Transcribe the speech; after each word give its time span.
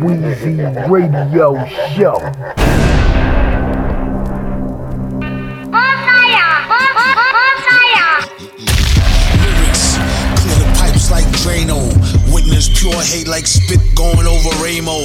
Weezy 0.00 0.56
Radio 0.90 1.52
Show. 1.94 2.16
lyrics. 9.44 9.96
Clear 10.40 10.56
the 10.56 10.72
pipes 10.78 11.10
like 11.10 11.26
Drano. 11.36 11.76
Witness 12.32 12.68
pure 12.80 12.94
hate 13.02 13.28
like 13.28 13.46
spit 13.46 13.80
going 13.94 14.26
over 14.26 14.48
Ramo. 14.64 14.96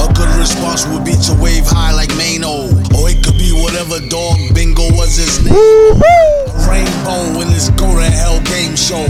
A 0.00 0.12
good 0.14 0.32
response 0.38 0.86
would 0.86 1.04
be 1.04 1.12
to 1.12 1.34
wave 1.40 1.66
high 1.66 1.92
like 1.92 2.10
Mano. 2.16 2.64
Or 2.96 3.10
it 3.10 3.22
could 3.22 3.36
be 3.36 3.52
whatever 3.52 4.00
dog 4.08 4.38
bingo 4.54 4.88
was 4.96 5.16
his 5.16 5.44
name. 5.44 5.52
A 5.54 6.35
rainbow 6.68 7.40
in 7.40 7.48
this 7.48 7.70
go 7.70 7.86
to 7.94 8.04
hell 8.04 8.40
game 8.42 8.76
show. 8.76 9.06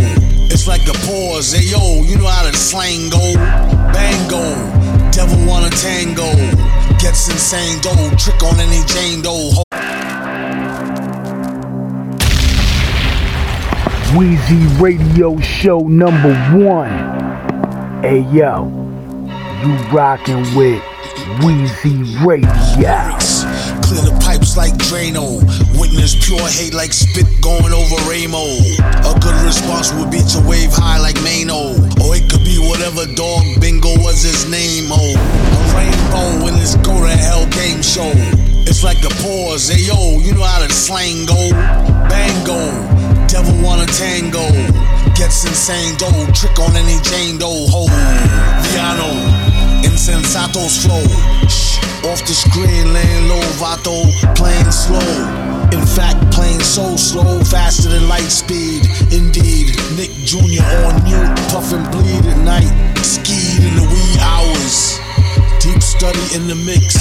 It's 0.48 0.66
like 0.68 0.84
the 0.84 0.94
pause. 1.06 1.52
Hey 1.52 1.70
yo, 1.70 2.02
you 2.02 2.16
know 2.16 2.26
how 2.26 2.44
the 2.44 2.56
slang 2.56 3.10
go. 3.10 3.34
Bango. 3.92 4.44
Devil 5.10 5.46
wanna 5.46 5.70
tango. 5.70 6.30
Gets 6.98 7.28
insane 7.28 7.80
dough. 7.80 8.10
Trick 8.16 8.42
on 8.42 8.60
any 8.60 8.84
Jane 8.86 9.22
dough. 9.22 9.62
Weezy 14.16 14.80
Radio 14.80 15.38
Show 15.40 15.80
number 15.80 16.34
one. 16.56 16.90
Hey 18.02 18.20
yo, 18.32 18.64
you 19.62 19.74
rockin' 19.92 20.42
with 20.54 20.82
Weezy 21.42 22.24
Radio. 22.24 23.18
Clear 23.82 24.02
the 24.02 24.18
pipes 24.24 24.56
like 24.56 24.72
Drano. 24.74 25.42
Witness 25.96 26.26
pure 26.28 26.46
hate 26.46 26.74
like 26.74 26.92
spit 26.92 27.24
going 27.40 27.72
over 27.72 27.96
Ramo. 28.04 28.44
A 29.08 29.16
good 29.18 29.34
response 29.40 29.94
would 29.94 30.10
be 30.10 30.20
to 30.36 30.44
wave 30.44 30.68
high 30.68 31.00
like 31.00 31.16
Mano. 31.24 31.72
Or 32.04 32.12
it 32.12 32.28
could 32.28 32.44
be 32.44 32.60
whatever 32.60 33.08
dog 33.16 33.40
bingo 33.62 33.96
was 34.04 34.20
his 34.20 34.44
name. 34.44 34.92
Oh, 34.92 35.16
a 35.16 35.60
rainbow 35.72 36.52
in 36.52 36.54
this 36.60 36.76
go 36.84 37.00
to 37.00 37.08
hell 37.08 37.48
game 37.48 37.80
show. 37.80 38.12
It's 38.68 38.84
like 38.84 39.00
the 39.00 39.08
pause. 39.24 39.72
Hey 39.72 39.88
yo, 39.88 40.20
you 40.20 40.34
know 40.34 40.44
how 40.44 40.60
to 40.60 40.68
slang 40.68 41.24
go. 41.24 41.48
Bango. 42.12 42.60
Devil 43.26 43.56
wanna 43.64 43.86
tango. 43.86 44.44
Gets 45.16 45.48
insane 45.48 45.96
dough. 45.96 46.28
Trick 46.36 46.60
on 46.60 46.76
any 46.76 47.00
Jane 47.00 47.38
dough. 47.38 47.72
Ho. 47.72 47.88
Viano. 48.68 49.45
Insensatos 49.86 50.82
flow. 50.82 51.06
Shh. 51.48 51.78
Off 52.04 52.20
the 52.26 52.34
screen, 52.34 52.92
laying 52.92 53.28
low, 53.28 53.40
Vato, 53.58 54.06
playing 54.36 54.70
slow. 54.70 55.46
In 55.72 55.84
fact, 55.84 56.18
playing 56.30 56.60
so 56.60 56.96
slow, 56.96 57.42
faster 57.44 57.88
than 57.88 58.08
light 58.08 58.30
speed. 58.30 58.86
Indeed, 59.10 59.74
Nick 59.96 60.10
Jr. 60.22 60.62
on 60.86 61.02
mute, 61.02 61.34
puff 61.50 61.72
and 61.72 61.86
bleed 61.90 62.26
at 62.26 62.38
night. 62.44 62.70
Skied 63.02 63.62
in 63.62 63.74
the 63.74 63.86
wee 63.90 64.14
hours. 64.22 64.98
Deep 65.58 65.82
study 65.82 66.22
in 66.36 66.46
the 66.46 66.54
mix. 66.54 66.94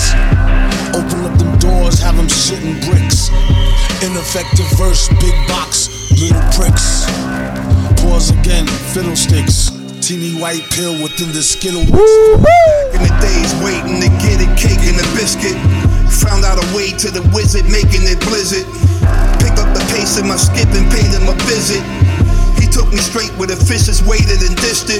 Open 0.97 1.25
up 1.29 1.37
them 1.37 1.57
doors, 1.59 1.99
have 1.99 2.17
them 2.17 2.27
shitting 2.27 2.81
bricks. 2.89 3.29
Ineffective 4.01 4.65
verse, 4.77 5.07
big 5.21 5.35
box, 5.47 5.89
little 6.19 6.41
pricks. 6.53 7.05
Pause 8.01 8.31
again, 8.31 8.65
fiddlesticks. 8.93 9.84
Teeny 10.05 10.39
white 10.39 10.61
pill 10.69 10.93
within 11.01 11.33
the 11.33 11.41
skittle. 11.41 11.81
in 11.81 11.87
the 11.89 13.13
days 13.25 13.51
waiting 13.65 13.97
to 13.97 14.09
get 14.21 14.37
a 14.37 14.45
cake 14.53 14.85
and 14.85 15.01
a 15.01 15.07
biscuit. 15.17 15.57
Found 16.21 16.45
out 16.45 16.61
a 16.61 16.67
way 16.77 16.91
to 16.93 17.09
the 17.09 17.25
wizard, 17.33 17.65
making 17.65 18.05
it 18.05 18.21
blizzard. 18.21 18.69
Pick 19.41 19.57
up 19.57 19.65
the 19.73 19.81
pace 19.97 20.19
in 20.21 20.27
my 20.27 20.37
skip 20.37 20.69
and 20.77 20.85
paid 20.93 21.09
him 21.09 21.25
a 21.25 21.33
visit. 21.49 22.04
Took 22.75 22.91
me 22.91 22.99
straight 22.99 23.31
where 23.39 23.47
the 23.47 23.55
fish 23.55 23.87
is 23.87 24.03
waited 24.03 24.43
and 24.43 24.51
dished 24.59 24.91
it. 24.91 24.99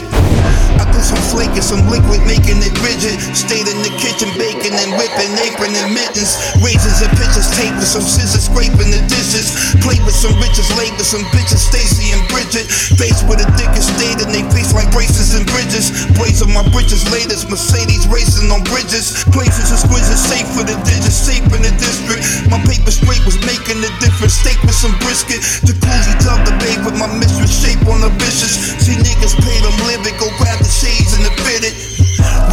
I 0.80 0.88
threw 0.96 1.04
some 1.04 1.20
flake 1.28 1.52
and 1.60 1.64
some 1.64 1.84
liquid, 1.92 2.24
making 2.24 2.64
it 2.64 2.72
rigid. 2.80 3.20
Stayed 3.36 3.68
in 3.68 3.84
the 3.84 3.92
kitchen, 4.00 4.32
baking 4.40 4.72
and 4.72 4.96
whipping, 4.96 5.36
apron 5.44 5.76
and 5.76 5.92
mittens. 5.92 6.40
Razors 6.64 7.04
and 7.04 7.12
pitchers, 7.20 7.52
tape 7.52 7.76
with 7.76 7.92
some 7.92 8.08
scissors, 8.08 8.48
scraping 8.48 8.96
the 8.96 9.04
dishes. 9.12 9.76
Played 9.84 10.00
with 10.08 10.16
some 10.16 10.32
riches, 10.40 10.72
laid 10.80 10.96
with 10.96 11.04
some 11.04 11.28
bitches, 11.36 11.68
Stacy 11.68 12.16
and 12.16 12.24
Bridget. 12.32 12.64
Faced 12.96 13.28
with 13.28 13.44
the 13.44 13.50
thickest 13.60 13.92
state 13.92 14.24
and 14.24 14.32
they 14.32 14.48
face 14.56 14.72
like 14.72 14.88
braces 14.96 15.36
and 15.36 15.44
bridges. 15.44 15.92
Blaze 16.16 16.40
on 16.40 16.56
my 16.56 16.64
bridges, 16.72 17.04
latest 17.12 17.52
Mercedes 17.52 18.08
racing 18.08 18.56
on 18.56 18.64
bridges. 18.72 19.20
Places 19.36 19.76
exquisite, 19.76 20.16
safe 20.16 20.48
for 20.56 20.64
the 20.64 20.80
digits, 20.88 21.20
safe 21.28 21.44
in 21.52 21.60
the 21.60 21.76
district. 21.76 22.24
My 22.48 22.64
paper 22.64 22.96
straight 22.96 23.20
was 23.28 23.36
making 23.44 23.84
a 23.84 23.92
difference. 24.00 24.40
Steak 24.40 24.64
with 24.64 24.80
some 24.80 24.96
brisket. 25.04 25.44
Jacuzzi 25.68 26.16
tub 26.24 26.40
the 26.48 26.56
babe 26.64 26.88
with 26.88 26.96
my 26.96 27.12
mistress, 27.20 27.65
shape 27.66 27.82
on 27.90 28.00
the 28.02 28.14
vicious. 28.22 28.78
See 28.78 28.94
niggas 28.94 29.34
pay 29.42 29.58
them 29.66 29.74
living, 29.90 30.14
go 30.22 30.30
grab 30.38 30.62
the 30.62 30.70
shades 30.70 31.18
and 31.18 31.26
the 31.26 31.34
fitted. 31.42 31.74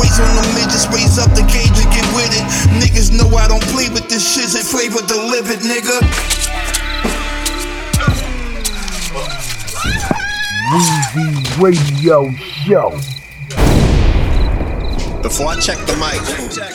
Raise 0.01 0.17
on 0.17 0.33
the 0.41 0.47
midgets, 0.57 0.89
raise 0.89 1.21
up 1.21 1.31
the 1.37 1.45
cage 1.45 1.77
and 1.77 1.91
get 1.93 2.07
with 2.17 2.33
it. 2.33 2.45
Niggas 2.81 3.13
know 3.13 3.29
I 3.37 3.47
don't 3.49 3.65
play 3.69 3.89
with 3.93 4.09
this 4.09 4.25
shit, 4.25 4.49
it 4.57 4.65
flavor 4.65 5.05
delivered, 5.05 5.61
nigga. 5.61 6.01
Weezy 10.73 11.63
Radio 11.63 12.33
Show. 12.33 13.22
Before 15.23 15.47
I 15.47 15.57
check 15.61 15.79
the 15.87 15.95
mic, 16.03 16.19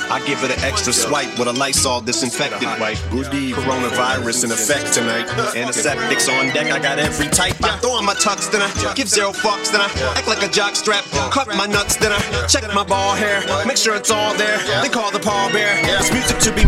I 0.09 0.24
give 0.25 0.41
it 0.44 0.52
an 0.52 0.63
extra 0.63 0.94
swipe 0.94 1.38
with 1.38 1.50
a 1.50 1.53
Lysol 1.53 2.00
disinfectant 2.02 2.80
wipe. 2.80 2.97
Good. 3.12 3.28
Coronavirus 3.28 4.46
in 4.46 4.52
effect 4.52 4.94
tonight. 4.94 5.28
Antiseptics 5.56 6.30
on 6.30 6.47
deck, 6.56 6.72
I 6.72 6.80
got 6.80 6.97
every 6.97 7.28
type. 7.28 7.62
I 7.62 7.78
throw 7.80 7.91
on 7.91 8.06
my 8.06 8.16
tux, 8.16 8.50
then 8.50 8.62
I 8.62 8.94
give 8.94 9.09
zero 9.09 9.31
fucks, 9.31 9.69
then 9.72 9.81
I 9.81 9.91
act 10.16 10.28
like 10.28 10.41
a 10.44 10.47
jock 10.47 10.75
strap. 10.75 11.03
Cut 11.30 11.47
my 11.56 11.66
nuts, 11.66 11.97
then 11.97 12.13
I 12.13 12.47
check 12.47 12.63
my 12.74 12.84
ball 12.84 13.16
hair. 13.16 13.44
Make 13.68 13.78
sure 13.78 13.96
it's 13.96 14.12
all 14.12 14.34
there. 14.38 14.58
They 14.81 14.90
call 14.90 15.12
the 15.12 15.19
pallbearer. 15.19 15.84
This 16.00 16.12
music 16.12 16.40
to 16.40 16.52
be 16.56 16.64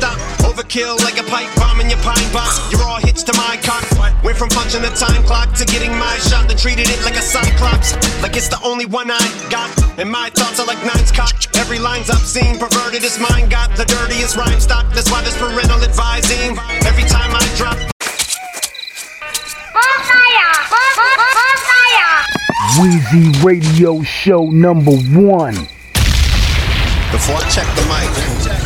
stop. 0.00 0.16
Overkill 0.40 0.98
like 1.04 1.18
a 1.20 1.24
pipe 1.28 1.54
bomb 1.56 1.80
in 1.80 1.90
your 1.90 2.00
pine 2.00 2.32
box. 2.32 2.60
You're 2.72 2.82
all 2.82 3.00
hits 3.00 3.22
to 3.24 3.32
my 3.36 3.58
cock. 3.62 3.84
Went 4.24 4.38
from 4.38 4.48
punching 4.48 4.82
the 4.82 4.90
time 4.90 5.22
clock 5.24 5.52
to 5.54 5.64
getting 5.66 5.90
my 5.98 6.16
shot, 6.18 6.48
then 6.48 6.56
treated 6.56 6.88
it 6.88 7.04
like 7.04 7.16
a 7.16 7.22
cyclops. 7.22 7.92
Like 8.22 8.36
it's 8.36 8.48
the 8.48 8.60
only 8.64 8.86
one 8.86 9.10
I 9.10 9.20
got. 9.50 9.68
And 9.98 10.10
my 10.10 10.30
thoughts 10.30 10.61
are 10.62 10.66
like 10.66 10.84
nines 10.84 11.10
cock. 11.10 11.34
Every 11.56 11.78
line's 11.78 12.10
obscene, 12.10 12.58
perverted 12.58 13.02
as 13.04 13.18
mine. 13.18 13.48
Got 13.48 13.76
the 13.76 13.84
dirtiest 13.84 14.36
rhyme 14.36 14.60
stock. 14.60 14.86
That's 14.94 15.10
why 15.10 15.22
there's 15.22 15.36
parental 15.36 15.82
advising. 15.82 16.56
Every 16.86 17.04
time 17.04 17.34
I 17.34 17.42
drop. 17.56 17.78
Weezy 22.78 23.44
Radio 23.44 24.02
Show 24.02 24.46
number 24.50 24.96
one. 25.12 25.54
Before 27.12 27.36
I 27.36 27.44
check 27.52 27.68
the 27.76 27.84
mic, 27.92 28.08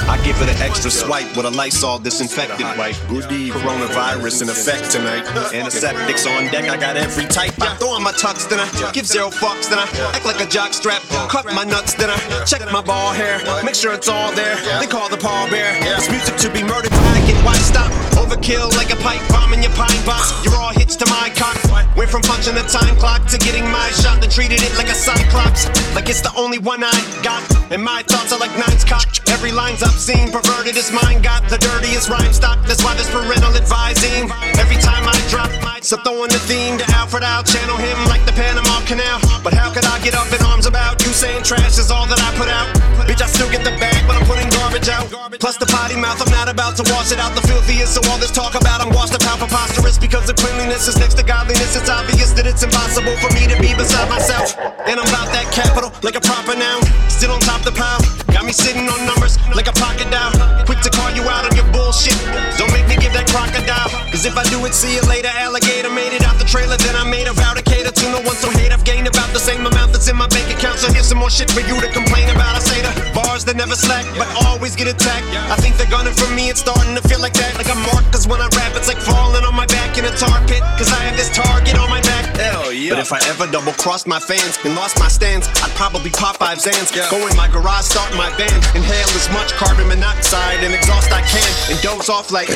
I 0.09 0.23
give 0.25 0.41
it 0.41 0.49
an 0.49 0.63
extra 0.63 0.91
swipe 0.91 1.37
with 1.37 1.47
a 1.47 1.51
Lysol 1.51 1.99
disinfectant 1.99 2.79
wipe. 2.79 2.95
Coronavirus 2.95 4.43
in 4.43 4.49
effect 4.49 4.91
tonight. 4.91 5.27
Antiseptics 5.53 6.27
on 6.27 6.47
deck, 6.55 6.71
I 6.71 6.77
got 6.77 6.97
every 6.97 7.27
type. 7.27 7.53
I 7.61 7.75
throw 7.75 7.91
on 7.91 8.05
my 8.05 8.13
tux, 8.13 8.49
then 8.49 8.61
I 8.61 8.93
give 8.93 9.05
zero 9.05 9.31
fucks, 9.31 9.69
then 9.69 9.79
I 9.81 9.87
act 10.15 10.25
like 10.25 10.41
a 10.41 10.47
jock 10.47 10.73
strap. 10.75 11.03
Cut 11.29 11.47
my 11.53 11.65
nuts, 11.65 11.95
then 11.95 12.09
I 12.09 12.17
check 12.45 12.63
my 12.71 12.81
ball 12.81 13.13
hair. 13.13 13.43
Make 13.65 13.75
sure 13.75 13.93
it's 13.93 14.09
all 14.09 14.33
there. 14.33 14.55
They 14.79 14.87
call 14.87 15.09
the 15.09 15.19
pallbearer. 15.19 15.83
This 15.99 16.09
music 16.09 16.37
to 16.37 16.49
be 16.49 16.63
murdered. 16.63 16.93
I 16.95 17.27
get 17.27 17.37
why 17.45 17.55
stop. 17.55 17.91
Overkill 18.15 18.71
like 18.77 18.93
a 18.93 18.97
pipe 19.03 19.27
bomb 19.29 19.55
in 19.55 19.63
your 19.63 19.73
pine 19.73 20.05
box. 20.07 20.33
You're 20.45 20.55
all 20.55 20.73
hits 20.73 20.95
to 20.97 21.07
my 21.11 21.31
cock. 21.35 21.59
Went 21.97 22.11
from 22.11 22.23
punching 22.23 22.55
the 22.55 22.63
time 22.63 22.95
clock 22.97 23.27
to 23.27 23.39
getting 23.39 23.65
my 23.65 23.91
shot, 23.91 24.21
then 24.21 24.31
treated 24.31 24.63
it 24.63 24.77
like 24.79 24.89
a 24.89 24.95
cyclops. 24.95 25.67
Like 25.95 26.09
it's 26.09 26.21
the 26.21 26.33
only 26.37 26.59
one 26.59 26.85
I 26.85 26.95
got. 27.23 27.43
And 27.73 27.83
my 27.83 28.03
thoughts 28.03 28.36
are 28.37 28.41
like 28.41 28.57
nines 28.59 28.85
cock. 28.85 29.07
Every 29.29 29.53
line's 29.53 29.83
obscene, 29.83 30.31
perverted 30.31 30.77
as 30.77 30.93
mine. 30.93 31.23
Got 31.23 31.49
the 31.49 31.59
dirtiest 31.59 32.09
rhyme 32.09 32.33
stock. 32.33 32.59
That's 32.67 32.85
why 32.85 32.95
there's 32.95 33.11
parental 33.11 33.55
advising. 33.57 34.31
Every 34.61 34.77
time 34.77 35.05
I 35.09 35.17
drop 35.29 35.51
so 35.87 35.97
throwing 36.03 36.35
the 36.35 36.43
theme 36.51 36.79
to 36.83 36.87
Alfred, 36.99 37.23
I'll 37.23 37.47
channel 37.47 37.77
him 37.79 37.95
like 38.11 38.27
the 38.27 38.35
Panama 38.35 38.83
Canal. 38.91 39.23
But 39.47 39.55
how 39.55 39.71
could 39.71 39.87
I 39.87 40.03
get 40.03 40.19
up 40.19 40.27
in 40.35 40.43
arms 40.43 40.67
about 40.67 40.99
you 41.07 41.15
saying 41.15 41.45
trash 41.45 41.79
is 41.79 41.95
all 41.95 42.11
that 42.11 42.19
I 42.19 42.35
put 42.35 42.51
out? 42.51 42.67
Bitch, 43.07 43.23
I 43.23 43.31
still 43.31 43.47
get 43.55 43.63
the 43.63 43.71
bag, 43.79 44.03
but 44.03 44.19
I'm 44.19 44.27
putting 44.27 44.51
garbage 44.51 44.89
out. 44.91 45.07
Plus 45.39 45.57
the 45.57 45.67
potty 45.67 45.95
mouth, 45.95 46.19
I'm 46.19 46.33
not 46.35 46.51
about 46.51 46.75
to 46.83 46.85
wash 46.91 47.13
it 47.13 47.23
out. 47.23 47.39
The 47.39 47.47
filthiest, 47.47 47.95
so 47.95 48.01
all 48.11 48.19
this 48.19 48.33
talk 48.35 48.59
about 48.59 48.83
I'm 48.83 48.91
washed 48.91 49.15
up 49.15 49.23
how 49.23 49.39
preposterous 49.39 49.97
because 49.97 50.27
the 50.27 50.35
cleanliness 50.35 50.89
is 50.89 50.99
next 50.99 51.15
to 51.23 51.23
godliness. 51.23 51.79
It's 51.79 51.89
obvious 51.89 52.33
that 52.33 52.47
it's 52.51 52.67
impossible 52.67 53.15
for 53.23 53.31
me 53.39 53.47
to 53.47 53.55
be 53.63 53.71
beside 53.79 54.11
myself. 54.11 54.59
And 54.91 54.99
I'm 54.99 55.07
about 55.07 55.31
that 55.31 55.47
capital 55.55 55.95
like 56.03 56.19
a 56.19 56.21
proper 56.21 56.59
noun. 56.59 56.83
Still 57.07 57.31
on 57.31 57.39
top 57.47 57.63
the 57.63 57.71
pile. 57.71 58.26
Got 58.37 58.45
me 58.45 58.53
sitting 58.53 58.85
on 58.85 59.01
numbers 59.09 59.41
like 59.57 59.65
a 59.65 59.73
pocket 59.73 60.13
dial. 60.13 60.29
Quick 60.69 60.85
to 60.85 60.93
call 60.93 61.09
you 61.17 61.25
out 61.25 61.49
on 61.49 61.57
your 61.57 61.65
bullshit. 61.73 62.13
Don't 62.61 62.69
make 62.69 62.85
me 62.85 63.01
give 63.01 63.17
that 63.17 63.25
crocodile. 63.33 63.89
Cause 64.13 64.29
if 64.29 64.37
I 64.37 64.45
do 64.53 64.61
it, 64.69 64.77
see 64.77 64.93
you 64.93 65.01
later. 65.09 65.33
Alligator 65.33 65.89
made 65.89 66.13
it 66.13 66.21
out 66.21 66.37
the 66.37 66.45
trailer, 66.45 66.77
then 66.77 66.93
I 67.01 67.09
made 67.09 67.25
a 67.29 67.33
vow 67.33 67.57
to 67.57 67.65
cater 67.65 67.97
to 67.97 68.05
no 68.13 68.21
one 68.21 68.37
so 68.37 68.53
hate. 68.53 68.77
I've 68.77 68.85
gained 68.85 69.09
about 69.09 69.33
the 69.33 69.41
same 69.41 69.65
amount 69.65 69.97
that's 69.97 70.13
in 70.13 70.21
my 70.21 70.29
bank 70.29 70.53
account. 70.53 70.85
So 70.85 70.93
here's 70.93 71.09
some 71.09 71.17
more 71.17 71.33
shit 71.33 71.49
for 71.51 71.65
you 71.65 71.81
to 71.81 71.89
complain 71.97 72.29
about. 72.29 72.53
I 72.53 72.61
say 72.61 72.85
the 72.85 72.93
bars 73.17 73.41
that 73.49 73.57
never 73.57 73.73
slack, 73.73 74.05
but 74.21 74.29
always 74.45 74.77
get 74.77 74.85
attacked. 74.85 75.25
I 75.49 75.57
think 75.57 75.81
they're 75.81 75.89
gunning 75.89 76.13
for 76.13 76.29
me, 76.37 76.53
it's 76.53 76.61
starting 76.61 76.93
to 76.93 77.01
feel 77.09 77.25
like 77.25 77.33
that. 77.41 77.57
Like 77.57 77.73
I'm 77.73 77.81
marked, 77.89 78.13
cause 78.13 78.29
when 78.29 78.45
I 78.45 78.53
rap, 78.53 78.77
it's 78.77 78.93
like 78.93 79.01
falling 79.01 79.49
on 79.49 79.57
my 79.57 79.65
back 79.73 79.97
in 79.97 80.05
a 80.05 80.13
tar 80.13 80.45
pit. 80.45 80.61
Cause 80.77 80.93
I 80.93 81.01
have 81.09 81.17
this 81.17 81.33
target 81.33 81.81
on 81.81 81.89
my 81.89 82.05
back. 82.05 82.37
Hell 82.37 82.69
yeah. 82.69 82.93
But 82.93 83.01
if 83.01 83.13
I 83.17 83.21
ever 83.33 83.49
double 83.49 83.73
crossed 83.81 84.07
my 84.07 84.21
fans 84.21 84.61
and 84.65 84.77
lost 84.77 85.01
my 85.01 85.09
stance, 85.09 85.49
I'd 85.65 85.73
probably 85.73 86.13
pop 86.13 86.37
five 86.37 86.59
Xans. 86.59 86.93
Go 87.09 87.17
in 87.25 87.33
my 87.33 87.49
garage, 87.49 87.89
start 87.89 88.13
my 88.13 88.26
band, 88.35 88.59
inhale 88.75 89.11
as 89.15 89.31
much 89.31 89.53
carbon 89.55 89.87
monoxide 89.87 90.65
and 90.67 90.75
exhaust 90.75 91.13
I 91.13 91.23
can, 91.23 91.47
and 91.71 91.79
doze 91.83 92.09
off 92.11 92.33
like. 92.33 92.49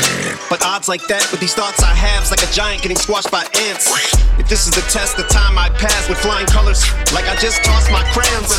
But 0.50 0.64
odds 0.66 0.88
like 0.88 1.06
that 1.06 1.22
with 1.30 1.40
these 1.40 1.54
thoughts 1.54 1.82
I 1.82 1.94
have's 1.94 2.30
like 2.30 2.42
a 2.42 2.50
giant 2.50 2.82
getting 2.82 2.98
squashed 2.98 3.30
by 3.30 3.46
ants. 3.70 3.86
If 4.38 4.48
this 4.48 4.66
is 4.66 4.74
the 4.74 4.82
test, 4.90 5.16
the 5.16 5.24
time 5.24 5.58
I 5.58 5.68
pass 5.70 6.08
with 6.08 6.18
flying 6.18 6.46
colors, 6.46 6.82
like 7.12 7.28
I 7.28 7.36
just 7.36 7.62
tossed 7.62 7.90
my 7.92 8.02
crayons. 8.10 8.50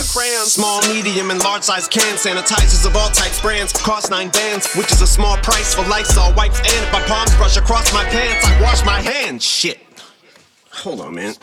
Small, 0.48 0.82
medium, 0.88 1.32
and 1.32 1.40
large 1.44 1.64
size 1.64 1.88
cans, 1.88 2.24
sanitizers 2.24 2.86
of 2.86 2.96
all 2.96 3.10
types, 3.10 3.42
brands, 3.42 3.74
cost 3.74 4.12
nine 4.12 4.30
bands, 4.30 4.74
which 4.76 4.92
is 4.92 5.02
a 5.02 5.08
small 5.08 5.38
price 5.38 5.74
for 5.76 5.84
Lysol 5.88 6.34
wipes. 6.36 6.60
And 6.60 6.86
if 6.86 6.92
my 6.94 7.02
palms 7.02 7.36
brush 7.36 7.58
across 7.58 7.92
my 7.94 8.04
pants, 8.06 8.46
I 8.46 8.62
wash 8.62 8.86
my 8.86 9.02
hands. 9.02 9.44
Shit. 9.44 9.80
Hold 10.72 11.02
on, 11.02 11.16
man. 11.16 11.34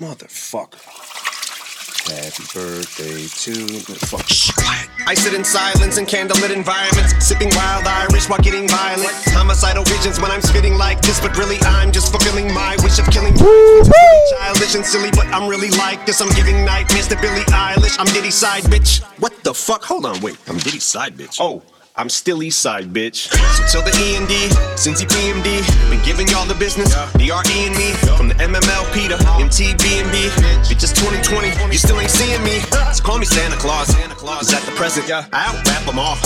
Motherfucker. 0.00 1.33
Happy 2.04 2.44
birthday 2.52 3.24
to 3.24 3.50
me. 3.72 3.80
Fuck. 3.80 4.28
Shh, 4.28 4.50
quiet. 4.52 4.90
I 5.06 5.14
sit 5.14 5.32
in 5.32 5.42
silence 5.42 5.96
in 5.96 6.04
candlelit 6.04 6.54
environments, 6.54 7.24
sipping 7.24 7.48
wild 7.56 7.86
Irish 7.86 8.28
while 8.28 8.40
getting 8.40 8.68
violent. 8.68 9.12
Homicidal 9.32 9.84
visions 9.84 10.20
when 10.20 10.30
I'm 10.30 10.42
spitting 10.42 10.74
like 10.76 11.00
this, 11.00 11.18
but 11.18 11.34
really 11.38 11.56
I'm 11.62 11.92
just 11.92 12.10
fulfilling 12.10 12.52
my 12.52 12.76
wish 12.82 12.98
of 12.98 13.06
killing. 13.06 13.34
Childish 13.34 14.74
and 14.74 14.84
silly, 14.84 15.10
but 15.12 15.26
I'm 15.28 15.48
really 15.48 15.70
like 15.70 16.04
this. 16.04 16.20
I'm 16.20 16.28
giving 16.36 16.62
nightmares 16.64 17.08
to 17.08 17.16
Billie 17.16 17.44
Eilish. 17.48 17.96
I'm 17.98 18.12
Diddy 18.12 18.30
side 18.30 18.64
bitch. 18.64 19.02
What 19.18 19.42
the 19.42 19.54
fuck? 19.54 19.82
Hold 19.84 20.04
on, 20.04 20.20
wait. 20.20 20.36
I'm 20.46 20.58
Diddy 20.58 20.80
side 20.80 21.16
bitch. 21.16 21.38
Oh. 21.40 21.62
I'm 21.96 22.08
still 22.08 22.42
East 22.42 22.58
Side, 22.58 22.90
bitch. 22.92 23.30
So 23.54 23.62
tell 23.70 23.82
the 23.86 23.94
E 24.02 24.16
and 24.18 24.26
D, 24.26 24.34
Cincy 24.74 25.06
PMD, 25.06 25.62
been 25.88 26.02
giving 26.02 26.26
y'all 26.26 26.44
the 26.44 26.58
business. 26.58 26.90
The 27.14 27.30
RE 27.30 27.58
and 27.70 27.76
me, 27.78 27.94
from 28.18 28.26
the 28.26 28.34
MMLP 28.34 29.06
to 29.14 29.16
MTB 29.38 30.02
and 30.02 30.10
B. 30.10 30.26
Bitch, 30.66 30.82
it's 30.82 30.90
2020, 30.90 31.54
you 31.70 31.78
still 31.78 32.00
ain't 32.00 32.10
seeing 32.10 32.42
me. 32.42 32.58
So 32.90 32.98
call 33.04 33.18
me 33.18 33.26
Santa 33.26 33.54
Claus. 33.56 33.94
Cause 34.18 34.52
at 34.52 34.62
the 34.66 34.72
present, 34.72 35.08
I 35.08 35.22
out 35.30 35.54
rap 35.68 35.86
them 35.86 36.00
off. 36.00 36.18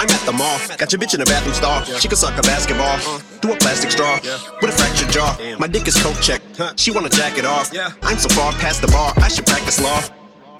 I'm 0.00 0.08
at 0.08 0.24
the 0.24 0.32
mall, 0.32 0.56
got 0.78 0.90
your 0.90 0.98
bitch 0.98 1.14
in 1.14 1.20
a 1.20 1.26
bathroom 1.26 1.52
stall. 1.52 1.84
She 2.00 2.08
can 2.08 2.16
suck 2.16 2.38
a 2.38 2.42
basketball 2.42 2.96
through 3.44 3.52
a 3.52 3.56
plastic 3.58 3.90
straw 3.90 4.16
with 4.62 4.72
a 4.72 4.72
fractured 4.72 5.10
jaw. 5.10 5.36
My 5.58 5.66
dick 5.66 5.86
is 5.86 6.00
coke 6.02 6.20
check, 6.22 6.40
she 6.76 6.92
wanna 6.92 7.10
jack 7.10 7.36
it 7.36 7.44
off. 7.44 7.70
I'm 8.02 8.16
so 8.16 8.30
far 8.30 8.52
past 8.52 8.80
the 8.80 8.88
bar, 8.88 9.12
I 9.18 9.28
should 9.28 9.44
practice 9.44 9.82
law. 9.82 10.00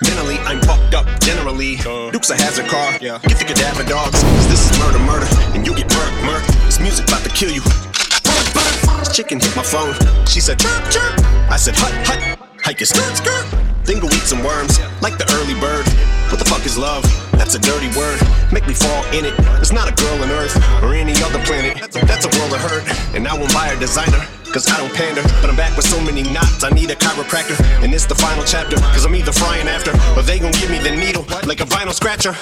Mentally, 0.03 0.39
I'm 0.49 0.61
fucked 0.63 0.95
up 0.95 1.07
generally. 1.21 1.77
Duke's 2.11 2.31
a 2.31 2.37
hazard 2.37 2.67
car. 2.67 2.97
Yeah. 3.01 3.19
Get 3.23 3.39
the 3.39 3.45
cadaver 3.45 3.85
dogs. 3.85 4.23
Cause 4.23 4.49
this 4.49 4.71
is 4.71 4.79
murder, 4.79 4.99
murder. 5.01 5.27
And 5.53 5.67
you 5.67 5.75
get 5.75 5.93
murk, 5.95 6.13
murk. 6.25 6.45
This 6.65 6.81
music 6.81 7.07
about 7.09 7.23
to 7.25 7.31
kill 7.31 7.51
you. 7.51 7.61
This 7.61 9.15
chicken 9.15 9.41
hit 9.41 9.55
my 9.57 9.63
phone. 9.63 9.95
She 10.27 10.41
said, 10.41 10.59
chirp, 10.59 10.91
chirp. 10.91 11.21
I 11.51 11.57
said, 11.57 11.75
hut, 11.77 11.93
hut. 12.07 12.39
Hike 12.63 12.81
your 12.81 12.87
skirt, 12.87 13.17
skirt. 13.17 13.45
Then 13.85 14.01
go 14.01 14.07
eat 14.09 14.25
some 14.25 14.43
worms. 14.43 14.79
Like 15.03 15.19
the 15.19 15.29
early 15.37 15.59
bird. 15.61 15.85
What 16.31 16.39
the 16.39 16.45
fuck 16.49 16.65
is 16.65 16.79
love? 16.79 17.05
That's 17.33 17.55
a 17.55 17.59
dirty 17.59 17.89
word. 17.99 18.21
Make 18.53 18.67
me 18.67 18.75
fall 18.75 19.05
in 19.13 19.25
it. 19.25 19.35
It's 19.61 19.73
not 19.73 19.91
a 19.91 19.95
girl 19.95 20.23
on 20.23 20.31
Earth 20.31 20.57
or 20.83 20.95
any 20.95 21.13
other 21.25 21.43
planet. 21.45 21.77
That's 22.07 22.25
a 22.25 22.33
world 22.39 22.53
of 22.55 22.61
hurt. 22.61 22.85
And 23.17 23.27
I 23.27 23.35
won't 23.35 23.53
buy 23.53 23.69
a 23.69 23.79
designer. 23.81 24.25
Cause 24.53 24.67
I 24.67 24.79
don't 24.79 24.93
pander, 24.93 25.23
but 25.41 25.47
I'm 25.47 25.55
back 25.55 25.77
with 25.77 25.87
so 25.87 26.01
many 26.03 26.25
knots. 26.25 26.65
I 26.65 26.71
need 26.71 26.91
a 26.91 26.97
chiropractor, 26.97 27.55
and 27.85 27.95
it's 27.95 28.05
the 28.05 28.17
final 28.17 28.43
chapter. 28.43 28.75
Cause 28.91 29.05
I'm 29.05 29.15
either 29.15 29.31
frying 29.31 29.69
after, 29.69 29.93
or 30.19 30.23
they 30.23 30.41
gon' 30.41 30.51
give 30.59 30.69
me 30.71 30.81
the 30.83 30.91
needle 30.91 31.23
like 31.47 31.61
a 31.61 31.69
vinyl 31.71 31.95
scratcher. 31.95 32.35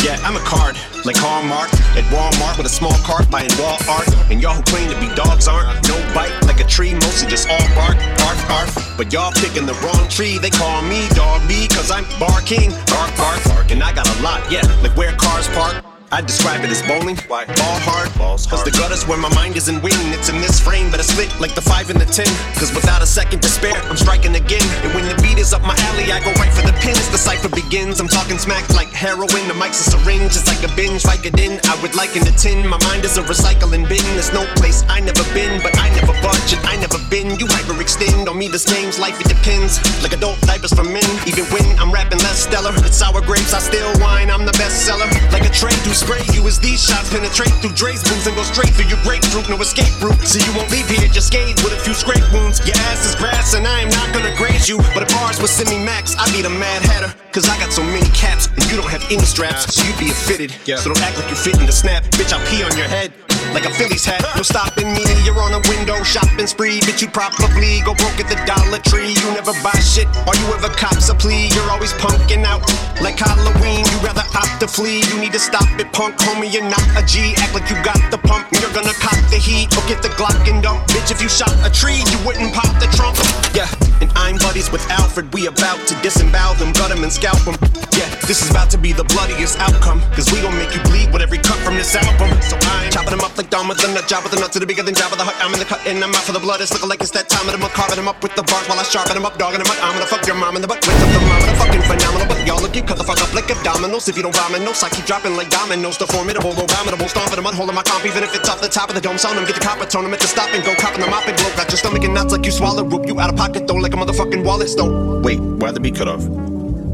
Yeah, 0.00 0.16
I'm 0.24 0.36
a 0.36 0.44
card, 0.48 0.80
like 1.04 1.20
Hallmark, 1.20 1.68
at 2.00 2.08
Walmart 2.08 2.56
with 2.56 2.64
a 2.64 2.72
small 2.72 2.96
cart 3.04 3.30
buying 3.30 3.52
wall 3.60 3.76
art. 3.92 4.08
And 4.32 4.40
y'all 4.40 4.56
who 4.56 4.62
claim 4.62 4.88
to 4.88 4.98
be 5.04 5.12
dogs 5.14 5.48
aren't. 5.48 5.68
No 5.84 6.00
bite 6.16 6.32
like 6.48 6.60
a 6.60 6.66
tree, 6.66 6.94
mostly 6.94 7.28
just 7.28 7.46
all 7.50 7.68
bark, 7.76 8.00
bark, 8.24 8.40
bark. 8.48 8.68
But 8.96 9.12
y'all 9.12 9.32
picking 9.32 9.66
the 9.66 9.76
wrong 9.84 10.08
tree. 10.08 10.38
They 10.38 10.50
call 10.50 10.80
me 10.80 11.08
Dog 11.12 11.46
B, 11.46 11.68
cause 11.68 11.90
I'm 11.90 12.08
barking, 12.16 12.72
bark, 12.88 13.12
bark, 13.20 13.44
bark. 13.44 13.70
And 13.70 13.82
I 13.82 13.92
got 13.92 14.08
a 14.08 14.16
lot, 14.22 14.40
yeah, 14.50 14.64
like 14.80 14.96
where 14.96 15.12
cars 15.12 15.46
park. 15.52 15.89
I 16.12 16.20
describe 16.20 16.64
it 16.66 16.70
as 16.74 16.82
bowling. 16.82 17.14
Why? 17.30 17.46
Ball 17.46 17.78
hard. 17.86 18.10
Balls 18.18 18.42
hard. 18.42 18.58
Cause 18.58 18.64
the 18.66 18.74
gutter's 18.74 19.06
where 19.06 19.18
my 19.18 19.30
mind 19.30 19.54
is 19.54 19.70
in 19.70 19.78
win. 19.78 19.94
It's 20.10 20.28
in 20.28 20.42
this 20.42 20.58
frame, 20.58 20.90
but 20.90 20.98
I 20.98 21.06
split 21.06 21.30
like 21.38 21.54
the 21.54 21.62
five 21.62 21.86
and 21.86 22.02
the 22.02 22.08
ten. 22.10 22.26
Cause 22.58 22.74
without 22.74 22.98
a 22.98 23.06
second 23.06 23.46
to 23.46 23.48
spare, 23.48 23.78
I'm 23.86 23.96
striking 23.96 24.34
again. 24.34 24.66
And 24.82 24.90
when 24.90 25.06
the 25.06 25.14
beat 25.22 25.38
is 25.38 25.54
up 25.54 25.62
my 25.62 25.78
alley, 25.94 26.10
I 26.10 26.18
go 26.18 26.34
right 26.42 26.50
for 26.50 26.66
the 26.66 26.74
pins. 26.82 27.06
The 27.14 27.18
cipher 27.18 27.48
begins. 27.48 28.02
I'm 28.02 28.10
talking 28.10 28.38
smack 28.42 28.66
like 28.74 28.90
heroin. 28.90 29.46
The 29.46 29.54
mic's 29.54 29.86
a 29.86 29.94
syringe. 29.94 30.34
It's 30.34 30.50
like 30.50 30.66
a 30.66 30.72
binge. 30.74 31.06
Like 31.06 31.30
it 31.30 31.38
in, 31.38 31.62
I 31.70 31.78
would 31.78 31.94
liken 31.94 32.26
the 32.26 32.34
tin. 32.34 32.66
My 32.66 32.82
mind 32.90 33.06
is 33.06 33.14
a 33.14 33.22
recycling 33.22 33.86
bin. 33.86 34.02
There's 34.18 34.34
no 34.34 34.42
place 34.58 34.82
I 34.90 34.98
never 34.98 35.22
been, 35.30 35.62
but 35.62 35.78
I 35.78 35.94
never 35.94 36.10
budge 36.26 36.50
and 36.50 36.62
I 36.66 36.74
never 36.74 36.98
been. 37.06 37.38
You 37.38 37.46
hyperextend 37.46 38.26
on 38.26 38.34
me. 38.34 38.50
This 38.50 38.66
game's 38.66 38.98
life, 38.98 39.14
it 39.22 39.30
depends. 39.30 39.78
Like 40.02 40.10
adult 40.10 40.42
diapers 40.42 40.74
for 40.74 40.82
men. 40.82 41.06
Even 41.30 41.46
when 41.54 41.62
I'm 41.78 41.94
rapping 41.94 42.18
less 42.18 42.50
stellar, 42.50 42.74
it's 42.82 42.98
sour 42.98 43.22
grapes. 43.22 43.54
I 43.54 43.62
still 43.62 43.94
whine. 44.02 44.26
I'm 44.26 44.42
the 44.42 44.56
bestseller. 44.58 45.06
Like 45.30 45.46
a 45.46 45.54
trade 45.54 45.78
spray 46.00 46.24
you 46.32 46.46
as 46.48 46.58
these 46.58 46.80
shots 46.80 47.12
penetrate 47.12 47.52
through 47.60 47.76
Dre's 47.76 48.02
boots 48.02 48.26
and 48.26 48.34
go 48.34 48.42
straight 48.42 48.72
through 48.72 48.88
your 48.88 49.00
grapefruit. 49.04 49.48
No 49.48 49.60
escape 49.60 49.92
route, 50.00 50.16
so 50.24 50.40
you 50.40 50.52
won't 50.56 50.70
leave 50.72 50.88
here 50.88 51.06
just 51.12 51.28
scathed 51.28 51.62
with 51.62 51.76
a 51.76 51.80
few 51.84 51.92
scrape 51.92 52.24
wounds. 52.32 52.64
Your 52.64 52.76
ass 52.88 53.04
is 53.04 53.14
grass, 53.14 53.52
and 53.54 53.66
I 53.66 53.80
am 53.80 53.90
not 53.90 54.08
gonna 54.14 54.34
graze 54.36 54.68
you. 54.68 54.78
But 54.96 55.04
if 55.04 55.14
ours 55.20 55.40
was 55.40 55.50
semi 55.50 55.78
max, 55.78 56.16
I'd 56.16 56.32
be 56.32 56.40
the 56.40 56.50
mad 56.50 56.82
hatter. 56.82 57.12
Cause 57.32 57.48
I 57.48 57.56
got 57.60 57.72
so 57.72 57.82
many 57.82 58.08
caps, 58.16 58.48
and 58.48 58.64
you 58.70 58.76
don't 58.80 58.90
have 58.90 59.04
any 59.12 59.24
straps, 59.28 59.74
so 59.74 59.84
you'd 59.86 59.98
be 60.00 60.10
a 60.10 60.14
fitted. 60.14 60.50
So 60.80 60.92
don't 60.92 61.02
act 61.04 61.18
like 61.18 61.28
you 61.28 61.36
fit 61.36 61.60
in 61.60 61.66
the 61.66 61.72
snap. 61.72 62.04
Bitch, 62.16 62.32
I'll 62.32 62.44
pee 62.48 62.64
on 62.64 62.74
your 62.76 62.88
head 62.88 63.12
like 63.52 63.66
a 63.66 63.74
Phillies 63.74 64.04
hat. 64.04 64.22
No 64.36 64.42
stopping 64.42 64.92
me, 64.92 65.04
you're 65.24 65.38
on 65.40 65.52
a 65.52 65.62
window 65.68 66.02
shopping 66.02 66.46
spree. 66.46 66.80
Bitch, 66.80 67.02
you 67.02 67.08
probably 67.08 67.80
go 67.84 67.94
broke 67.94 68.18
at 68.18 68.28
the 68.28 68.38
Dollar 68.46 68.78
Tree. 68.84 69.14
You 69.14 69.28
never 69.34 69.52
buy 69.62 69.76
shit, 69.80 70.06
or 70.26 70.34
you 70.36 70.46
ever 70.54 70.68
cops 70.74 71.08
a 71.08 71.14
plea. 71.14 71.48
You're 71.54 71.70
always 71.70 71.92
punking 71.94 72.44
out 72.44 72.62
like 73.00 73.18
Halloween. 73.18 73.84
You 73.86 73.98
rather 74.02 74.24
opt 74.34 74.60
to 74.60 74.68
flee. 74.68 75.02
You 75.10 75.20
need 75.20 75.32
to 75.32 75.42
stop 75.42 75.68
it, 75.78 75.92
punk 75.92 76.16
homie. 76.16 76.52
You're 76.52 76.68
not 76.68 76.84
a 76.96 77.02
G. 77.06 77.34
Act 77.38 77.54
like 77.54 77.68
you 77.70 77.76
got 77.82 77.98
the 78.10 78.18
pump. 78.18 78.46
You're 78.52 78.72
gonna 78.72 78.96
cop 78.98 79.18
the 79.30 79.38
heat 79.38 79.70
or 79.76 79.82
get 79.88 80.02
the 80.02 80.12
Glock 80.14 80.46
and 80.48 80.62
dump. 80.62 80.86
Bitch, 80.88 81.10
if 81.10 81.22
you 81.22 81.28
shot 81.28 81.52
a 81.66 81.70
tree, 81.70 82.02
you 82.10 82.18
wouldn't 82.26 82.54
pop 82.54 82.70
the 82.80 82.88
trunk. 82.94 83.16
Yeah, 83.54 83.70
and 84.00 84.10
I'm 84.14 84.36
buddies 84.38 84.70
with 84.70 84.84
Alfred. 84.90 85.32
We 85.34 85.46
about 85.46 85.80
to 85.88 85.94
disembowel 86.02 86.54
them, 86.54 86.72
gut 86.72 86.90
them, 86.90 87.02
and 87.02 87.12
scalp 87.12 87.40
them. 87.44 87.56
Yeah, 87.96 88.08
this 88.26 88.42
is 88.42 88.50
about 88.50 88.70
to 88.70 88.78
be 88.78 88.92
the 88.92 89.04
bloodiest 89.04 89.58
outcome. 89.58 90.00
Cause 90.14 90.30
we 90.32 90.40
gon' 90.40 90.56
make 90.56 90.74
you 90.74 90.82
bleed 90.84 91.12
with 91.12 91.22
every 91.22 91.38
cut 91.38 91.58
from 91.58 91.76
this 91.76 91.94
album. 91.94 92.30
So 92.42 92.56
I'm 92.62 92.90
chopping 92.90 93.16
them 93.16 93.20
up 93.20 93.38
like 93.40 93.48
Dom 93.48 93.72
with 93.72 93.80
the 93.80 93.88
nut 93.88 94.04
job 94.04 94.20
with 94.20 94.36
the 94.36 94.40
nuts 94.40 94.52
to 94.52 94.60
the 94.60 94.68
bigger 94.68 94.84
than 94.84 94.92
job 94.92 95.08
with 95.08 95.16
the 95.16 95.24
hut. 95.24 95.32
I'm 95.40 95.48
in 95.56 95.60
the 95.60 95.64
cut 95.64 95.80
and 95.88 95.96
I'm 96.04 96.12
out 96.12 96.28
for 96.28 96.36
the 96.36 96.44
blood. 96.44 96.60
It's 96.60 96.76
looking 96.76 96.92
like 96.92 97.00
it's 97.00 97.08
that 97.16 97.32
time 97.32 97.48
of 97.48 97.56
month. 97.56 97.72
Carving 97.72 97.96
them 97.96 98.04
up 98.04 98.20
with 98.20 98.36
the 98.36 98.44
bars 98.44 98.68
while 98.68 98.76
I 98.76 98.84
sharpen 98.84 99.16
them 99.16 99.24
up, 99.24 99.40
dogging 99.40 99.64
them 99.64 99.70
up. 99.72 99.80
I'm 99.80 99.96
gonna 99.96 100.04
fuck 100.04 100.28
your 100.28 100.36
mom 100.36 100.60
in 100.60 100.62
the 100.62 100.68
butt 100.68 100.84
with 100.84 100.92
the 100.92 101.08
thermometer. 101.08 101.56
Fucking 101.56 101.84
phenomenal. 101.88 102.28
But 102.28 102.44
y'all 102.44 102.60
look, 102.60 102.76
you 102.76 102.84
cut 102.84 103.00
the 103.00 103.06
fuck 103.08 103.16
up 103.24 103.32
like 103.32 103.48
abdominals. 103.48 104.12
If 104.12 104.20
you 104.20 104.24
don't 104.28 104.36
vomit, 104.36 104.60
no, 104.60 104.76
I 104.76 104.92
keep 104.92 105.08
dropping 105.08 105.40
like 105.40 105.48
dominoes. 105.48 105.96
The 105.96 106.04
formidable, 106.04 106.52
abominable, 106.52 107.08
stomping 107.08 107.40
the 107.40 107.44
mud, 107.46 107.56
holding 107.56 107.72
my 107.72 107.80
comp. 107.80 108.04
Even 108.04 108.20
if 108.20 108.36
it's 108.36 108.44
off 108.44 108.60
the 108.60 108.68
top 108.68 108.92
of 108.92 108.94
the 108.94 109.00
dome, 109.00 109.16
sound 109.16 109.40
them. 109.40 109.48
Get 109.48 109.56
the 109.56 109.64
copper, 109.64 109.88
tone 109.88 110.04
them 110.04 110.12
at 110.12 110.20
stop 110.20 110.52
and 110.52 110.60
go. 110.60 110.76
Copping 110.76 111.00
the 111.00 111.08
mop 111.08 111.24
and 111.24 111.32
blow. 111.40 111.48
Got 111.56 111.72
your 111.72 111.80
stomach 111.80 112.04
and 112.04 112.12
nuts 112.12 112.36
like 112.36 112.44
you 112.44 112.52
swallow. 112.52 112.84
Rope 112.84 113.08
you 113.08 113.16
out 113.24 113.32
of 113.32 113.40
pocket 113.40 113.64
though, 113.64 113.80
like 113.80 113.96
a 113.96 113.96
motherfucking 113.96 114.44
wallet 114.44 114.68
stone. 114.68 115.24
Wait, 115.24 115.40
why'd 115.40 115.72
the 115.72 115.80
beat 115.80 115.96
cut 115.96 116.12
off? 116.12 116.20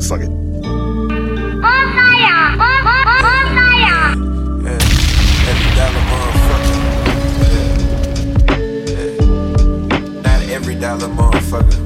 Fuck 0.06 0.22
it. 0.22 0.30
Oh, 0.30 1.66
oh, 1.66 2.62
oh, 2.62 2.96
Every 5.48 5.70
dollar 5.76 6.02
motherfucker. 6.10 6.76
Yeah. 7.40 7.70
Yeah. 8.90 10.20
Not 10.22 10.42
every 10.50 10.74
dollar 10.74 11.08
motherfucker. 11.08 11.80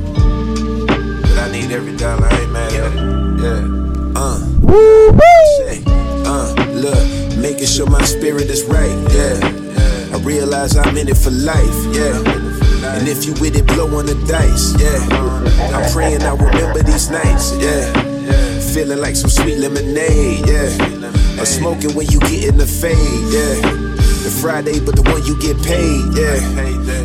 But 1.21 1.39
I 1.39 1.53
need 1.53 1.71
every 1.71 1.95
dollar, 1.97 2.27
I 2.27 2.41
ain't 2.41 2.53
mad 2.53 2.73
at 2.73 2.93
it. 2.93 2.99
Yeah. 3.43 3.63
Uh. 4.17 4.39
Say, 5.59 5.83
uh, 6.25 6.55
look, 6.73 7.05
making 7.37 7.67
sure 7.67 7.87
my 7.87 8.03
spirit 8.05 8.49
is 8.49 8.65
right, 8.65 8.97
yeah. 9.13 9.39
I 10.15 10.19
realize 10.23 10.77
I'm 10.77 10.97
in 10.97 11.09
it 11.09 11.17
for 11.19 11.31
life, 11.31 11.81
yeah. 11.95 12.17
And 12.97 13.09
if 13.09 13.27
you 13.27 13.35
with 13.35 13.57
it, 13.57 13.67
blow 13.67 13.99
on 13.99 14.07
the 14.07 14.15
dice, 14.27 14.75
yeah. 14.81 14.99
I'm 15.77 15.91
praying 15.93 16.23
I 16.23 16.35
remember 16.35 16.83
these 16.83 17.11
nights, 17.11 17.53
yeah. 17.59 17.93
Feeling 18.73 19.01
like 19.01 19.17
some 19.17 19.29
sweet 19.31 19.59
lemonade, 19.59 20.49
yeah. 20.49 21.30
Or 21.41 21.47
smoking 21.47 21.95
when 21.95 22.07
you 22.09 22.21
get 22.21 22.45
in 22.45 22.59
the 22.59 22.67
fade, 22.67 22.97
yeah. 23.33 23.90
Friday, 24.41 24.81
but 24.81 24.97
the 24.97 25.05
one 25.05 25.21
you 25.29 25.37
get 25.37 25.61
paid, 25.61 26.01
yeah. 26.17 26.41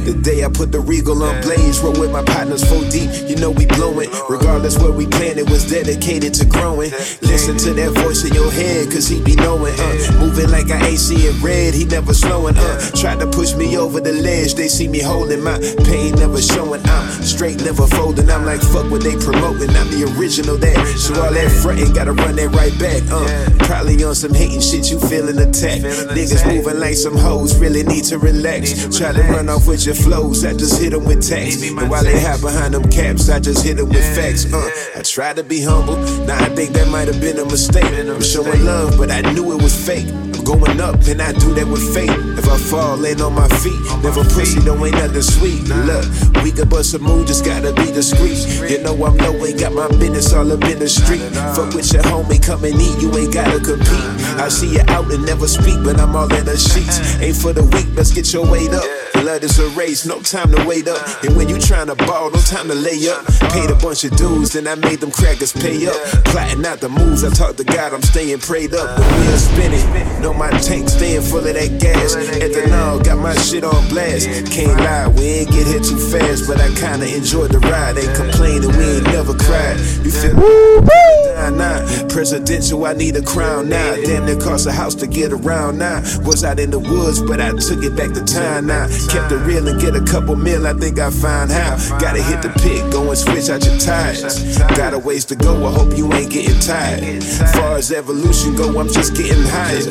The 0.08 0.16
day 0.16 0.46
I 0.46 0.50
put 0.50 0.72
the 0.72 0.80
regal 0.80 1.22
on 1.22 1.42
blaze, 1.42 1.82
roll 1.82 1.92
with 2.00 2.12
my 2.12 2.24
partners 2.24 2.64
full 2.64 2.88
deep, 2.90 3.12
you 3.28 3.36
know 3.36 3.52
we 3.52 3.66
blowing. 3.66 4.10
Regardless 4.30 4.80
where 4.80 4.94
we 4.94 5.06
planted, 5.06 5.50
was 5.50 5.70
dedicated 5.70 6.34
to 6.36 6.46
growing. 6.46 6.92
Listen 7.22 7.58
to 7.58 7.74
that 7.74 7.92
voice 8.00 8.24
in 8.24 8.34
your 8.34 8.50
head, 8.52 8.90
cause 8.90 9.08
he 9.08 9.22
be 9.22 9.36
knowing, 9.36 9.76
uh. 9.76 9.96
Moving 10.24 10.50
like 10.50 10.72
I 10.72 10.80
ain't 10.88 11.00
seeing 11.00 11.36
red, 11.44 11.74
he 11.74 11.84
never 11.84 12.14
slowing, 12.14 12.56
uh. 12.58 12.80
Tried 12.96 13.20
to 13.20 13.28
push 13.28 13.54
me 13.54 13.76
over 13.78 14.00
the 14.00 14.14
ledge, 14.14 14.56
they 14.56 14.70
see 14.70 14.88
me 14.88 15.02
holding 15.02 15.44
my 15.44 15.60
pain, 15.84 16.16
never 16.16 16.42
showing. 16.42 16.82
I'm 16.88 17.06
straight, 17.22 17.60
never 17.60 17.86
folding. 17.88 18.30
I'm 18.30 18.46
like, 18.46 18.62
fuck 18.62 18.90
what 18.90 19.04
they 19.04 19.20
promoting, 19.20 19.76
I'm 19.76 19.92
the 19.92 20.08
original 20.16 20.56
that. 20.58 20.80
So 20.96 21.20
all 21.22 21.34
that 21.34 21.52
frontin', 21.52 21.92
gotta 21.92 22.14
run 22.14 22.38
that 22.38 22.50
right 22.56 22.76
back, 22.80 23.04
uh. 23.12 23.28
Probably 23.68 24.02
on 24.06 24.16
some 24.16 24.34
hating 24.34 24.62
shit, 24.62 24.90
you 24.90 25.00
feeling 25.00 25.38
attacked. 25.38 25.84
Niggas 26.16 26.48
moving 26.48 26.80
like 26.80 26.96
some 26.96 27.18
hoes 27.26 27.58
really 27.58 27.84
need 27.84 28.04
to 28.06 28.18
relax. 28.18 28.98
Try 28.98 29.12
to 29.12 29.22
run 29.24 29.50
off 29.50 29.68
with 29.68 29.86
your 29.86 29.96
flows, 29.96 30.46
I 30.46 30.54
just 30.54 30.82
hit 30.82 30.92
them 30.92 31.06
with 31.06 31.28
text. 31.28 31.64
And 31.64 31.90
while 31.90 32.04
they 32.04 32.20
hide 32.20 32.42
behind 32.42 32.74
them 32.74 32.90
caps, 32.92 33.30
I 33.30 33.40
just 33.40 33.66
hit 33.66 33.78
them 33.78 33.90
with 33.90 34.16
facts. 34.16 34.46
Uh, 34.54 34.70
I 34.96 35.02
try 35.02 35.34
to 35.34 35.44
be 35.44 35.62
humble, 35.62 35.98
now 36.26 36.38
I 36.44 36.50
think 36.50 36.72
that 36.72 36.88
might 36.90 37.08
have 37.08 37.20
been 37.20 37.40
a 37.40 37.46
mistake. 37.46 37.86
I'm 37.86 38.22
showing 38.22 38.64
love, 38.64 38.98
but 38.98 39.10
I 39.12 39.22
knew 39.34 39.52
it 39.54 39.62
was 39.62 39.76
fake. 39.76 40.35
Going 40.46 40.80
up, 40.80 41.02
and 41.10 41.22
I 41.22 41.34
do 41.34 41.54
that 41.56 41.68
with 41.68 41.82
faith. 41.94 42.14
If 42.38 42.48
I 42.48 42.58
fall, 42.58 42.98
land 42.98 43.20
on 43.20 43.34
my 43.34 43.48
feet. 43.66 43.82
Never 44.04 44.24
pussy, 44.24 44.62
don't 44.62 44.78
ain't 44.86 44.94
nothing 44.94 45.22
sweet. 45.22 45.66
Look, 45.68 46.06
we 46.44 46.52
can 46.52 46.70
bust 46.70 46.94
a 46.94 47.00
move, 47.00 47.26
just 47.26 47.44
gotta 47.44 47.74
be 47.74 47.92
discreet. 47.92 48.38
You 48.70 48.84
know 48.84 48.94
I'm 48.94 49.18
low, 49.18 49.34
ain't 49.44 49.60
got 49.60 49.74
my 49.74 49.88
business 49.98 50.32
all 50.34 50.52
up 50.52 50.64
in 50.66 50.78
the 50.78 50.88
street. 50.88 51.26
Fuck 51.58 51.74
with 51.74 51.92
your 51.92 52.04
homie, 52.04 52.38
come 52.38 52.64
and 52.64 52.80
eat, 52.80 53.02
you 53.02 53.10
ain't 53.18 53.34
gotta 53.34 53.60
compete. 53.60 54.06
I 54.38 54.50
see 54.50 54.74
you 54.74 54.84
out 54.88 55.12
and 55.12 55.26
never 55.26 55.48
speak, 55.48 55.84
but 55.84 56.00
I'm 56.00 56.16
all 56.16 56.32
in 56.32 56.46
the 56.46 56.58
sheets. 56.58 57.20
Ain't 57.20 57.36
for 57.36 57.52
the 57.52 57.64
weak, 57.64 57.88
let's 57.98 58.12
get 58.12 58.32
your 58.32 58.46
weight 58.46 58.72
up. 58.72 59.05
Blood 59.22 59.44
is 59.44 59.58
a 59.60 59.70
race, 59.70 60.06
no 60.06 60.22
time 60.22 60.52
to 60.52 60.66
wait 60.66 60.88
up. 60.88 61.02
And 61.24 61.36
when 61.36 61.50
you 61.50 61.56
tryna 61.56 61.98
ball, 62.06 62.30
no 62.32 62.40
time 62.40 62.68
to 62.68 62.76
lay 62.76 63.08
up. 63.10 63.26
Paid 63.52 63.70
a 63.72 63.76
bunch 63.76 64.04
of 64.04 64.16
dues, 64.18 64.54
then 64.54 64.68
I 64.68 64.76
made 64.76 65.00
them 65.00 65.12
crackers 65.12 65.52
pay 65.52 65.88
up. 65.88 65.96
Plotting 66.26 66.66
out 66.66 66.80
the 66.80 66.90
moves, 66.90 67.24
I 67.24 67.30
talk 67.30 67.56
to 67.58 67.64
God, 67.64 67.94
I'm 67.94 68.02
staying 68.02 68.40
prayed 68.40 68.74
up. 68.74 68.98
The 68.98 69.04
wheels 69.04 69.44
spinning, 69.50 70.22
know 70.22 70.34
my 70.34 70.50
tank 70.60 70.90
staying 70.90 71.22
full 71.22 71.40
of 71.40 71.54
that 71.54 71.80
gas. 71.80 72.16
Ethanol, 72.16 73.04
got 73.04 73.18
my 73.18 73.36
shit 73.36 73.64
on 73.64 73.88
blast. 73.90 74.28
Can't 74.52 74.80
lie, 74.80 75.08
we 75.08 75.24
ain't 75.42 75.52
get 75.52 75.68
hit 75.68 75.84
too 75.84 75.98
fast, 75.98 76.48
but 76.48 76.60
I 76.60 76.70
kinda 76.76 77.08
enjoyed 77.08 77.52
the 77.52 77.60
ride. 77.60 77.98
Ain't 77.98 78.16
complaining, 78.16 78.70
we 78.78 78.84
ain't 78.98 79.08
never 79.08 79.34
cried. 79.34 79.78
You 80.04 80.12
feel 80.12 81.25
Nah, 81.36 81.50
nah. 81.50 82.08
Presidential, 82.08 82.86
I 82.86 82.94
need 82.94 83.18
a 83.18 83.22
crown 83.22 83.68
now. 83.68 83.96
Damn, 83.96 84.28
it 84.30 84.42
cost 84.42 84.68
a 84.68 84.72
house 84.72 84.96
to 84.96 85.08
get 85.08 85.34
around 85.34 85.78
now. 85.78 86.00
Was 86.24 86.46
out 86.46 86.60
in 86.60 86.72
the 86.72 86.80
woods, 86.80 87.22
but 87.22 87.42
I 87.42 87.52
took 87.52 87.84
it 87.84 87.94
back 87.96 88.14
to 88.14 88.24
town 88.24 88.68
now. 88.68 88.88
Kept 89.10 89.34
it 89.34 89.42
real 89.44 89.68
and 89.68 89.80
get 89.80 89.96
a 89.96 90.04
couple 90.04 90.38
mil, 90.38 90.66
I 90.66 90.74
think 90.74 90.98
I 90.98 91.12
find 91.12 91.52
how. 91.52 91.76
Gotta 92.00 92.24
hit 92.24 92.42
the 92.42 92.50
pit, 92.64 92.90
go 92.92 93.10
and 93.10 93.18
switch 93.18 93.50
out 93.50 93.66
your 93.66 93.78
tires. 93.78 94.58
Got 94.80 94.94
a 94.94 95.00
ways 95.00 95.26
to 95.26 95.36
go, 95.36 95.68
I 95.68 95.72
hope 95.74 95.98
you 95.98 96.12
ain't 96.14 96.32
getting 96.32 96.60
tired. 96.60 97.22
Far 97.54 97.76
as 97.76 97.92
evolution 97.92 98.56
go, 98.56 98.80
I'm 98.80 98.88
just 98.88 99.16
getting 99.16 99.44
higher. 99.44 99.84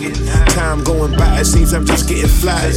Time 0.57 0.83
going 0.83 1.13
by, 1.17 1.41
it 1.41 1.45
seems 1.45 1.75
I'm 1.75 1.85
just 1.85 2.09
getting 2.09 2.29
flyer. 2.29 2.73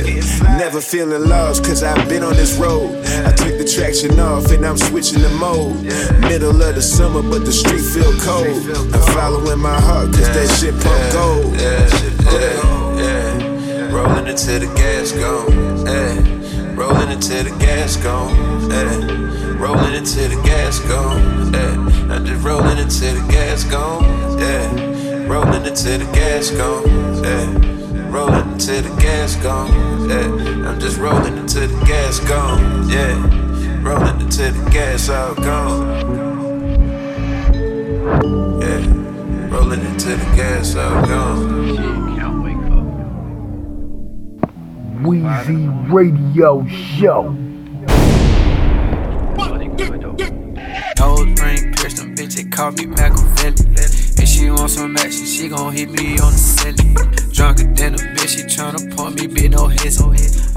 Never 0.57 0.81
feeling 0.81 1.29
lost, 1.29 1.63
cause 1.63 1.83
I've 1.83 2.09
been 2.09 2.24
on 2.24 2.33
this 2.33 2.57
road. 2.57 2.91
I 3.25 3.31
took 3.31 3.57
the 3.57 3.65
traction 3.65 4.19
off 4.19 4.51
and 4.51 4.65
I'm 4.65 4.77
switching 4.77 5.21
the 5.21 5.29
mode. 5.29 5.83
Middle 6.27 6.62
of 6.62 6.75
the 6.75 6.81
summer, 6.81 7.21
but 7.21 7.45
the 7.45 7.53
street 7.53 7.81
feel 7.81 8.12
cold. 8.19 8.56
I'm 8.57 9.13
following 9.13 9.59
my 9.59 9.79
heart, 9.79 10.07
cause 10.13 10.33
that 10.33 10.49
shit 10.59 10.73
pump 10.81 11.13
gold. 11.13 11.53
Yeah, 11.61 11.85
yeah, 12.33 13.01
yeah. 13.01 13.91
Rolling 13.93 14.27
until 14.27 14.59
the 14.59 14.67
gas 14.75 15.11
gone. 15.11 15.85
Yeah. 15.85 16.73
Rolling 16.73 17.09
until 17.09 17.43
the 17.43 17.51
gas 17.59 17.97
gone. 17.97 18.69
Yeah. 18.69 19.59
Rolling 19.59 19.93
until 19.93 20.29
the 20.29 20.41
gas 20.43 20.79
gone. 20.79 21.53
Yeah. 21.53 22.13
I'm 22.13 22.25
just 22.25 22.43
rolling 22.43 22.79
until 22.79 23.13
the 23.15 23.21
gas 23.31 23.63
gone. 23.63 24.39
Yeah. 24.39 25.27
Rolling 25.27 25.65
until 25.65 25.99
the 25.99 26.05
gas 26.13 26.49
gone. 26.51 27.23
Yeah. 27.23 28.09
Rolling 28.09 28.51
until 28.53 28.81
the 28.81 28.89
gas 29.01 29.35
gone. 29.35 30.09
Yeah. 30.09 30.67
I'm 30.67 30.79
just 30.79 30.97
rolling 30.97 31.37
until 31.37 31.67
the 31.67 31.85
gas 31.85 32.19
gone. 32.21 32.89
Yeah. 32.89 33.15
Rolling 33.81 34.21
until 34.21 34.51
the 34.51 34.69
gas 34.71 35.09
all 35.09 35.35
gone. 35.35 36.17
Yeah. 39.67 39.74
Rolling 39.74 39.86
until 39.86 40.17
the 40.17 40.25
gas 40.36 40.75
all 40.75 41.05
gone. 41.05 41.77
Weezy 45.03 45.91
Radio 45.91 46.65
Show. 46.67 47.31
Nose 51.00 51.41
ring 51.41 51.74
pierced 51.74 51.97
them, 51.97 52.15
bitch, 52.15 52.39
it 52.39 52.51
call 52.51 52.71
me 52.71 52.86
Machiavelli. 52.86 53.75
If 54.19 54.27
she 54.27 54.50
want 54.50 54.71
some 54.71 54.97
action, 54.97 55.25
she 55.25 55.50
gon' 55.50 55.74
hit 55.74 55.89
me 55.91 56.17
on 56.19 56.31
the 56.31 56.38
celly. 56.38 57.33
Drunker 57.33 57.74
than 57.74 57.93
a 57.93 57.97
bitch, 57.97 58.29
she 58.29 58.43
tryna 58.43 58.95
pump 58.95 59.15
me, 59.17 59.27
bitch, 59.27 59.51
no 59.51 59.67
hits. 59.67 60.01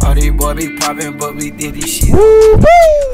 All 0.05 0.15
these 0.15 0.33
boys 0.33 0.57
be 0.57 0.77
poppin', 0.79 1.19
but 1.19 1.35
we 1.35 1.51
did 1.51 1.75
this 1.75 1.91
shit. 1.99 2.15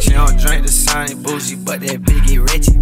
She 0.01 0.11
don't 0.11 0.39
drink 0.39 0.65
the 0.65 0.71
Sonic 0.71 1.17
bougie, 1.19 1.57
but 1.57 1.81
that 1.81 2.03
biggie 2.03 2.39
wretched. 2.47 2.77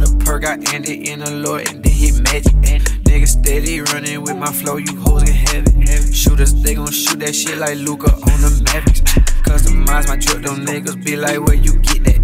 The 0.00 0.24
perk, 0.24 0.44
I 0.44 0.58
ended 0.74 1.08
in 1.08 1.22
a 1.22 1.30
Lord, 1.30 1.68
and 1.68 1.82
then 1.82 1.92
hit 1.92 2.20
magic. 2.22 2.52
Nigga 3.04 3.26
steady 3.26 3.80
running 3.80 4.22
with 4.22 4.36
my 4.36 4.52
flow, 4.52 4.76
you 4.76 4.96
hoes 5.00 5.22
get 5.22 5.34
heavy. 5.34 6.12
Shooters, 6.12 6.54
they 6.62 6.74
gon' 6.74 6.90
shoot 6.90 7.20
that 7.20 7.34
shit 7.34 7.58
like 7.58 7.76
Luka 7.76 8.12
on 8.12 8.40
the 8.42 8.62
Mavericks. 8.66 9.00
Customize 9.46 10.08
my 10.08 10.16
drip, 10.16 10.42
them 10.42 10.66
niggas 10.66 11.04
be 11.04 11.16
like, 11.16 11.40
where 11.40 11.54
you 11.54 11.78
get 11.78 12.04
that? 12.04 12.20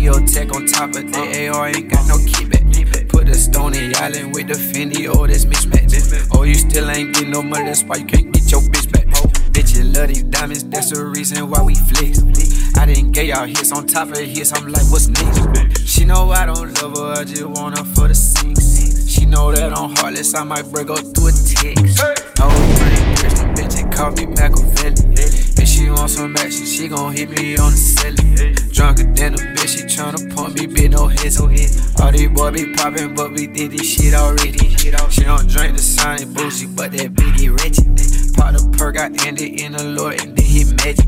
EOTech 0.00 0.54
on 0.54 0.66
top 0.66 0.88
of 0.96 1.12
the 1.12 1.48
AR, 1.48 1.68
ain't 1.68 1.90
got 1.90 2.08
no 2.08 2.16
kickback. 2.16 3.08
Put 3.08 3.28
a 3.28 3.34
Stony 3.34 3.94
Island 3.96 4.34
with 4.34 4.48
the 4.48 4.54
Fendi, 4.54 5.06
oh, 5.12 5.26
that's 5.26 5.44
mismatch. 5.44 6.28
Oh, 6.32 6.44
you 6.44 6.54
still 6.54 6.88
ain't 6.90 7.14
get 7.14 7.28
no 7.28 7.42
money, 7.42 7.66
that's 7.66 7.84
why 7.84 7.96
you 7.96 8.06
can't 8.06 8.32
get 8.32 8.50
your 8.50 8.62
bitch 8.62 8.90
back. 8.90 9.06
Bitches 9.52 9.94
love 9.94 10.08
these 10.08 10.22
diamonds, 10.22 10.64
that's 10.64 10.90
the 10.90 11.04
reason 11.04 11.50
why 11.50 11.60
we 11.60 11.74
flex. 11.74 12.20
I 12.80 12.86
didn't 12.86 13.12
get 13.12 13.26
y'all 13.26 13.44
hits 13.44 13.72
on 13.72 13.86
top 13.86 14.08
of 14.08 14.16
hits, 14.16 14.54
I'm 14.54 14.66
like, 14.68 14.90
what's 14.90 15.08
next? 15.08 15.86
She 15.86 16.06
know 16.06 16.30
I 16.30 16.46
don't 16.46 16.72
love 16.80 16.96
her, 16.96 17.20
I 17.20 17.24
just 17.24 17.44
want 17.44 17.76
her 17.76 17.84
for 17.84 18.08
the 18.08 18.14
six. 18.14 19.06
She 19.06 19.26
know 19.26 19.52
that 19.52 19.76
I'm 19.76 19.94
heartless, 19.96 20.34
I 20.34 20.44
might 20.44 20.64
break 20.72 20.88
up 20.88 21.04
through 21.12 21.28
a 21.28 21.32
text. 21.32 22.00
No 22.38 22.48
ring, 22.48 23.20
the 23.20 23.52
bitch, 23.52 23.82
and 23.82 23.92
call 23.92 24.12
me 24.12 24.24
Machiavelli. 24.24 25.14
If 25.60 25.68
she 25.68 25.90
want 25.90 26.08
some 26.08 26.34
action, 26.38 26.64
she 26.64 26.88
gon' 26.88 27.12
hit 27.12 27.28
me 27.28 27.58
on 27.58 27.72
the 27.72 27.76
celly. 27.76 28.72
Drunker 28.72 29.12
than 29.12 29.34
a 29.34 29.36
bitch, 29.36 29.76
she 29.76 29.82
tryna 29.84 30.34
pump 30.34 30.54
me, 30.54 30.66
bitch, 30.66 30.90
no 30.90 31.08
hits. 31.08 31.38
All 32.00 32.10
these 32.10 32.30
boys 32.30 32.52
be 32.54 32.72
poppin', 32.72 33.14
but 33.14 33.32
we 33.32 33.46
did 33.46 33.72
this 33.72 33.86
shit 33.86 34.14
already. 34.14 34.70
She 34.78 34.90
don't 34.90 35.46
drink 35.46 35.76
the 35.76 35.82
Sonic 35.82 36.28
bougie, 36.32 36.66
but 36.74 36.92
that 36.92 37.12
biggie 37.12 37.54
wretched. 37.58 37.99
Pop 38.40 38.54
the 38.54 38.74
perk, 38.78 38.96
I 38.96 39.10
ended 39.26 39.60
in 39.60 39.74
a 39.74 39.82
Lord, 39.82 40.18
and 40.22 40.34
then 40.34 40.46
hit 40.46 40.68
magic. 40.78 41.04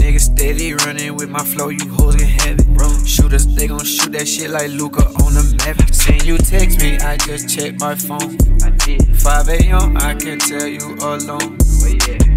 Nigga 0.00 0.18
steady 0.18 0.72
running 0.72 1.14
with 1.14 1.28
my 1.28 1.44
flow, 1.44 1.68
you 1.68 1.86
hoes 1.92 2.16
get 2.16 2.26
heavy. 2.26 2.64
Shooters, 3.04 3.46
they 3.54 3.66
gon' 3.66 3.84
shoot 3.84 4.12
that 4.12 4.26
shit 4.26 4.48
like 4.48 4.70
Luka 4.70 5.04
on 5.20 5.34
the 5.34 5.44
map. 5.60 5.76
Seen 5.92 6.24
you 6.24 6.38
text 6.38 6.80
me, 6.80 6.96
I 6.96 7.18
just 7.18 7.54
checked 7.54 7.80
my 7.80 7.94
phone. 7.94 8.38
5 8.38 9.48
a.m., 9.48 9.98
I 9.98 10.14
can 10.14 10.38
tell 10.38 10.66
you 10.66 10.96
alone. 11.04 11.58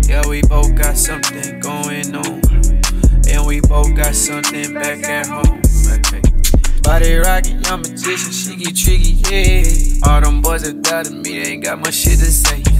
Yeah, 0.09 0.27
we 0.27 0.41
both 0.41 0.75
got 0.75 0.97
something 0.97 1.61
going 1.61 2.13
on. 2.13 2.41
And 3.31 3.47
we 3.47 3.61
both 3.61 3.95
got 3.95 4.13
something 4.13 4.73
back 4.73 5.05
at 5.05 5.27
home. 5.27 5.61
Body 6.81 7.15
rockin', 7.15 7.61
young 7.63 7.79
magician, 7.79 8.33
she 8.33 8.57
get 8.57 8.75
tricky, 8.75 9.23
yeah. 9.31 10.11
All 10.11 10.19
them 10.19 10.41
boys 10.41 10.63
that 10.63 10.81
doubted 10.81 11.13
me, 11.13 11.39
they 11.39 11.51
ain't 11.51 11.63
got 11.63 11.79
much 11.79 11.93
shit 11.93 12.19
to 12.19 12.25
say. 12.25 12.72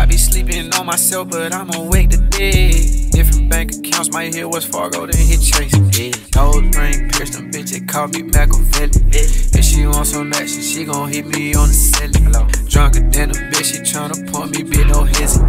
I 0.00 0.06
be 0.06 0.16
sleeping 0.16 0.72
on 0.76 0.86
myself, 0.86 1.28
but 1.28 1.52
I'm 1.52 1.68
awake 1.74 2.08
today. 2.08 3.10
Different 3.10 3.50
bank 3.50 3.74
accounts, 3.74 4.10
might 4.10 4.34
hit 4.34 4.48
Wells 4.48 4.64
Fargo, 4.64 5.04
then 5.04 5.26
hit 5.26 5.42
Chase. 5.42 5.76
Yeah. 5.92 6.16
Nose 6.34 6.74
ring 6.74 7.10
pierced 7.10 7.34
them, 7.34 7.52
bitch, 7.52 7.72
they 7.72 7.80
call 7.80 8.08
me 8.08 8.22
Machiavelli. 8.22 8.96
If 9.12 9.62
she 9.62 9.86
want 9.86 10.06
some 10.06 10.32
action, 10.32 10.62
she 10.62 10.86
gon' 10.86 11.12
hit 11.12 11.26
me 11.26 11.52
on 11.54 11.68
the 11.68 11.74
celly. 11.74 12.70
Drunker 12.70 13.10
than 13.10 13.28
a 13.28 13.34
bitch, 13.52 13.74
she 13.74 13.80
tryna 13.80 14.32
pump 14.32 14.52
me, 14.52 14.62
bitch, 14.62 14.88
no 14.88 15.04
hissy. 15.04 15.44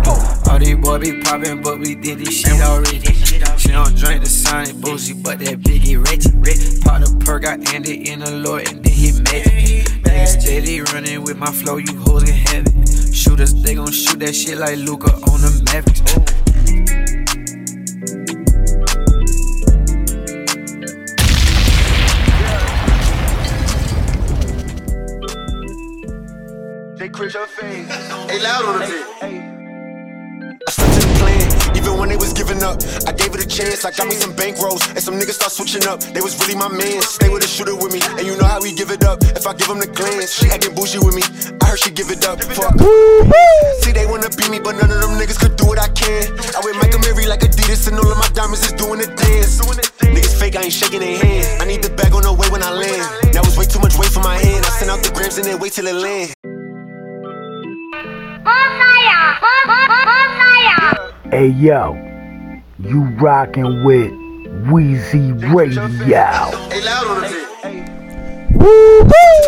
All 0.51 0.59
these 0.59 0.75
boys 0.75 0.99
be 0.99 1.21
poppin', 1.21 1.61
but 1.61 1.79
we 1.79 1.95
did 1.95 2.19
this 2.19 2.41
shit 2.41 2.59
already. 2.59 2.99
She 3.23 3.39
don't 3.39 3.95
drink 3.95 4.21
the 4.21 4.29
Sonic 4.29 4.75
bougie, 4.81 5.13
but 5.13 5.39
that 5.39 5.61
biggie 5.61 5.95
wretched. 5.95 6.83
Pop 6.83 6.99
the 6.99 7.23
perk, 7.23 7.45
I 7.45 7.53
ended 7.73 8.05
in 8.05 8.21
a 8.21 8.31
Lord, 8.31 8.67
and 8.67 8.83
then 8.83 8.91
hit 8.91 9.15
magic. 9.23 9.85
Nigga 10.03 10.27
steady 10.27 10.81
running 10.81 11.23
with 11.23 11.37
my 11.37 11.53
flow, 11.53 11.77
you 11.77 11.95
hoes 11.99 12.25
get 12.25 12.35
heavy. 12.35 12.80
Shooters, 13.11 13.53
they 13.53 13.75
gon' 13.75 13.91
shoot 13.91 14.19
that 14.19 14.33
shit 14.33 14.57
like 14.57 14.77
Luka 14.77 15.11
on 15.11 15.41
the 15.41 15.61
Mavericks. 15.65 16.01
They 26.97 27.09
Chris 27.09 27.33
your 27.33 27.47
face. 27.47 27.87
Hey, 28.29 28.41
loud 28.41 28.65
on 28.65 28.79
the 28.79 28.85
bit. 28.87 29.60
Even 31.91 31.99
when 31.99 32.07
they 32.07 32.15
was 32.15 32.31
giving 32.31 32.63
up. 32.63 32.79
I 33.03 33.11
gave 33.11 33.35
it 33.35 33.43
a 33.43 33.47
chance. 33.47 33.83
I 33.83 33.91
got 33.91 34.07
me 34.07 34.15
some 34.15 34.31
bankrolls, 34.31 34.79
and 34.95 35.03
some 35.03 35.19
niggas 35.19 35.35
start 35.35 35.51
switching 35.51 35.83
up. 35.91 35.99
They 35.99 36.23
was 36.23 36.39
really 36.39 36.55
my 36.55 36.71
man. 36.71 37.03
Stay 37.03 37.27
with 37.27 37.43
a 37.43 37.47
shooter 37.51 37.75
with 37.75 37.91
me, 37.91 37.99
and 38.15 38.23
you 38.23 38.39
know 38.39 38.47
how 38.47 38.63
we 38.63 38.71
give 38.71 38.91
it 38.95 39.03
up. 39.03 39.19
If 39.35 39.43
I 39.43 39.51
give 39.51 39.67
them 39.67 39.83
the 39.83 39.91
glance, 39.91 40.31
she 40.31 40.47
acting 40.47 40.71
bougie 40.71 41.03
with 41.03 41.19
me. 41.19 41.23
I 41.59 41.67
heard 41.67 41.83
she 41.83 41.91
give 41.91 42.07
it 42.07 42.23
up. 42.23 42.39
Fuck. 42.39 42.79
See, 43.83 43.91
they 43.91 44.07
wanna 44.07 44.31
beat 44.39 44.47
me, 44.47 44.63
but 44.63 44.79
none 44.79 44.87
of 44.87 45.03
them 45.03 45.19
niggas 45.19 45.35
could 45.35 45.59
do 45.59 45.67
what 45.67 45.83
I 45.83 45.91
can. 45.91 46.31
I 46.55 46.63
wear 46.63 46.71
Mike 46.79 46.95
Amiri 46.95 47.27
like 47.27 47.43
Adidas, 47.43 47.91
and 47.91 47.99
all 47.99 48.07
of 48.07 48.15
my 48.15 48.29
diamonds 48.31 48.63
is 48.63 48.71
doing 48.71 49.03
the 49.03 49.11
dance. 49.11 49.59
Niggas 49.99 50.39
fake, 50.39 50.55
I 50.55 50.63
ain't 50.63 50.73
shaking 50.73 51.03
their 51.03 51.19
hand. 51.19 51.61
I 51.61 51.65
need 51.67 51.83
the 51.83 51.91
bag 51.91 52.15
on 52.15 52.23
the 52.23 52.31
way 52.31 52.47
when 52.55 52.63
I 52.63 52.71
land. 52.71 53.35
That 53.35 53.43
was 53.43 53.59
way 53.59 53.67
too 53.67 53.83
much 53.83 53.99
weight 53.99 54.15
for 54.15 54.23
my 54.23 54.39
hand. 54.39 54.63
I 54.63 54.69
send 54.79 54.91
out 54.91 55.03
the 55.03 55.11
grams 55.11 55.35
and 55.35 55.45
then 55.45 55.59
wait 55.59 55.73
till 55.73 55.87
it 55.87 55.95
land. 55.95 56.31
Hey 61.31 61.47
yo, 61.47 61.93
you 62.77 63.03
rockin' 63.21 63.85
with 63.85 64.11
Weezy 64.67 65.31
Radio. 65.55 66.25
Hey, 66.67 66.81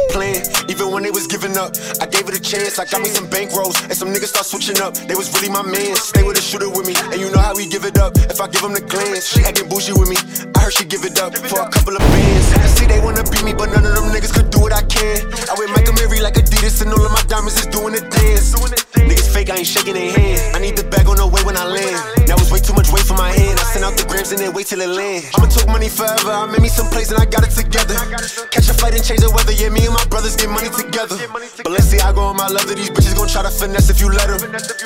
Playing, 0.10 0.42
even 0.70 0.90
when 0.90 1.04
they 1.04 1.12
was 1.12 1.28
giving 1.28 1.58
up, 1.58 1.78
I 2.02 2.06
gave 2.06 2.26
it 2.28 2.34
a 2.34 2.42
chance. 2.42 2.80
I 2.80 2.86
got 2.86 3.02
me 3.02 3.10
some 3.10 3.30
bank 3.30 3.54
rolls, 3.54 3.78
and 3.84 3.94
some 3.94 4.10
niggas 4.10 4.34
start 4.34 4.46
switching 4.46 4.82
up. 4.82 4.94
They 4.96 5.14
was 5.14 5.30
really 5.34 5.50
my 5.50 5.62
man. 5.62 5.96
Stay 5.98 6.24
with 6.24 6.38
a 6.38 6.42
shooter 6.42 6.70
with 6.70 6.88
me, 6.88 6.96
and 7.14 7.22
you 7.22 7.30
know 7.30 7.38
how 7.40 7.54
we 7.54 7.68
give 7.68 7.86
it 7.86 7.98
up. 7.98 8.18
If 8.18 8.42
I 8.42 8.48
give 8.48 8.62
them 8.62 8.74
the 8.74 8.82
glance, 8.82 9.30
she 9.30 9.46
acting 9.46 9.70
bougie 9.70 9.94
with 9.94 10.10
me. 10.10 10.18
I 10.56 10.66
heard 10.66 10.74
she 10.74 10.86
give 10.86 11.06
it 11.06 11.20
up 11.22 11.38
for 11.38 11.62
a 11.62 11.70
couple 11.70 11.94
of 11.94 12.02
bands. 12.02 12.54
I 12.58 12.68
see 12.68 12.86
they 12.86 13.00
wanna 13.02 13.24
beat 13.30 13.44
me, 13.46 13.54
but 13.54 13.70
none 13.70 13.86
of 13.86 13.94
them 13.94 14.10
niggas 14.10 14.34
could 14.34 14.50
do 14.50 14.62
what 14.62 14.74
I 14.74 14.82
can. 14.90 15.30
I 15.50 15.54
wear 15.58 15.68
Mike 15.70 15.86
Amiri 15.94 16.22
like 16.22 16.36
Adidas, 16.36 16.82
and 16.82 16.90
all 16.94 17.06
of 17.06 17.12
my 17.12 17.22
diamonds 17.30 17.60
is 17.62 17.68
doing 17.70 17.94
the 17.94 18.02
dance. 18.02 18.54
Niggas 18.98 19.30
fake, 19.34 19.50
I 19.50 19.62
ain't 19.62 19.68
shaking 19.68 19.94
their 19.94 20.10
hand. 20.10 20.56
I 20.56 20.60
need 20.60 20.78
the 20.78 20.86
bag 20.86 21.06
on 21.06 21.18
the 21.18 21.28
way 21.28 21.42
when 21.44 21.58
I 21.58 21.66
land. 21.66 22.26
Now 22.26 22.36
it's 22.42 22.50
way 22.50 22.60
too 22.60 22.74
much 22.74 22.90
weight 22.90 23.06
for 23.06 23.14
my 23.14 23.30
hand. 23.30 23.60
I 23.60 23.66
send 23.74 23.86
out 23.86 23.94
the 23.98 24.06
grams 24.06 24.32
and 24.32 24.40
then 24.40 24.54
wait 24.54 24.68
till 24.68 24.82
it 24.82 24.90
land. 24.90 25.26
I'ma 25.36 25.48
talk 25.54 25.68
money 25.68 25.90
forever. 25.90 26.32
I 26.32 26.46
made 26.50 26.62
me 26.62 26.70
some 26.70 26.88
plays 26.88 27.12
and 27.12 27.20
I 27.20 27.26
got 27.26 27.44
it 27.44 27.52
together. 27.52 28.00
Catch 28.50 28.70
a 28.70 28.74
flight 28.74 28.96
change 29.04 29.20
the 29.20 29.30
weather. 29.30 29.52
Yeah, 29.52 29.70
me 29.70 29.86
and 29.86 29.94
my 29.94 30.06
brothers 30.08 30.36
get 30.36 30.50
money 30.50 30.72
together. 30.72 31.20
But 31.62 31.72
let's 31.72 31.92
see, 31.92 32.00
I 32.00 32.12
go 32.16 32.32
on 32.32 32.38
my 32.38 32.48
leather. 32.48 32.74
These 32.74 32.90
bitches 32.90 33.16
gon' 33.16 33.28
try 33.28 33.44
to 33.44 33.52
finesse 33.52 33.90
if 33.92 34.00
you 34.00 34.10
let 34.10 34.32
them. 34.32 34.40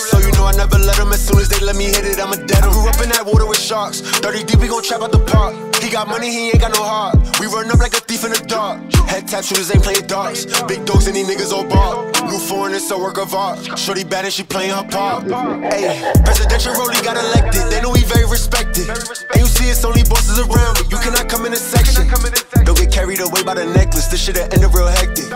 So 0.09 0.17
you 0.19 0.31
know 0.33 0.45
I 0.49 0.53
never 0.57 0.81
let 0.81 0.97
them. 0.97 1.13
As 1.13 1.21
soon 1.21 1.39
as 1.39 1.49
they 1.49 1.61
let 1.63 1.75
me 1.77 1.85
hit 1.85 2.03
it, 2.03 2.19
I'ma 2.19 2.35
dead 2.49 2.65
'em. 2.65 2.69
I 2.69 2.73
grew 2.73 2.89
up 2.89 2.99
in 2.99 3.09
that 3.13 3.25
water 3.25 3.45
with 3.45 3.59
sharks. 3.61 4.01
30 4.01 4.43
deep, 4.43 4.59
we 4.59 4.67
gon' 4.67 4.83
trap 4.83 5.01
out 5.01 5.11
the 5.11 5.21
park. 5.21 5.53
He 5.77 5.89
got 5.93 6.07
money, 6.07 6.29
he 6.31 6.49
ain't 6.49 6.59
got 6.59 6.73
no 6.73 6.83
heart. 6.83 7.15
We 7.39 7.45
run 7.45 7.69
up 7.69 7.79
like 7.79 7.93
a 7.93 8.01
thief 8.01 8.25
in 8.25 8.31
the 8.31 8.41
dark. 8.47 8.81
Head 9.07 9.27
tap 9.27 9.43
shooters 9.45 9.69
ain't 9.71 9.83
playing 9.83 10.07
darts. 10.07 10.45
Big 10.67 10.83
dogs 10.85 11.07
and 11.07 11.15
these 11.15 11.27
niggas 11.29 11.53
all 11.53 11.63
bark. 11.63 12.11
New 12.25 12.39
foreign, 12.39 12.73
it's 12.73 12.89
a 12.91 12.97
work 12.97 13.17
of 13.17 13.33
art. 13.33 13.59
Shorty 13.77 14.03
bad 14.03 14.25
and 14.25 14.33
she 14.33 14.43
playing 14.43 14.71
her 14.71 14.83
part. 14.83 15.23
Hey, 15.71 16.11
presidential 16.25 16.73
role, 16.73 16.89
he 16.89 17.01
got 17.03 17.15
elected. 17.15 17.69
They 17.71 17.79
know 17.81 17.93
he 17.93 18.03
very 18.03 18.25
respected. 18.25 18.89
And 18.89 19.39
you 19.39 19.45
see, 19.45 19.69
it's 19.69 19.85
only 19.85 20.03
bosses 20.03 20.39
around 20.39 20.81
me. 20.81 20.87
You 20.89 20.97
cannot 20.97 21.29
come 21.29 21.45
in 21.45 21.51
this 21.51 21.61
section. 21.61 22.07
Don't 22.65 22.77
get 22.77 22.91
carried 22.91 23.21
away 23.21 23.43
by 23.43 23.53
the 23.53 23.65
necklace. 23.65 24.06
This 24.09 24.23
shit'll 24.23 24.43
end 24.43 24.63
up 24.63 24.73
real 24.73 24.87
hectic. 24.87 25.27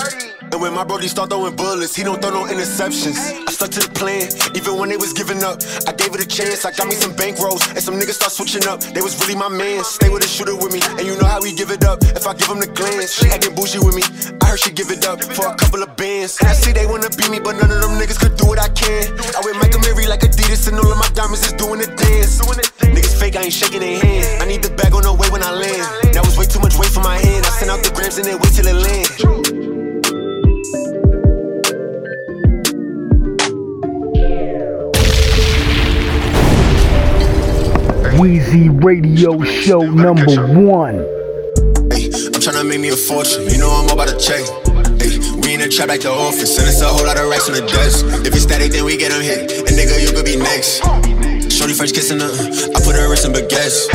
And 0.51 0.59
when 0.59 0.73
my 0.73 0.83
brody 0.83 1.07
start 1.07 1.29
throwing 1.29 1.55
bullets, 1.55 1.95
he 1.95 2.03
don't 2.03 2.21
throw 2.21 2.31
no 2.31 2.43
interceptions. 2.47 3.19
I 3.47 3.51
stuck 3.51 3.71
to 3.71 3.79
the 3.79 3.91
plan, 3.91 4.27
even 4.55 4.75
when 4.79 4.89
they 4.89 4.97
was 4.97 5.13
giving 5.13 5.43
up. 5.43 5.63
I 5.87 5.91
gave 5.95 6.11
it 6.15 6.19
a 6.19 6.27
chance. 6.27 6.65
I 6.65 6.71
got 6.71 6.87
me 6.87 6.95
some 6.95 7.15
bank 7.15 7.39
rolls, 7.39 7.63
and 7.71 7.79
some 7.79 7.95
niggas 7.95 8.19
start 8.19 8.31
switching 8.31 8.67
up. 8.67 8.83
They 8.95 9.01
was 9.01 9.15
really 9.19 9.35
my 9.35 9.47
man. 9.47 9.83
Stay 9.83 10.09
with 10.09 10.23
a 10.23 10.27
shooter 10.27 10.55
with 10.55 10.71
me, 10.75 10.79
and 10.99 11.07
you 11.07 11.15
know 11.19 11.27
how 11.27 11.39
we 11.39 11.55
give 11.55 11.71
it 11.71 11.83
up. 11.83 12.03
If 12.03 12.27
I 12.27 12.33
give 12.35 12.47
them 12.47 12.59
the 12.59 12.67
glance, 12.67 13.15
she 13.15 13.27
acting 13.31 13.55
bougie 13.55 13.79
with 13.79 13.95
me. 13.95 14.03
I 14.39 14.51
heard 14.51 14.59
she 14.59 14.71
give 14.71 14.91
it 14.91 15.07
up 15.07 15.23
for 15.23 15.47
a 15.47 15.55
couple 15.55 15.83
of 15.83 15.95
bands. 15.95 16.39
And 16.39 16.47
I 16.47 16.53
see 16.53 16.71
they 16.71 16.85
wanna 16.85 17.11
beat 17.15 17.31
me, 17.31 17.39
but 17.39 17.55
none 17.55 17.71
of 17.71 17.79
them 17.79 17.95
niggas 17.95 18.19
could 18.19 18.35
do 18.35 18.47
what 18.47 18.59
I 18.59 18.67
can. 18.75 19.07
I 19.35 19.39
wear 19.43 19.55
Mike 19.55 19.71
Amiri 19.71 20.07
like 20.07 20.23
Adidas, 20.23 20.67
and 20.67 20.75
all 20.79 20.91
of 20.91 20.99
my 20.99 21.07
diamonds 21.15 21.43
is 21.47 21.55
doing 21.55 21.79
the 21.79 21.87
dance. 21.87 22.39
Niggas 22.79 23.10
fake, 23.21 23.35
I 23.35 23.43
ain't 23.43 23.53
shaking 23.53 23.81
their 23.81 23.99
hand. 23.99 24.41
I 24.41 24.45
need 24.47 24.63
the 24.63 24.71
bag 24.71 24.93
on 24.95 25.03
the 25.03 25.13
way 25.13 25.29
when 25.29 25.43
I 25.43 25.51
land. 25.53 26.15
Now 26.15 26.21
it's 26.25 26.37
way 26.37 26.45
too 26.45 26.59
much 26.59 26.75
weight 26.77 26.89
for 26.89 27.01
my 27.01 27.17
hand. 27.17 27.45
I 27.45 27.49
send 27.49 27.69
out 27.69 27.83
the 27.83 27.91
grams 27.93 28.17
and 28.17 28.25
then 28.25 28.39
wait 28.41 28.51
till 28.57 28.65
it 28.65 28.73
land. 28.73 29.07
Weezy 38.17 38.69
Radio 38.83 39.41
Show 39.43 39.81
number 39.81 40.41
one. 40.57 40.97
Ay, 41.93 42.09
I'm 42.33 42.41
tryna 42.41 42.67
make 42.67 42.81
me 42.81 42.89
a 42.89 42.95
fortune. 42.95 43.45
You 43.49 43.59
know 43.59 43.69
I'm 43.69 43.89
about 43.89 44.09
to 44.09 44.17
check. 44.17 44.41
Ay, 44.97 45.13
we 45.45 45.53
in 45.53 45.61
the 45.61 45.69
trap 45.69 45.89
like 45.89 46.01
the 46.01 46.09
office, 46.09 46.57
and 46.57 46.67
it's 46.67 46.81
a 46.81 46.87
whole 46.87 47.05
lot 47.05 47.19
of 47.19 47.29
racks 47.29 47.49
on 47.49 47.55
the 47.55 47.65
desk. 47.67 48.05
If 48.25 48.33
it's 48.33 48.43
static, 48.43 48.71
then 48.71 48.83
we 48.85 48.97
get 48.97 49.11
them 49.11 49.21
hit. 49.21 49.69
And 49.69 49.77
nigga, 49.77 50.01
you 50.01 50.11
could 50.11 50.25
be 50.25 50.37
next. 50.37 51.20
Shorty 51.61 51.77
French 51.77 51.93
kissing 51.93 52.17
her. 52.17 52.33
I 52.73 52.81
put 52.81 52.97
her 52.97 53.05
wrist 53.05 53.21
in 53.21 53.37
baguettes. 53.37 53.85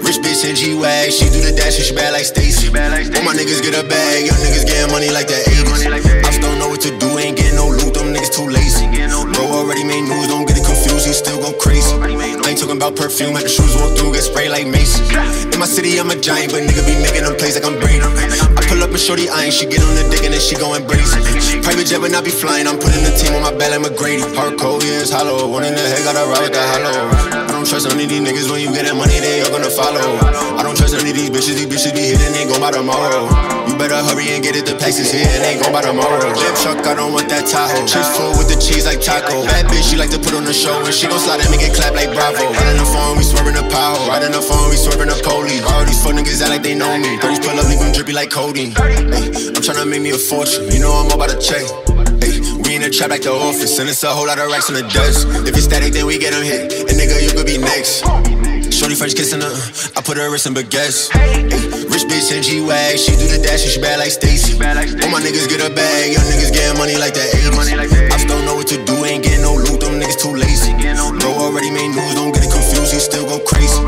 Rich 0.00 0.24
bitch 0.24 0.48
in 0.48 0.56
G-Wag. 0.56 1.12
She 1.12 1.28
do 1.28 1.44
the 1.44 1.52
dash 1.52 1.76
and 1.76 1.84
she 1.84 1.92
bad 1.92 2.16
like 2.16 2.24
Stacy. 2.24 2.72
All 2.72 3.20
my 3.20 3.36
niggas 3.36 3.60
get 3.60 3.76
a 3.76 3.84
bag. 3.84 4.24
Young 4.24 4.40
niggas 4.40 4.64
getting 4.64 4.88
money 4.88 5.12
like 5.12 5.28
the 5.28 5.36
80s. 5.36 5.92
I 5.92 6.00
just 6.24 6.40
don't 6.40 6.58
know 6.58 6.72
what 6.72 6.80
to 6.88 6.96
do. 6.96 7.18
Ain't 7.20 7.36
getting 7.36 7.60
no 7.60 7.68
loot. 7.68 7.92
Them 7.92 8.16
niggas 8.16 8.32
too 8.32 8.48
lazy. 8.48 8.88
Bro 8.88 9.44
already 9.44 9.84
made 9.84 10.08
news. 10.08 10.28
Don't 10.28 10.48
get 10.48 10.56
it 10.56 10.64
confused. 10.64 11.04
He 11.04 11.12
still 11.12 11.36
go 11.36 11.52
crazy. 11.60 12.15
Ain't 12.56 12.64
talking 12.64 12.80
about 12.80 12.96
perfume. 12.96 13.36
Had 13.36 13.44
the 13.44 13.52
shoes 13.52 13.76
walk 13.76 13.92
through. 14.00 14.16
Get 14.16 14.24
sprayed 14.24 14.48
like 14.48 14.66
Mason. 14.66 15.04
In 15.52 15.60
my 15.60 15.68
city, 15.68 16.00
I'm 16.00 16.08
a 16.08 16.16
giant. 16.16 16.52
But 16.56 16.64
nigga 16.64 16.88
be 16.88 16.96
making 17.04 17.28
them 17.28 17.36
plays 17.36 17.52
like 17.52 17.68
I'm 17.68 17.76
Brady. 17.76 18.00
I 18.00 18.64
pull 18.64 18.80
up 18.80 18.88
and 18.88 18.98
shorty 18.98 19.28
eyeing. 19.28 19.52
She 19.52 19.66
get 19.66 19.84
on 19.84 19.92
the 19.92 20.08
dick 20.08 20.24
and 20.24 20.32
then 20.32 20.40
she 20.40 20.56
go 20.56 20.72
embrace. 20.72 21.12
Private 21.60 21.84
jet 21.84 22.00
when 22.00 22.14
I 22.14 22.22
be 22.22 22.32
flying. 22.32 22.66
I'm 22.66 22.80
putting 22.80 23.04
the 23.04 23.12
team 23.12 23.36
on 23.36 23.42
my 23.44 23.52
back 23.52 23.76
like 23.76 23.84
McGrady. 23.84 24.24
Hard 24.32 24.58
code, 24.58 24.82
yeah, 24.84 25.04
it's 25.04 25.12
hollow. 25.12 25.52
One 25.52 25.68
in 25.68 25.74
the 25.74 25.84
head, 25.84 26.00
gotta 26.00 26.24
ride 26.24 26.48
with 26.48 26.56
the 26.56 26.64
hollow. 26.64 27.45
Don't 27.66 27.82
trust 27.82 27.90
none 27.90 27.98
of 27.98 28.06
these 28.06 28.22
niggas 28.22 28.46
when 28.46 28.62
you 28.62 28.70
get 28.70 28.86
that 28.86 28.94
money, 28.94 29.18
they 29.18 29.42
all 29.42 29.50
gonna 29.50 29.66
follow. 29.66 29.98
I 30.54 30.62
don't 30.62 30.78
trust 30.78 30.94
none 30.94 31.02
of 31.02 31.10
these 31.10 31.26
bitches, 31.34 31.58
these 31.58 31.66
bitches 31.66 31.90
be 31.98 32.14
hitting, 32.14 32.30
ain't 32.38 32.46
gon' 32.46 32.62
by 32.62 32.70
tomorrow. 32.70 33.26
You 33.66 33.74
better 33.74 33.98
hurry 34.06 34.30
and 34.30 34.38
get 34.38 34.54
it, 34.54 34.70
the 34.70 34.78
pace 34.78 35.02
is 35.02 35.10
here, 35.10 35.26
it 35.26 35.42
ain't 35.42 35.58
gon' 35.58 35.74
by 35.74 35.82
tomorrow. 35.82 36.30
Limp 36.30 36.54
truck, 36.62 36.78
I 36.86 36.94
don't 36.94 37.10
want 37.10 37.26
that 37.26 37.42
Tahoe. 37.50 37.82
Chips 37.82 38.06
full 38.14 38.38
with 38.38 38.46
the 38.46 38.54
cheese 38.54 38.86
like 38.86 39.02
taco. 39.02 39.42
Bad 39.50 39.66
bitch, 39.66 39.82
she 39.82 39.98
like 39.98 40.14
to 40.14 40.20
put 40.22 40.38
on 40.38 40.46
the 40.46 40.54
show, 40.54 40.78
and 40.78 40.94
she 40.94 41.10
gon' 41.10 41.18
slide 41.18 41.42
and 41.42 41.50
make 41.50 41.66
it 41.66 41.74
clap 41.74 41.90
like 41.90 42.14
Bravo. 42.14 42.38
Riding 42.38 42.78
the 42.78 42.86
phone, 42.86 43.18
we 43.18 43.26
swerving 43.26 43.58
the 43.58 43.66
power. 43.66 43.98
Riding 44.06 44.30
the 44.30 44.46
phone, 44.46 44.70
we 44.70 44.78
swerving 44.78 45.10
the 45.10 45.18
police. 45.26 45.66
All 45.66 45.82
these 45.82 45.98
fuck 45.98 46.14
niggas 46.14 46.46
act 46.46 46.54
like 46.54 46.62
they 46.62 46.78
know 46.78 46.94
me. 47.02 47.18
30s 47.18 47.42
pull 47.42 47.58
up, 47.58 47.66
leave 47.66 47.82
them 47.82 47.90
drippy 47.90 48.14
like 48.14 48.30
codeine. 48.30 48.78
I'm 48.78 49.58
tryna 49.58 49.90
make 49.90 50.06
me 50.06 50.14
a 50.14 50.18
fortune, 50.22 50.70
you 50.70 50.78
know 50.78 50.94
I'm 50.94 51.10
about 51.10 51.34
to 51.34 51.38
check. 51.42 51.66
The 52.86 52.94
trap 52.94 53.10
like 53.10 53.26
the 53.26 53.34
office, 53.34 53.82
and 53.82 53.90
it's 53.90 54.06
a 54.06 54.14
whole 54.14 54.30
lot 54.30 54.38
of 54.38 54.46
racks 54.46 54.70
on 54.70 54.78
the 54.78 54.86
desk. 54.86 55.26
If 55.42 55.58
it's 55.58 55.66
static, 55.66 55.90
then 55.90 56.06
we 56.06 56.22
get 56.22 56.30
them 56.30 56.46
hit. 56.46 56.86
And 56.86 56.94
nigga, 56.94 57.18
you 57.18 57.34
could 57.34 57.42
be 57.42 57.58
next. 57.58 58.06
Shorty 58.70 58.94
French 58.94 59.18
kissing 59.18 59.42
her, 59.42 59.50
I 59.98 60.06
put 60.06 60.14
her 60.14 60.30
wrist 60.30 60.46
in 60.46 60.54
baguettes. 60.54 61.10
Rich 61.90 62.06
bitch 62.06 62.30
in 62.30 62.46
G-Wag, 62.46 62.94
she 62.94 63.18
do 63.18 63.26
the 63.26 63.42
dash 63.42 63.66
and 63.66 63.74
she 63.74 63.82
bad 63.82 63.98
like 63.98 64.14
Stacy. 64.14 64.54
All 65.02 65.10
my 65.10 65.18
niggas 65.18 65.50
get 65.50 65.66
a 65.66 65.74
bag, 65.74 66.14
young 66.14 66.30
niggas 66.30 66.54
getting 66.54 66.78
money 66.78 66.94
like 66.94 67.10
the 67.10 67.26
80s. 67.26 67.58
I 68.14 68.22
don't 68.22 68.46
know 68.46 68.54
what 68.54 68.70
to 68.70 68.78
do, 68.78 68.94
ain't 69.02 69.26
getting 69.26 69.42
no 69.42 69.58
loot, 69.58 69.82
them 69.82 69.98
niggas 69.98 70.22
too 70.22 70.38
lazy. 70.38 70.70
Bro 71.18 71.42
already 71.42 71.74
made 71.74 71.90
news, 71.90 72.14
don't 72.14 72.30
get 72.30 72.46
it 72.46 72.54
confused, 72.54 72.94
he 72.94 73.02
still 73.02 73.26
go 73.26 73.42
crazy. 73.42 73.82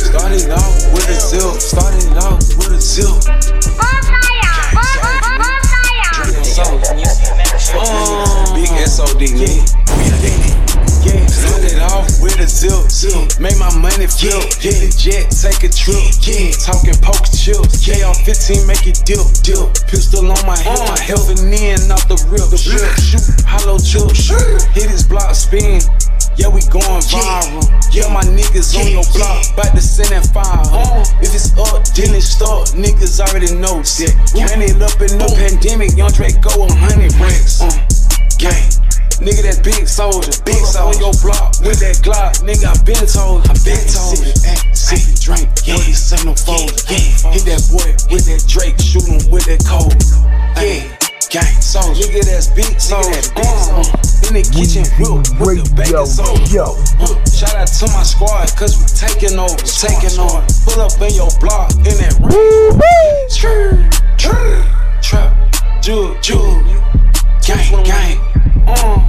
Started 0.00 0.48
off 0.48 0.80
with 0.96 1.12
a 1.12 1.18
zip, 1.20 1.60
started 1.60 2.16
off 2.24 2.40
with 2.56 2.72
a 2.72 2.80
zip. 2.80 3.57
SOD, 8.98 9.30
nigga. 9.30 9.62
Yeah, 11.06 11.22
started 11.30 11.78
off 11.86 12.10
with 12.18 12.34
a 12.42 12.50
zip, 12.50 12.90
zip. 12.90 13.38
Made 13.38 13.54
my 13.54 13.70
money 13.78 14.10
flip, 14.10 14.42
hit 14.58 14.74
the 14.82 14.90
jet, 14.90 15.30
take 15.30 15.62
a 15.62 15.70
trip. 15.70 16.02
Yeah, 16.26 16.50
talking 16.58 16.98
poker 16.98 17.30
chips. 17.30 17.78
KR 17.78 18.10
15, 18.26 18.66
make 18.66 18.90
it 18.90 19.06
dip, 19.06 19.22
dip. 19.46 19.70
Pistol 19.86 20.26
on 20.26 20.42
my 20.42 20.58
hip, 20.58 20.82
my 20.90 20.98
health 20.98 21.30
and 21.30 21.46
in 21.46 21.78
off 21.94 22.10
the 22.10 22.18
rip. 22.26 22.50
The 22.50 22.58
rip, 22.74 22.90
shoot, 22.98 23.22
hollow 23.46 23.78
chip, 23.78 24.10
hit 24.74 24.90
his 24.90 25.06
block, 25.06 25.30
spin. 25.38 25.78
Yeah, 26.34 26.50
we 26.50 26.66
going 26.66 26.98
viral. 27.06 27.62
Yeah, 27.94 28.10
my 28.10 28.26
niggas 28.26 28.74
on 28.82 28.90
your 28.90 29.06
block, 29.14 29.46
bout 29.54 29.78
to 29.78 29.82
send 29.82 30.10
that 30.10 30.26
fire. 30.34 30.66
If 31.22 31.30
it's 31.38 31.54
up, 31.54 31.86
then 31.94 32.18
it's 32.18 32.34
stuck. 32.34 32.74
Niggas 32.74 33.22
already 33.22 33.54
know 33.62 33.78
that. 33.78 34.10
Ran 34.34 34.58
it 34.58 34.82
up 34.82 34.98
in 34.98 35.22
the 35.22 35.30
pandemic, 35.38 35.94
young 35.94 36.10
Drake 36.10 36.42
go 36.42 36.66
a 36.66 36.72
hundred 36.82 37.14
bricks. 37.14 37.62
Uh, 37.62 37.70
gang. 38.42 38.87
Nigga, 39.18 39.42
that 39.50 39.66
big 39.66 39.88
soldier, 39.90 40.30
big 40.46 40.62
soldier 40.62 40.94
on 40.94 40.96
your 41.02 41.14
block 41.18 41.58
with 41.66 41.82
that 41.82 41.98
Glock. 42.06 42.38
Nigga, 42.46 42.70
I 42.70 42.78
been 42.86 43.02
told, 43.02 43.42
I 43.50 43.54
been 43.66 43.82
told. 43.90 44.14
Sip 44.70 45.02
and 45.02 45.18
drink, 45.18 45.50
yeah, 45.66 45.74
this 45.82 46.14
ain't 46.14 46.22
no 46.22 46.38
fold. 46.38 46.70
Yeah, 46.86 47.34
hit 47.34 47.42
that 47.50 47.66
boy 47.66 47.90
with 48.14 48.30
that 48.30 48.46
Drake, 48.46 48.78
shoot 48.78 49.02
him 49.10 49.18
with 49.26 49.50
that 49.50 49.58
cold. 49.66 49.90
Yeah, 50.62 50.86
gang 51.34 51.50
soldier. 51.58 52.06
Nigga, 52.06 52.30
that's 52.30 52.46
big 52.54 52.78
soldier. 52.78 53.18
Uh, 53.34 53.82
in 54.30 54.38
the 54.38 54.44
kitchen, 54.54 54.86
real 55.02 55.18
with 55.18 55.34
the 55.34 55.66
Radio 55.66 55.66
bacon 55.74 56.06
soldier. 56.06 56.46
Show. 56.46 56.78
Uh, 57.02 57.18
shout 57.26 57.58
out 57.58 57.66
to 57.66 57.90
my 57.90 58.06
squad, 58.06 58.46
cause 58.54 58.78
we 58.78 58.86
taking 58.86 59.34
over, 59.34 59.58
taking 59.66 60.14
over. 60.14 60.46
Pull 60.62 60.78
up 60.78 60.94
in 61.02 61.10
your 61.18 61.34
block, 61.42 61.74
in 61.82 61.98
that 62.06 62.14
Trap, 63.34 63.82
trap, 65.02 65.82
jug, 65.82 66.22
jug, 66.22 66.62
gang, 67.42 67.82
gang. 67.82 68.37
Uh, 68.68 69.00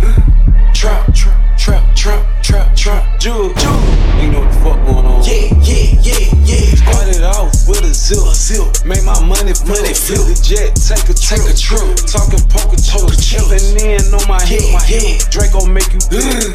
trap, 0.73 1.13
trap, 1.13 1.57
trap, 1.59 1.83
trap, 1.95 2.23
trap, 2.41 2.75
trap, 2.75 3.19
jug, 3.19 3.51
jug. 3.59 3.79
You 4.23 4.31
know 4.31 4.39
what 4.39 4.51
the 4.51 4.59
fuck 4.63 4.79
going 4.87 5.05
on? 5.05 5.19
Yeah, 5.27 5.51
yeah, 5.59 5.99
yeah, 5.99 6.23
yeah. 6.47 6.79
Started 6.79 7.23
off 7.27 7.51
with 7.67 7.83
a 7.83 7.91
zip, 7.91 8.23
zip. 8.31 8.87
Make 8.87 9.03
my 9.03 9.19
money, 9.19 9.51
money 9.67 9.91
flip 9.91 10.23
the 10.31 10.39
jet, 10.39 10.79
take 10.79 11.11
a 11.11 11.13
take 11.13 11.43
a 11.43 11.51
trip. 11.51 11.99
Talking 12.07 12.39
poker 12.47 12.79
chips, 12.79 13.19
jumping 13.27 13.83
in 13.83 13.99
on 14.15 14.23
my 14.31 14.39
hip, 14.47 14.63
my 14.71 14.79
hip. 14.79 15.27
Draco 15.27 15.67
make 15.67 15.91
you 15.91 15.99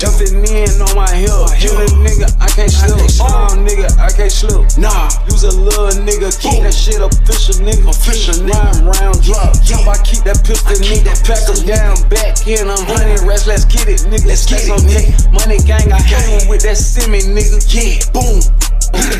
jumping 0.00 0.40
in 0.48 0.72
on 0.80 0.96
my 0.96 1.12
hip. 1.12 1.28
Killing 1.60 1.92
nigga, 2.00 2.32
I 2.40 2.48
can't 2.48 2.72
slip. 2.72 3.03
Oh 3.24 3.56
nigga, 3.56 3.88
I 3.96 4.12
can't 4.12 4.30
slip. 4.30 4.68
Nah, 4.76 5.08
use 5.26 5.44
a 5.44 5.52
little 5.56 5.88
nigga, 6.04 6.28
keep 6.36 6.60
that 6.62 6.74
shit 6.76 7.00
official, 7.00 7.64
nigga. 7.64 7.88
Official, 7.88 8.44
rhyme 8.44 8.84
round 8.84 9.22
drop. 9.24 9.56
Jump, 9.64 9.88
I 9.88 9.96
keep 10.04 10.24
that 10.28 10.44
pistol, 10.44 10.76
nigga. 10.76 11.08
That 11.08 11.24
Pack 11.24 11.48
them 11.48 11.64
down, 11.64 11.96
back 12.12 12.44
in, 12.46 12.68
I'm 12.68 12.84
hunting 12.84 13.26
rest. 13.26 13.46
Let's 13.46 13.64
get 13.64 13.88
it, 13.88 14.04
nigga. 14.12 14.28
Let's 14.28 14.44
get 14.44 14.68
it, 14.68 14.76
nigga. 14.84 15.32
Money 15.32 15.58
gang, 15.64 15.88
I 15.90 16.00
hang 16.00 16.48
with 16.48 16.62
that 16.68 16.76
semi, 16.76 17.24
nigga. 17.24 17.64
Yeah, 17.72 18.04
boom. 18.12 18.44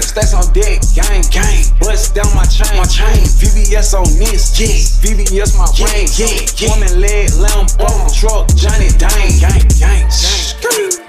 Stacks 0.04 0.34
on 0.34 0.52
deck, 0.52 0.84
gang, 0.94 1.24
gang. 1.32 1.64
Bust 1.80 2.14
down 2.14 2.28
my 2.36 2.44
chain, 2.44 2.76
my 2.76 2.84
chain. 2.84 3.24
VVS 3.40 3.96
on 3.96 4.06
this, 4.20 4.54
yeah. 4.60 4.68
VVS 5.02 5.56
my 5.58 5.66
yeah, 5.74 5.86
range, 5.88 6.20
yeah. 6.20 6.68
Woman 6.70 7.00
leg, 7.00 7.30
Lambo, 7.40 7.88
truck, 8.12 8.48
Johnny 8.54 8.88
Dang, 8.98 9.32
gang, 9.40 9.64
gang, 9.80 10.08
gang. 10.60 11.03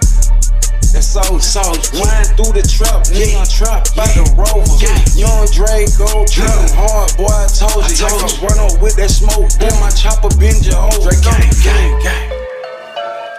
That's 0.96 1.08
so, 1.08 1.40
so, 1.40 1.60
wind 2.00 2.26
through 2.40 2.56
the 2.56 2.64
trap, 2.64 3.04
nigga, 3.12 3.44
trap, 3.52 3.84
by 4.00 4.08
the 4.16 4.24
rover. 4.40 4.64
Young 5.12 5.44
Draco, 5.52 6.24
trippin' 6.24 6.72
hard, 6.72 7.12
boy, 7.18 7.28
I 7.28 7.52
told 7.52 7.84
you. 7.84 8.08
I 8.08 8.08
told 8.08 8.32
you, 8.32 8.48
run 8.48 8.60
up 8.64 8.82
with 8.82 8.96
that 8.96 9.12
smoke, 9.12 9.52
then 9.60 9.78
my 9.84 9.90
chopper 9.90 10.32
bend 10.40 10.66
you 10.66 10.72
over. 10.72 11.12
Gang, 11.20 11.52
gang, 11.60 12.00
gang. 12.00 12.45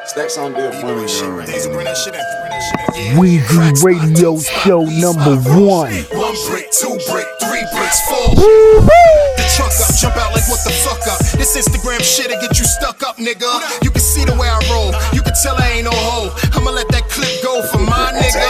Stacks 0.06 0.38
on 0.38 0.54
deal, 0.54 0.70
money, 0.86 1.02
Weezy 3.18 3.82
Radio 3.82 4.38
Show 4.38 4.86
number 5.02 5.34
one. 5.50 5.90
One 6.14 6.36
brick, 6.46 6.70
two 6.70 6.94
brick, 7.10 7.26
three 7.42 7.66
bricks, 7.74 8.00
four. 8.06 8.38
The 8.38 9.44
truck 9.58 9.74
up, 9.82 9.90
jump 9.98 10.16
out 10.16 10.30
like 10.30 10.46
what 10.46 10.62
the 10.62 10.70
fuck 10.86 11.02
up. 11.10 11.18
This 11.34 11.58
Instagram 11.58 11.98
shit'll 12.06 12.38
get 12.40 12.56
you 12.56 12.64
stuck 12.64 13.02
up, 13.02 13.16
nigga. 13.16 13.50
You 13.82 13.90
can 13.90 14.00
see 14.00 14.24
the 14.24 14.38
way 14.38 14.46
I 14.46 14.62
roll. 14.70 14.94
You 15.12 15.22
can 15.22 15.34
tell 15.42 15.58
I 15.58 15.82
ain't 15.82 15.84
no 15.84 15.92
hoe. 15.92 16.30
I'ma 16.54 16.70
let 16.70 16.86
that 16.94 17.10
clip 17.10 17.42
go 17.42 17.66
for 17.66 17.82
my 17.82 18.14
nigga. 18.14 18.46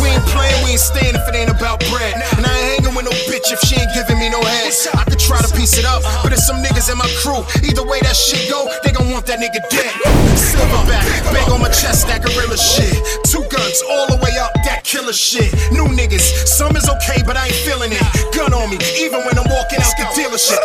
We 0.00 0.08
ain't 0.08 0.24
playing, 0.32 0.56
we 0.64 0.72
ain't 0.72 0.80
staying 0.80 1.14
if 1.14 1.28
it 1.28 1.36
ain't 1.36 1.52
about 1.52 1.84
bread. 1.92 2.16
And 2.40 2.48
I 2.48 2.48
ain't 2.48 2.80
hanging 2.80 2.96
with 2.96 3.04
no 3.04 3.12
bitch 3.28 3.52
if 3.52 3.60
she 3.60 3.76
ain't 3.76 3.92
giving 3.92 4.16
me 4.16 4.32
no 4.32 4.40
head. 4.40 4.72
I 4.96 5.04
could 5.04 5.20
try 5.20 5.36
to 5.36 5.52
piece 5.52 5.76
it 5.76 5.84
up, 5.84 6.00
but 6.24 6.32
there's 6.32 6.46
some 6.46 6.64
niggas 6.64 6.88
in 6.90 6.96
my 6.96 7.08
crew. 7.20 7.44
Either 7.60 7.84
way 7.84 8.00
that 8.00 8.16
shit 8.16 8.48
go, 8.48 8.72
they 8.82 8.90
gon' 8.90 9.12
want 9.12 9.28
that 9.28 9.36
nigga 9.36 9.60
dead. 9.68 10.61
Silverback, 10.62 11.34
bang 11.34 11.50
on 11.50 11.58
my 11.58 11.68
chest, 11.74 12.06
that 12.06 12.22
gorilla 12.22 12.54
shit. 12.54 12.94
Two 13.26 13.42
guns 13.50 13.82
all 13.90 14.06
the 14.06 14.18
way 14.22 14.30
up, 14.38 14.54
that 14.62 14.86
killer 14.86 15.12
shit. 15.12 15.50
New 15.74 15.90
niggas, 15.90 16.46
some 16.46 16.76
is 16.78 16.86
okay, 16.86 17.18
but 17.26 17.34
I 17.36 17.50
ain't 17.50 17.60
feeling 17.66 17.90
it. 17.90 18.02
Gun 18.30 18.54
on 18.54 18.70
me, 18.70 18.78
even 19.02 19.26
when 19.26 19.34
I'm 19.34 19.50
walking 19.50 19.82
out 19.82 19.90
the 19.98 20.06
dealership. 20.14 20.62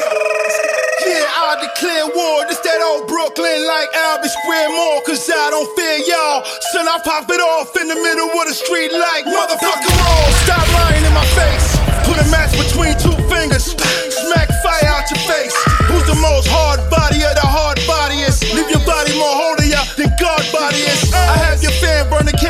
Yeah, 1.01 1.25
I 1.33 1.57
declare 1.65 2.05
war. 2.13 2.45
This 2.45 2.61
that 2.61 2.77
old 2.77 3.09
Brooklyn 3.09 3.65
like 3.65 3.89
Albee 4.05 4.29
Square 4.29 4.69
Mall. 4.69 5.01
Cause 5.01 5.25
I 5.33 5.49
don't 5.49 5.65
fear 5.73 5.97
y'all. 6.05 6.45
Son, 6.69 6.85
I 6.85 7.01
pop 7.01 7.25
it 7.31 7.41
off 7.41 7.73
in 7.73 7.89
the 7.89 7.97
middle 7.97 8.29
of 8.29 8.45
the 8.45 8.53
street 8.53 8.93
like 8.93 9.25
motherfucker 9.25 9.93
roll. 9.97 10.29
Stop 10.45 10.67
lying 10.77 11.01
in 11.01 11.13
my 11.17 11.25
face. 11.33 11.73
Put 12.05 12.21
a 12.21 12.27
match 12.29 12.53
between 12.53 12.93
two 13.01 13.17
fingers. 13.33 13.73
Smack 13.73 14.51
fire 14.61 14.93
out 14.93 15.09
your 15.09 15.23
face. 15.25 15.55
Who's 15.89 16.05
the 16.05 16.19
most 16.21 16.45
hard 16.51 16.83
body 16.91 17.23
of 17.23 17.33
the 17.39 17.47
hard 17.47 17.76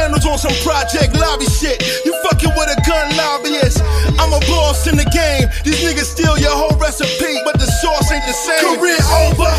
fan 0.07 0.31
on 0.31 0.37
some 0.37 0.55
project 0.63 1.15
lobby 1.19 1.45
shit. 1.45 1.81
You 2.05 2.13
fucking 2.23 2.51
with 2.55 2.69
a 2.71 2.77
gun 2.87 3.15
lobbyist. 3.17 3.81
I'm 4.19 4.31
a 4.33 4.39
boss 4.47 4.87
in 4.87 4.95
the 4.95 5.07
game. 5.11 5.49
These 5.63 5.83
niggas 5.83 6.15
steal 6.15 6.37
your 6.37 6.51
whole 6.51 6.75
recipe, 6.79 7.35
but 7.43 7.59
the 7.59 7.67
sauce 7.67 8.11
ain't 8.11 8.25
the 8.25 8.33
same. 8.33 8.77
Career 8.77 8.99
over. 9.27 9.51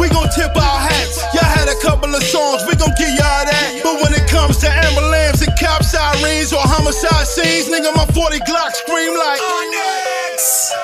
We 0.00 0.08
gon' 0.08 0.28
tip 0.34 0.54
our 0.56 0.78
hats. 0.80 1.22
Y'all 1.34 1.44
had 1.44 1.68
a 1.68 1.78
couple 1.82 2.14
of 2.14 2.22
songs, 2.22 2.62
we 2.66 2.74
gon' 2.76 2.94
give 2.98 3.12
y'all 3.14 3.44
that. 3.44 3.80
But 3.82 4.02
when 4.02 4.12
it 4.14 4.26
comes 4.28 4.58
to 4.64 4.68
ambulance 4.68 5.42
and 5.42 5.52
cop 5.60 5.84
sirens 5.84 6.52
or 6.52 6.62
homicide 6.62 7.26
scenes, 7.26 7.68
nigga, 7.68 7.94
my 7.94 8.06
40 8.10 8.38
Glock 8.48 8.72
scream 8.72 9.14
like. 9.18 9.40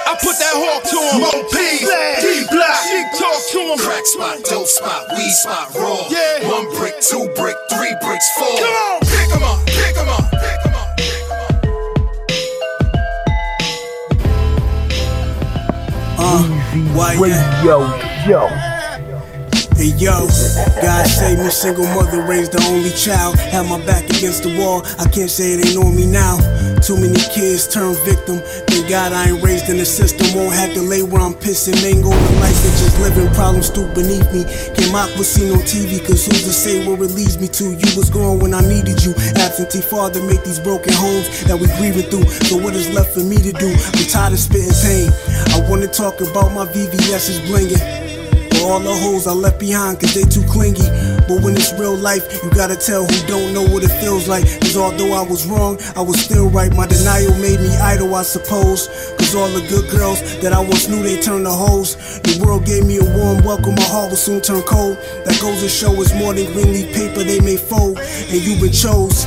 I 0.09 0.16
put 0.20 0.37
that 0.38 0.54
hawk 0.57 0.85
to 0.88 0.98
him. 1.04 1.20
Mo 1.20 1.33
P, 1.52 1.57
D 1.85 2.46
Block, 2.52 2.81
she 2.88 3.00
talk 3.18 3.40
to 3.52 3.61
him. 3.61 3.78
Crack 3.78 4.07
spot, 4.07 4.38
dope 4.44 4.68
spot, 4.68 5.04
weed 5.16 5.35
spot, 5.42 5.74
raw. 5.74 6.07
Yeah. 6.09 6.48
One 6.48 6.68
brick, 6.76 7.00
two 7.00 7.28
brick, 7.37 7.57
three 7.72 7.94
bricks, 8.00 8.28
four. 8.38 8.57
Come 8.57 8.76
on. 8.92 9.08
Pick 9.29 9.37
'em 9.37 9.43
up, 9.43 9.67
pick 9.67 9.97
'em 9.97 10.09
up, 10.09 10.31
pick 10.31 10.64
'em 10.64 10.75
up, 10.75 10.97
pick 10.97 11.21
'em 11.29 11.38
up. 11.38 12.69
Weezy 16.97 17.19
Radio 17.21 17.77
Show. 18.25 18.78
Hey 19.79 19.95
yo, 19.95 20.27
God 20.83 21.07
save 21.07 21.38
me, 21.38 21.51
single 21.51 21.87
mother 21.95 22.21
raised 22.27 22.51
the 22.51 22.59
only 22.67 22.91
child. 22.91 23.38
Had 23.38 23.71
my 23.71 23.79
back 23.87 24.03
against 24.11 24.43
the 24.43 24.51
wall, 24.59 24.83
I 24.99 25.07
can't 25.07 25.31
say 25.31 25.55
it 25.55 25.62
ain't 25.71 25.79
on 25.79 25.95
me 25.95 26.03
now. 26.03 26.35
Too 26.83 26.99
many 26.99 27.23
kids 27.31 27.71
turn 27.71 27.95
victim. 28.03 28.43
Thank 28.67 28.91
God 28.91 29.14
I 29.14 29.31
ain't 29.31 29.38
raised 29.38 29.71
in 29.71 29.79
the 29.79 29.87
system. 29.87 30.35
Won't 30.35 30.59
have 30.59 30.75
to 30.75 30.83
lay 30.83 31.07
where 31.07 31.23
I'm 31.23 31.31
pissing. 31.31 31.79
Mango 31.79 32.11
the 32.11 32.33
life 32.43 32.59
that 32.59 32.75
just 32.75 32.99
living. 32.99 33.31
Problems 33.38 33.71
stoop 33.71 33.95
beneath 33.95 34.27
me. 34.35 34.43
Can't 34.75 34.91
mock 34.91 35.14
what's 35.14 35.31
seen 35.31 35.55
on 35.55 35.62
TV, 35.62 36.03
cause 36.03 36.27
who's 36.27 36.43
to 36.43 36.51
say 36.51 36.83
where 36.83 36.99
it 36.99 37.14
leads 37.14 37.38
me 37.38 37.47
to? 37.47 37.71
You 37.71 37.91
was 37.95 38.11
gone 38.11 38.43
when 38.43 38.59
I 38.59 38.67
needed 38.67 39.07
you. 39.07 39.14
Absentee 39.38 39.79
father 39.79 40.19
make 40.27 40.43
these 40.43 40.59
broken 40.59 40.91
homes 40.99 41.47
that 41.47 41.55
we 41.55 41.71
grieving 41.79 42.11
through. 42.11 42.27
So 42.51 42.59
what 42.59 42.75
is 42.75 42.91
left 42.91 43.14
for 43.14 43.23
me 43.23 43.38
to 43.47 43.55
do? 43.55 43.71
I'm 43.71 44.11
tired 44.11 44.35
of 44.35 44.43
spitting 44.43 44.75
pain. 44.83 45.07
I 45.55 45.62
wanna 45.71 45.87
talk 45.87 46.19
about 46.19 46.51
my 46.51 46.67
VVS 46.67 47.31
is 47.31 47.38
blinging. 47.47 48.08
For 48.59 48.73
all 48.73 48.81
the 48.81 48.92
hoes 48.92 49.29
I 49.29 49.33
left 49.33 49.61
behind 49.61 50.01
cause 50.01 50.14
they 50.14 50.23
too 50.23 50.42
clingy. 50.51 50.83
But 51.29 51.42
when 51.42 51.55
it's 51.55 51.73
real 51.79 51.94
life, 51.94 52.27
you 52.42 52.51
gotta 52.51 52.75
tell 52.75 53.07
who 53.07 53.27
don't 53.29 53.55
know 53.55 53.62
what 53.62 53.85
it 53.85 53.94
feels 54.03 54.27
like. 54.27 54.44
Cause 54.61 54.77
although 54.77 55.12
I 55.12 55.23
was 55.23 55.47
wrong, 55.47 55.79
I 55.94 56.01
was 56.01 56.18
still 56.21 56.49
right. 56.51 56.75
My 56.75 56.87
denial 56.87 57.38
made 57.38 57.61
me 57.61 57.71
idle, 57.79 58.12
I 58.16 58.23
suppose. 58.23 58.88
Cause 59.16 59.35
all 59.37 59.49
the 59.49 59.64
good 59.68 59.88
girls 59.90 60.21
that 60.42 60.53
I 60.53 60.59
once 60.59 60.88
knew 60.88 61.03
they 61.05 61.21
turned 61.21 61.44
to 61.44 61.53
hoes. 61.53 61.94
The 62.23 62.42
world 62.44 62.66
gave 62.66 62.85
me 62.85 62.99
a 62.99 63.05
warm 63.05 63.44
welcome, 63.44 63.77
my 63.77 63.83
heart 63.83 64.11
will 64.11 64.16
soon 64.16 64.40
turn 64.40 64.62
cold. 64.62 64.97
That 65.25 65.38
goes 65.40 65.61
to 65.61 65.68
show 65.68 65.92
it's 66.03 66.12
more 66.14 66.35
than 66.35 66.53
green 66.53 66.73
leaf 66.73 66.92
paper 66.92 67.23
they 67.23 67.40
may 67.40 67.57
fold. 67.57 67.99
And 67.99 68.42
you've 68.42 68.61
been 68.61 68.73
chose. 68.73 69.25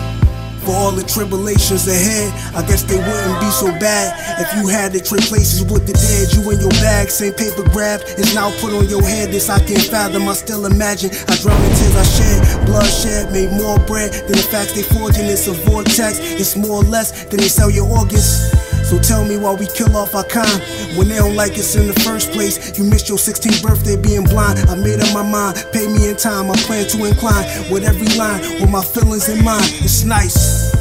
For 0.65 0.75
all 0.77 0.91
the 0.91 1.03
tribulations 1.03 1.87
ahead, 1.87 2.29
I 2.53 2.61
guess 2.67 2.83
they 2.83 2.97
wouldn't 2.97 3.39
be 3.41 3.49
so 3.49 3.67
bad 3.79 4.13
if 4.39 4.53
you 4.61 4.67
had 4.67 4.93
to 4.93 4.99
trade 5.01 5.23
places 5.23 5.65
with 5.65 5.87
the 5.87 5.93
dead. 5.93 6.33
You 6.37 6.45
in 6.51 6.59
your 6.61 6.75
bag, 6.85 7.09
same 7.09 7.33
paper 7.33 7.63
grabbed, 7.69 8.05
it's 8.17 8.35
now 8.35 8.51
put 8.61 8.73
on 8.73 8.87
your 8.87 9.01
head. 9.01 9.31
This 9.31 9.49
I 9.49 9.57
can't 9.59 9.81
fathom, 9.81 10.29
I 10.29 10.33
still 10.33 10.65
imagine. 10.65 11.09
I 11.27 11.35
drown 11.41 11.57
in 11.63 11.73
tears 11.73 11.95
I 11.97 12.03
shed, 12.03 12.65
bloodshed 12.65 13.31
made 13.33 13.51
more 13.57 13.79
bread 13.89 14.13
than 14.13 14.37
the 14.37 14.45
facts 14.53 14.73
they 14.73 14.83
forging. 14.83 15.25
It's 15.25 15.47
a 15.47 15.53
vortex, 15.53 16.19
it's 16.19 16.55
more 16.55 16.83
or 16.83 16.87
less 16.87 17.25
than 17.25 17.39
they 17.39 17.49
sell 17.49 17.71
your 17.71 17.89
organs. 17.89 18.70
So 18.91 18.99
tell 18.99 19.23
me 19.23 19.37
why 19.37 19.53
we 19.53 19.67
kill 19.67 19.95
off 19.95 20.13
our 20.15 20.25
kind 20.25 20.51
when 20.99 21.07
they 21.07 21.15
don't 21.15 21.37
like 21.37 21.53
us 21.53 21.77
in 21.77 21.87
the 21.87 21.97
first 22.01 22.33
place. 22.33 22.77
You 22.77 22.83
missed 22.83 23.07
your 23.07 23.17
16th 23.17 23.63
birthday 23.63 23.95
being 23.95 24.25
blind. 24.25 24.59
I 24.67 24.75
made 24.75 24.99
up 24.99 25.13
my 25.13 25.23
mind, 25.23 25.63
pay 25.71 25.87
me 25.87 26.09
in 26.09 26.17
time. 26.17 26.51
I 26.51 26.55
plan 26.67 26.85
to 26.89 27.05
incline 27.05 27.47
with 27.71 27.85
every 27.85 28.11
line 28.19 28.41
with 28.59 28.69
my 28.69 28.83
feelings 28.83 29.29
in 29.29 29.45
mind. 29.45 29.63
It's 29.79 30.03
nice. 30.03 30.73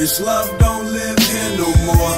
This 0.00 0.22
love 0.22 0.58
don't 0.58 0.86
live 0.86 1.18
here 1.18 1.58
no 1.60 1.68
more. 1.84 2.16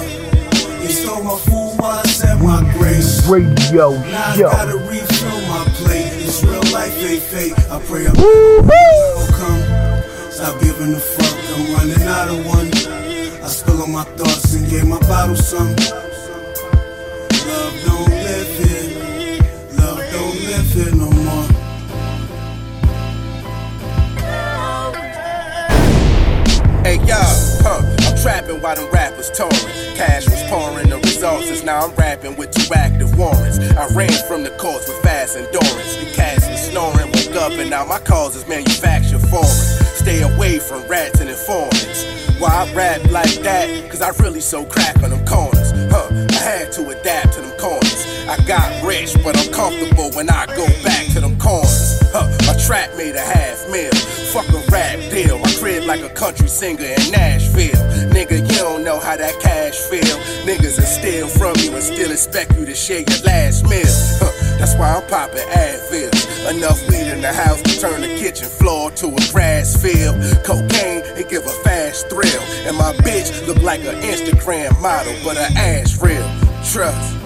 You 0.78 0.94
stole 0.94 1.24
my 1.24 1.34
food 1.42 1.74
while 1.74 1.98
I 1.98 2.06
said 2.06 2.40
my 2.40 2.62
grace. 2.78 3.26
Radio 3.28 3.98
Now 3.98 4.30
I 4.30 4.36
Show. 4.36 4.50
gotta 4.52 4.78
refill 4.78 5.40
my 5.50 5.64
plate. 5.74 6.06
It's 6.22 6.44
real 6.44 6.62
life, 6.70 6.94
ain't 7.02 7.20
fake. 7.20 7.58
I 7.68 7.82
pray 7.82 8.06
I'm. 8.06 8.14
Stop 10.30 10.60
giving 10.62 10.94
a 10.94 11.00
fuck. 11.00 11.34
I'm 11.50 11.74
running 11.74 12.02
out 12.06 12.28
of 12.28 12.46
one. 12.46 12.75
I 13.46 13.48
spill 13.48 13.80
on 13.80 13.92
my 13.92 14.02
thoughts 14.02 14.54
and 14.54 14.68
gave 14.68 14.88
my 14.88 14.98
bottle 15.06 15.36
some. 15.36 15.68
Love 15.68 15.76
don't 17.86 18.10
live 18.10 18.50
here. 18.58 19.38
Love 19.78 20.02
don't 20.10 20.40
live 20.50 20.66
here 20.74 20.92
no 20.96 21.08
more. 21.22 21.46
Hey 26.82 26.98
yo, 27.06 27.22
huh, 27.62 27.86
I'm 28.08 28.18
trapping 28.20 28.60
while 28.60 28.74
them 28.74 28.90
rappers 28.90 29.30
touring. 29.30 29.52
Cash 29.94 30.24
was 30.28 30.42
pouring, 30.50 30.88
the 30.88 30.98
results 31.04 31.48
is 31.48 31.62
now 31.62 31.86
I'm 31.86 31.94
rapping 31.94 32.34
with 32.34 32.50
two 32.50 32.74
active 32.74 33.16
warrants. 33.16 33.60
I 33.60 33.86
ran 33.94 34.10
from 34.26 34.42
the 34.42 34.50
courts 34.58 34.88
with 34.88 35.00
fast 35.04 35.36
endurance. 35.36 36.02
You 36.02 36.12
cats 36.14 36.48
was 36.48 36.68
snoring, 36.68 37.12
woke 37.12 37.36
up 37.36 37.52
and 37.52 37.70
now 37.70 37.84
my 37.84 38.00
cause 38.00 38.34
is 38.34 38.48
manufactured 38.48 39.20
foreign. 39.20 39.46
Stay 39.94 40.22
away 40.22 40.58
from 40.58 40.82
rats 40.88 41.20
and 41.20 41.30
informants. 41.30 42.25
Why 42.38 42.68
I 42.68 42.74
rap 42.74 43.10
like 43.10 43.40
that? 43.42 43.90
Cause 43.90 44.02
I 44.02 44.10
really 44.22 44.40
so 44.40 44.64
crack 44.64 45.02
on 45.02 45.10
them 45.10 45.24
corners. 45.24 45.72
Huh, 45.90 46.26
I 46.30 46.34
had 46.34 46.72
to 46.72 46.88
adapt 46.88 47.32
to 47.34 47.40
them 47.40 47.58
corners. 47.58 48.04
I 48.28 48.36
got 48.46 48.84
rich, 48.84 49.16
but 49.24 49.38
I'm 49.38 49.50
comfortable 49.52 50.10
when 50.12 50.28
I 50.28 50.44
go 50.46 50.66
back 50.84 51.06
to 51.14 51.20
them 51.20 51.38
corners. 51.38 51.98
Huh, 52.12 52.28
trap 52.66 52.96
made 52.96 53.14
a 53.14 53.20
half 53.20 53.70
mil. 53.70 53.94
Fuck 54.34 54.48
a 54.48 54.58
rap 54.72 54.98
deal. 55.10 55.40
I 55.44 55.54
crib 55.54 55.84
like 55.84 56.02
a 56.02 56.08
country 56.08 56.48
singer 56.48 56.82
in 56.82 57.12
Nashville. 57.12 57.78
Nigga, 58.10 58.42
you 58.42 58.58
don't 58.58 58.82
know 58.82 58.98
how 58.98 59.16
that 59.16 59.38
cash 59.40 59.76
feel. 59.88 60.18
Niggas 60.44 60.76
will 60.76 60.84
steal 60.84 61.28
from 61.28 61.54
you 61.62 61.72
and 61.74 61.82
still 61.82 62.10
expect 62.10 62.56
you 62.56 62.66
to 62.66 62.74
share 62.74 63.04
your 63.06 63.20
last 63.24 63.64
meal. 63.64 63.86
Huh, 64.18 64.32
that's 64.58 64.74
why 64.74 64.96
I'm 64.96 65.06
popping 65.08 65.46
Advil. 65.46 66.10
Enough 66.56 66.88
weed 66.88 67.06
in 67.06 67.20
the 67.20 67.32
house 67.32 67.62
to 67.62 67.80
turn 67.80 68.00
the 68.00 68.08
kitchen 68.18 68.48
floor 68.48 68.90
to 68.92 69.06
a 69.14 69.32
grass 69.32 69.80
field. 69.80 70.16
Cocaine, 70.44 71.02
it 71.16 71.28
give 71.28 71.46
a 71.46 71.56
fast 71.62 72.08
thrill. 72.08 72.42
And 72.66 72.76
my 72.76 72.92
bitch 73.06 73.46
look 73.46 73.62
like 73.62 73.84
an 73.84 73.94
Instagram 74.02 74.80
model, 74.82 75.14
but 75.22 75.36
her 75.36 75.48
ass 75.56 76.02
real. 76.02 76.26
Trust. 76.64 77.25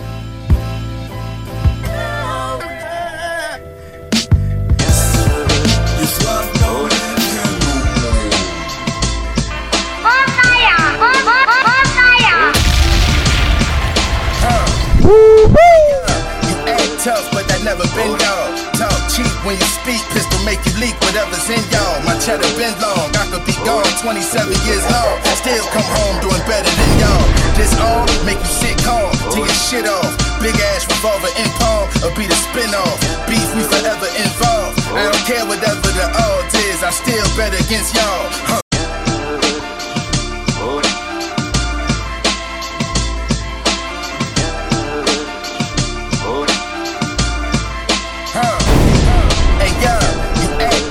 When 19.51 19.59
you 19.59 19.71
speak, 19.83 19.99
pistol 20.15 20.39
make 20.47 20.63
you 20.63 20.71
leak 20.79 20.95
whatever's 21.03 21.51
in 21.51 21.59
y'all. 21.75 21.99
My 22.07 22.15
cheddar 22.23 22.47
been 22.55 22.71
long, 22.79 23.11
I 23.19 23.27
could 23.35 23.43
be 23.43 23.57
gone 23.67 23.83
27 23.99 24.47
years 24.63 24.87
long. 24.87 25.19
Still 25.43 25.67
come 25.75 25.91
home 25.91 26.17
doing 26.23 26.45
better 26.47 26.71
than 26.71 26.93
y'all. 27.03 27.27
This 27.59 27.75
all 27.83 28.07
make 28.23 28.39
you 28.39 28.53
sit 28.63 28.79
calm, 28.87 29.11
till 29.35 29.43
your 29.43 29.61
shit 29.67 29.91
off. 29.91 30.15
Big 30.39 30.55
ass 30.71 30.87
revolver 30.87 31.35
in 31.35 31.51
palm, 31.59 31.91
or 32.07 32.15
be 32.15 32.31
the 32.31 32.39
spin 32.39 32.71
off. 32.79 32.99
Beef, 33.27 33.51
we 33.59 33.67
forever 33.67 34.07
involved. 34.23 34.79
I 34.95 35.11
don't 35.11 35.25
care 35.27 35.43
whatever 35.43 35.91
the 35.99 36.07
odds 36.15 36.55
is, 36.71 36.87
I 36.87 36.95
still 36.95 37.27
bet 37.35 37.51
against 37.51 37.91
y'all. 37.99 38.31
Huh. 38.47 38.70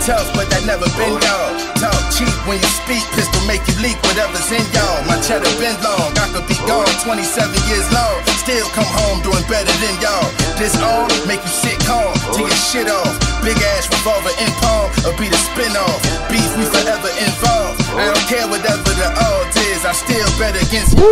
Tough, 0.10 0.26
but 0.34 0.50
that 0.50 0.66
never 0.66 0.90
been 0.98 1.14
y'all. 1.22 1.54
Talk 1.78 2.02
cheap 2.10 2.34
when 2.50 2.58
you 2.58 2.72
speak, 2.82 3.06
pistol 3.14 3.38
make 3.46 3.62
you 3.70 3.78
leak 3.78 3.94
whatever's 4.02 4.50
in 4.50 4.66
y'all. 4.74 5.06
My 5.06 5.22
cheddar 5.22 5.46
been 5.62 5.78
long, 5.86 6.10
I 6.18 6.26
could 6.34 6.50
be 6.50 6.58
gone 6.66 6.90
27 7.06 7.22
years 7.70 7.86
long. 7.94 8.18
Still 8.42 8.66
come 8.74 8.90
home 8.90 9.22
doing 9.22 9.46
better 9.46 9.70
than 9.78 9.94
y'all. 10.02 10.26
This 10.58 10.74
all 10.82 11.06
make 11.30 11.46
you 11.46 11.54
sit 11.54 11.78
calm, 11.86 12.10
till 12.34 12.50
your 12.50 12.64
shit 12.66 12.90
off. 12.90 13.14
Big 13.46 13.62
ass 13.78 13.86
revolver 13.94 14.34
in 14.42 14.50
palm, 14.58 14.90
or 15.06 15.14
be 15.22 15.30
the 15.30 15.38
spin 15.54 15.78
off. 15.78 16.02
Beef, 16.34 16.50
we 16.58 16.66
forever 16.66 17.14
involved. 17.22 17.78
I 17.94 18.10
don't 18.10 18.26
care 18.26 18.50
whatever 18.50 18.90
the 18.98 19.10
odds 19.14 19.54
is, 19.70 19.86
I 19.86 19.94
still 19.94 20.26
bet 20.42 20.58
against 20.58 20.98
you. 20.98 21.06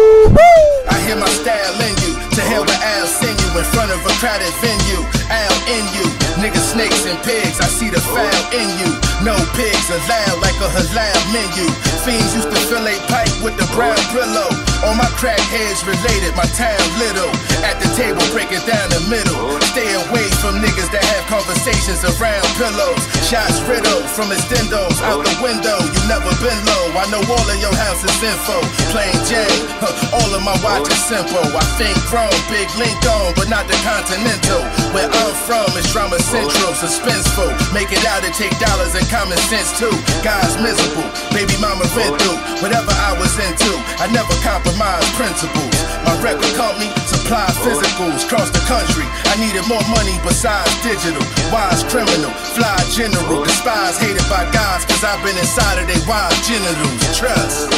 I 0.90 0.98
hear 1.06 1.16
my 1.22 1.30
style 1.38 1.78
in 1.86 1.94
you. 2.02 2.18
To 2.34 2.42
hell 2.42 2.66
with 2.66 2.82
Al 2.82 3.06
send 3.06 3.38
you 3.38 3.50
in 3.62 3.66
front 3.70 3.94
of 3.94 4.02
a 4.02 4.14
crowded 4.18 4.54
venue. 4.58 5.06
Al 5.30 5.54
in 5.70 5.86
you. 5.94 6.27
Niggas, 6.42 6.74
snakes, 6.74 7.06
and 7.06 7.18
pigs. 7.24 7.60
I 7.60 7.66
see 7.66 7.90
the 7.90 8.00
foul 8.00 8.44
in 8.54 8.68
you. 8.78 8.92
No 9.26 9.36
pigs 9.58 9.90
allowed 9.90 10.40
like 10.42 10.58
a 10.62 10.70
halal 10.70 11.18
menu. 11.34 11.66
Fiends 12.06 12.36
used 12.36 12.50
to 12.50 12.60
fillet 12.70 13.00
pipe 13.08 13.34
with 13.44 13.58
the 13.58 13.66
brown 13.74 13.98
Brillo. 14.14 14.67
All 14.86 14.94
my 14.94 15.10
crackheads 15.18 15.82
related, 15.90 16.38
my 16.38 16.46
town 16.54 16.78
little. 17.02 17.30
At 17.66 17.82
the 17.82 17.90
table, 17.98 18.22
break 18.30 18.54
it 18.54 18.62
down 18.70 18.86
the 18.94 19.02
middle. 19.10 19.58
Stay 19.74 19.90
away 20.06 20.30
from 20.38 20.62
niggas 20.62 20.94
that 20.94 21.02
have 21.02 21.26
conversations 21.26 22.06
around 22.06 22.46
pillows. 22.62 23.02
Shots 23.26 23.58
riddled 23.66 24.06
from 24.14 24.30
extendos 24.30 25.02
out 25.02 25.26
the 25.26 25.34
window. 25.42 25.82
You 25.82 26.02
never 26.06 26.30
been 26.38 26.60
low. 26.70 26.94
I 26.94 27.10
know 27.10 27.22
all 27.26 27.42
of 27.42 27.58
your 27.58 27.74
house's 27.74 28.14
info. 28.22 28.62
Plain 28.94 29.18
Jane, 29.26 29.66
huh, 29.82 30.22
all 30.22 30.30
of 30.38 30.46
my 30.46 30.54
watch 30.62 30.86
is 30.94 31.02
simple. 31.10 31.46
I 31.58 31.66
think 31.82 31.98
grown, 32.14 32.30
big 32.54 32.70
link 32.78 32.98
on, 33.10 33.34
but 33.34 33.50
not 33.50 33.66
the 33.66 33.78
continental. 33.82 34.62
Where 34.94 35.10
I'm 35.10 35.34
from, 35.50 35.68
is 35.74 35.90
drama 35.90 36.22
central, 36.22 36.78
suspenseful. 36.78 37.50
Make 37.74 37.90
it 37.90 38.06
out 38.06 38.22
and 38.22 38.34
take 38.38 38.54
dollars 38.62 38.94
and 38.94 39.06
common 39.10 39.42
sense 39.50 39.74
too. 39.82 39.94
Guys 40.22 40.54
miserable, 40.62 41.06
baby 41.34 41.58
mama 41.58 41.86
went 41.98 42.14
through 42.22 42.38
whatever 42.62 42.94
I 42.94 43.18
was 43.18 43.34
into. 43.42 43.74
I 43.98 44.06
never 44.14 44.34
compromised 44.46 44.67
principles. 45.16 45.72
My 46.04 46.16
record 46.22 46.52
company 46.56 46.90
supply 47.08 47.46
physicals 47.64 48.26
across 48.26 48.50
the 48.52 48.60
country. 48.68 49.06
I 49.32 49.36
needed 49.40 49.68
more 49.68 49.84
money 49.90 50.18
besides 50.24 50.72
digital. 50.84 51.24
Wise 51.52 51.84
criminal, 51.88 52.32
fly 52.56 52.78
general, 52.92 53.44
despised, 53.44 54.02
hated 54.02 54.28
by 54.30 54.50
guys, 54.52 54.86
cause 54.86 55.04
I've 55.04 55.24
been 55.24 55.38
inside 55.38 55.80
of 55.80 55.88
their 55.88 56.02
wise 56.08 56.36
genitals. 56.48 57.18
Trust. 57.18 57.74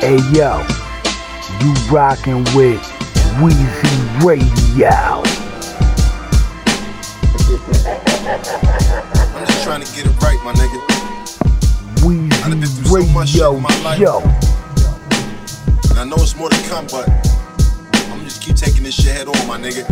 Hey 0.00 0.18
yo, 0.32 0.62
you 1.60 1.74
rockin' 1.90 2.44
with 2.54 2.80
Weezy 3.40 4.24
Radio. 4.24 5.22
I'm 9.34 9.46
just 9.46 9.64
trying 9.64 9.82
to 9.82 9.88
get 9.94 10.06
it 10.06 10.22
right, 10.22 10.40
my 10.44 10.52
nigga. 10.54 10.78
I 12.44 12.48
done 12.48 12.60
been 12.60 12.68
through 12.68 13.02
so 13.02 13.12
much 13.12 13.30
shit 13.30 13.42
Radio 13.42 13.56
in 13.56 13.62
my 13.62 13.82
life. 13.82 13.98
Show. 13.98 14.47
And 15.98 16.12
I 16.12 16.16
know 16.16 16.22
it's 16.22 16.36
more 16.36 16.48
to 16.48 16.68
come, 16.68 16.86
but 16.86 17.10
I'm 18.14 18.22
just 18.22 18.40
keep 18.40 18.54
taking 18.54 18.84
this 18.84 18.94
shit 18.94 19.16
head 19.16 19.26
on, 19.26 19.34
my 19.48 19.58
nigga. 19.58 19.82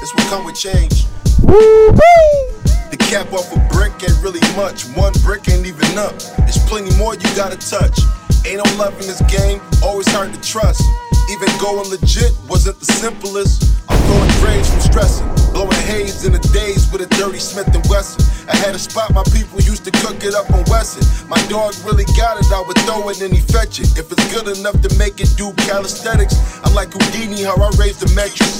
This 0.00 0.14
will 0.14 0.24
come 0.32 0.46
with 0.46 0.54
change. 0.54 1.04
The 1.44 2.96
cap 2.98 3.30
off 3.30 3.52
a 3.52 3.60
brick 3.68 3.92
ain't 4.00 4.16
really 4.22 4.40
much. 4.56 4.84
One 4.96 5.12
brick 5.20 5.46
ain't 5.50 5.66
even 5.66 5.98
up. 5.98 6.16
There's 6.48 6.56
plenty 6.64 6.96
more 6.96 7.12
you 7.12 7.28
gotta 7.36 7.60
touch. 7.60 8.00
Ain't 8.48 8.64
no 8.64 8.76
love 8.80 8.94
in 8.94 9.04
this 9.04 9.20
game, 9.28 9.60
always 9.84 10.08
hard 10.08 10.32
to 10.32 10.40
trust. 10.40 10.80
Even 11.28 11.48
going 11.60 11.90
legit 11.90 12.32
wasn't 12.48 12.80
the 12.80 12.86
simplest. 12.86 13.68
I'm 13.90 14.00
throwing 14.08 14.32
grades 14.40 14.70
from 14.70 14.80
stressing, 14.80 15.28
blowing 15.52 15.82
haze 15.86 16.24
in 16.24 16.32
the 16.32 16.42
days 16.54 16.90
with 16.90 17.02
a 17.02 17.08
dirty 17.16 17.38
Smith 17.38 17.68
and 17.74 17.84
Wesson. 17.88 18.22
I 18.48 18.56
had 18.56 18.74
a 18.74 18.78
spot 18.78 19.12
my 19.12 19.22
people 19.34 19.60
used 19.60 19.84
to 19.84 19.92
cook 20.02 20.22
it 20.24 20.34
up 20.34 20.50
on 20.50 20.64
Wesson. 20.70 21.04
My 21.28 21.40
dog 21.48 21.74
really 21.84 22.06
got 22.16 22.38
it, 22.38 22.50
I 22.52 22.62
would 22.62 22.78
throw 22.86 23.08
it 23.10 23.20
and 23.20 23.32
he 23.32 23.40
fetch 23.40 23.80
it. 23.80 23.98
If 23.98 24.10
it's 24.10 24.26
good 24.32 24.48
enough 24.58 24.80
to 24.82 24.90
make 24.96 25.20
it 25.20 25.30
do 25.36 25.52
calisthenics, 25.66 26.34
I'm 26.64 26.74
like 26.74 26.92
Houdini, 26.92 27.42
how 27.42 27.56
I 27.56 27.70
raised 27.78 28.00
the 28.00 28.10
metric. 28.14 28.50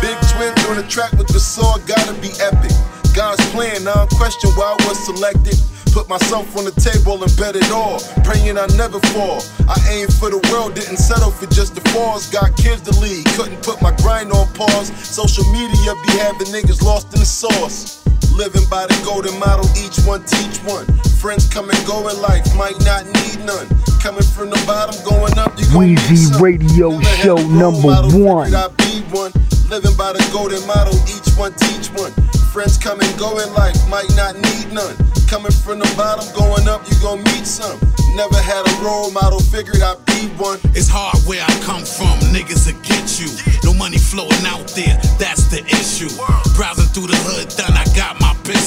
Big 0.00 0.16
twins 0.32 0.60
on 0.68 0.76
the 0.76 0.86
track 0.88 1.12
with 1.12 1.28
the 1.28 1.40
sword, 1.40 1.86
gotta 1.86 2.14
be 2.20 2.32
epic. 2.40 2.72
God's 3.14 3.44
plan, 3.52 3.86
I 3.86 3.94
don't 3.94 4.10
question 4.10 4.50
why 4.58 4.74
I 4.74 4.88
was 4.88 4.98
selected. 5.06 5.54
Put 5.94 6.08
myself 6.08 6.56
on 6.58 6.64
the 6.64 6.74
table 6.74 7.22
and 7.22 7.30
bet 7.38 7.54
it 7.54 7.70
all. 7.70 8.02
Praying 8.24 8.58
I 8.58 8.66
never 8.74 8.98
fall. 9.14 9.38
I 9.70 9.78
aim 9.88 10.08
for 10.08 10.30
the 10.30 10.42
world, 10.50 10.74
didn't 10.74 10.96
settle 10.96 11.30
for 11.30 11.46
just 11.46 11.76
the 11.76 11.80
falls. 11.90 12.26
Got 12.28 12.56
kids 12.56 12.82
to 12.82 12.98
lead, 12.98 13.24
couldn't 13.38 13.62
put 13.62 13.80
my 13.80 13.94
grind 14.02 14.32
on 14.32 14.52
pause. 14.54 14.90
Social 14.98 15.44
media 15.52 15.94
be 16.02 16.18
having 16.18 16.50
niggas 16.50 16.82
lost 16.82 17.14
in 17.14 17.20
the 17.20 17.26
sauce. 17.26 18.02
Living 18.34 18.66
by 18.68 18.84
the 18.86 19.00
golden 19.04 19.38
model, 19.38 19.64
each 19.78 20.02
one 20.02 20.24
teach 20.24 20.58
one. 20.66 20.84
Friends 21.22 21.46
come 21.46 21.70
and 21.70 21.86
go 21.86 22.08
in 22.08 22.20
life, 22.20 22.42
might 22.56 22.74
not 22.82 23.06
need 23.06 23.38
none. 23.46 23.66
Coming 24.02 24.26
from 24.26 24.50
the 24.50 24.60
bottom, 24.66 24.94
going 25.06 25.38
up, 25.38 25.54
you 25.56 25.64
Weezy. 25.70 26.40
Radio 26.40 27.00
Show 27.22 27.36
number 27.46 27.94
model, 27.94 28.10
one. 28.18 28.46
figured 28.50 28.58
I'd 28.58 28.76
be 28.78 29.06
one. 29.14 29.30
Living 29.70 29.94
by 29.96 30.12
the 30.12 30.22
golden 30.32 30.66
model, 30.66 30.94
each 31.06 31.30
one 31.38 31.54
teach 31.54 31.94
one. 31.94 32.10
Friends 32.54 32.78
come 32.78 33.00
and 33.00 33.18
go 33.18 33.38
in 33.42 33.50
life, 33.54 33.74
might 33.88 34.10
not 34.14 34.38
need 34.38 34.70
none. 34.70 34.94
Coming 35.26 35.50
from 35.50 35.82
the 35.82 35.90
bottom, 35.98 36.22
going 36.38 36.66
up, 36.70 36.86
you 36.86 36.94
gon' 37.02 37.18
meet 37.34 37.42
some. 37.42 37.74
Never 38.14 38.38
had 38.38 38.62
a 38.62 38.74
role 38.78 39.10
model, 39.10 39.42
figured 39.42 39.82
I'd 39.82 39.98
be 40.06 40.30
one. 40.38 40.62
It's 40.70 40.86
hard 40.86 41.18
where 41.26 41.42
I 41.42 41.50
come 41.66 41.82
from, 41.82 42.14
niggas 42.30 42.70
will 42.70 42.78
get 42.86 43.18
you. 43.18 43.26
No 43.66 43.74
money 43.74 43.98
flowing 43.98 44.46
out 44.46 44.70
there, 44.78 44.94
that's 45.18 45.50
the 45.50 45.66
issue. 45.66 46.06
Browsing 46.54 46.86
through 46.94 47.10
the 47.10 47.18
hood, 47.26 47.50
done, 47.58 47.73
I 47.73 47.73
got 47.73 47.73
my 47.73 47.73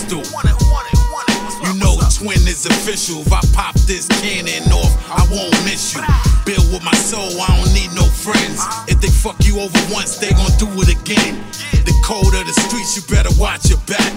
pistol. 0.07 0.23
You 1.65 1.73
know, 1.79 1.97
twin 2.13 2.39
is 2.47 2.65
official. 2.65 3.21
If 3.21 3.33
I 3.33 3.41
pop 3.53 3.75
this 3.87 4.07
cannon 4.21 4.71
off, 4.71 4.93
I 5.09 5.25
won't 5.31 5.51
miss 5.65 5.95
you. 5.95 6.01
Build 6.45 6.71
with 6.71 6.83
my 6.83 6.95
soul, 6.95 7.29
I 7.41 7.47
don't 7.59 7.73
need 7.73 7.91
no 7.95 8.03
friends. 8.03 8.63
If 8.87 9.01
they 9.01 9.09
fuck 9.09 9.37
you 9.43 9.59
over 9.59 9.79
once, 9.93 10.17
they 10.17 10.31
gon' 10.31 10.51
do 10.57 10.67
it 10.81 10.89
again. 10.89 11.43
The 11.83 11.93
code 12.03 12.33
of 12.33 12.45
the 12.47 12.55
streets, 12.67 12.95
you 12.95 13.03
better 13.13 13.33
watch 13.39 13.69
your 13.69 13.79
back. 13.87 14.13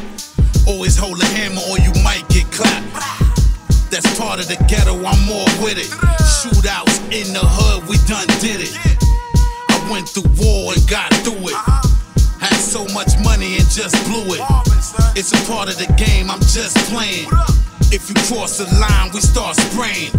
Always 0.66 0.96
hold 0.96 1.20
a 1.20 1.26
hammer 1.26 1.62
or 1.70 1.78
you 1.78 1.92
might 2.04 2.28
get 2.28 2.46
clapped. 2.52 2.86
That's 3.90 4.06
part 4.18 4.38
of 4.38 4.46
the 4.46 4.56
ghetto, 4.68 4.94
I'm 4.94 5.20
more 5.26 5.50
with 5.62 5.78
it. 5.78 5.90
Shootouts 6.38 7.02
in 7.10 7.32
the 7.34 7.42
hood, 7.42 7.88
we 7.88 7.96
done 8.06 8.28
did 8.38 8.62
it. 8.62 8.74
I 9.68 9.90
went 9.90 10.08
through 10.08 10.30
war 10.38 10.72
and 10.72 10.88
got 10.88 11.12
through 11.24 11.50
it. 11.50 11.69
Just 13.70 13.94
blew 14.04 14.34
it. 14.34 14.40
It's 15.16 15.32
a 15.32 15.50
part 15.50 15.68
of 15.68 15.78
the 15.78 15.86
game, 15.94 16.28
I'm 16.28 16.40
just 16.40 16.76
playing. 16.90 17.28
If 17.92 18.08
you 18.08 18.14
cross 18.26 18.58
the 18.58 18.64
line, 18.80 19.10
we 19.14 19.20
start 19.20 19.56
spraying. 19.56 20.10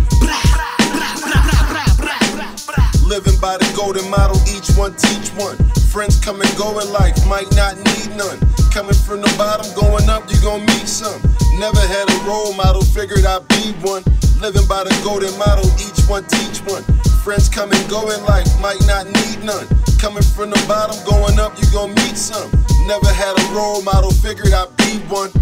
Living 3.12 3.36
by 3.42 3.58
the 3.58 3.68
golden 3.76 4.10
model, 4.10 4.40
each 4.48 4.72
one 4.80 4.96
teach 4.96 5.36
one. 5.36 5.60
Friends 5.92 6.16
come 6.16 6.40
and 6.40 6.48
go 6.56 6.80
in 6.80 6.88
life, 6.96 7.12
might 7.28 7.52
not 7.60 7.76
need 7.76 8.16
none. 8.16 8.40
Coming 8.72 8.96
from 8.96 9.20
the 9.20 9.28
bottom, 9.36 9.68
going 9.76 10.08
up, 10.08 10.24
you 10.32 10.40
gon' 10.40 10.64
meet 10.64 10.88
some. 10.88 11.20
Never 11.60 11.84
had 11.92 12.08
a 12.08 12.18
role 12.24 12.54
model, 12.54 12.80
figured 12.80 13.26
I'd 13.28 13.46
be 13.52 13.76
one. 13.84 14.08
Living 14.40 14.64
by 14.64 14.88
the 14.88 14.96
golden 15.04 15.36
model, 15.38 15.68
each 15.76 16.00
one 16.08 16.24
teach 16.24 16.64
one. 16.64 16.88
Friends 17.20 17.50
come 17.50 17.74
and 17.74 17.84
go 17.90 18.08
in 18.16 18.24
life, 18.24 18.48
might 18.64 18.80
not 18.88 19.04
need 19.04 19.44
none. 19.44 19.68
Coming 20.00 20.24
from 20.24 20.48
the 20.48 20.64
bottom, 20.64 20.96
going 21.04 21.36
up, 21.36 21.52
you 21.60 21.68
gon' 21.76 21.92
meet 22.08 22.16
some. 22.16 22.48
Never 22.88 23.12
had 23.12 23.36
a 23.36 23.44
role 23.52 23.84
model, 23.84 24.12
figured 24.24 24.56
I'd 24.56 24.72
be 24.80 25.04
one. 25.12 25.36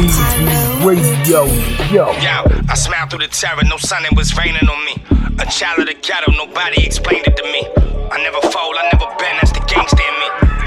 Radio, 0.00 1.44
yo. 1.92 2.10
Yo, 2.22 2.44
I 2.68 2.74
smiled 2.74 3.10
through 3.10 3.18
the 3.18 3.28
terror, 3.28 3.62
no 3.64 3.76
sun, 3.76 4.06
it 4.06 4.16
was 4.16 4.34
raining 4.34 4.66
on 4.66 4.84
me. 4.86 4.96
A 5.38 5.44
child 5.44 5.80
of 5.80 5.86
the 5.88 5.94
ghetto, 5.94 6.32
nobody 6.32 6.86
explained 6.86 7.26
it 7.26 7.36
to 7.36 7.42
me. 7.44 7.68
I 8.10 8.16
never 8.22 8.40
fold, 8.40 8.76
I 8.78 8.88
never 8.92 9.14
been, 9.18 9.36
that's 9.36 9.52
the 9.52 9.60
gangster 9.68 10.00
in 10.00 10.16
me. 10.20 10.59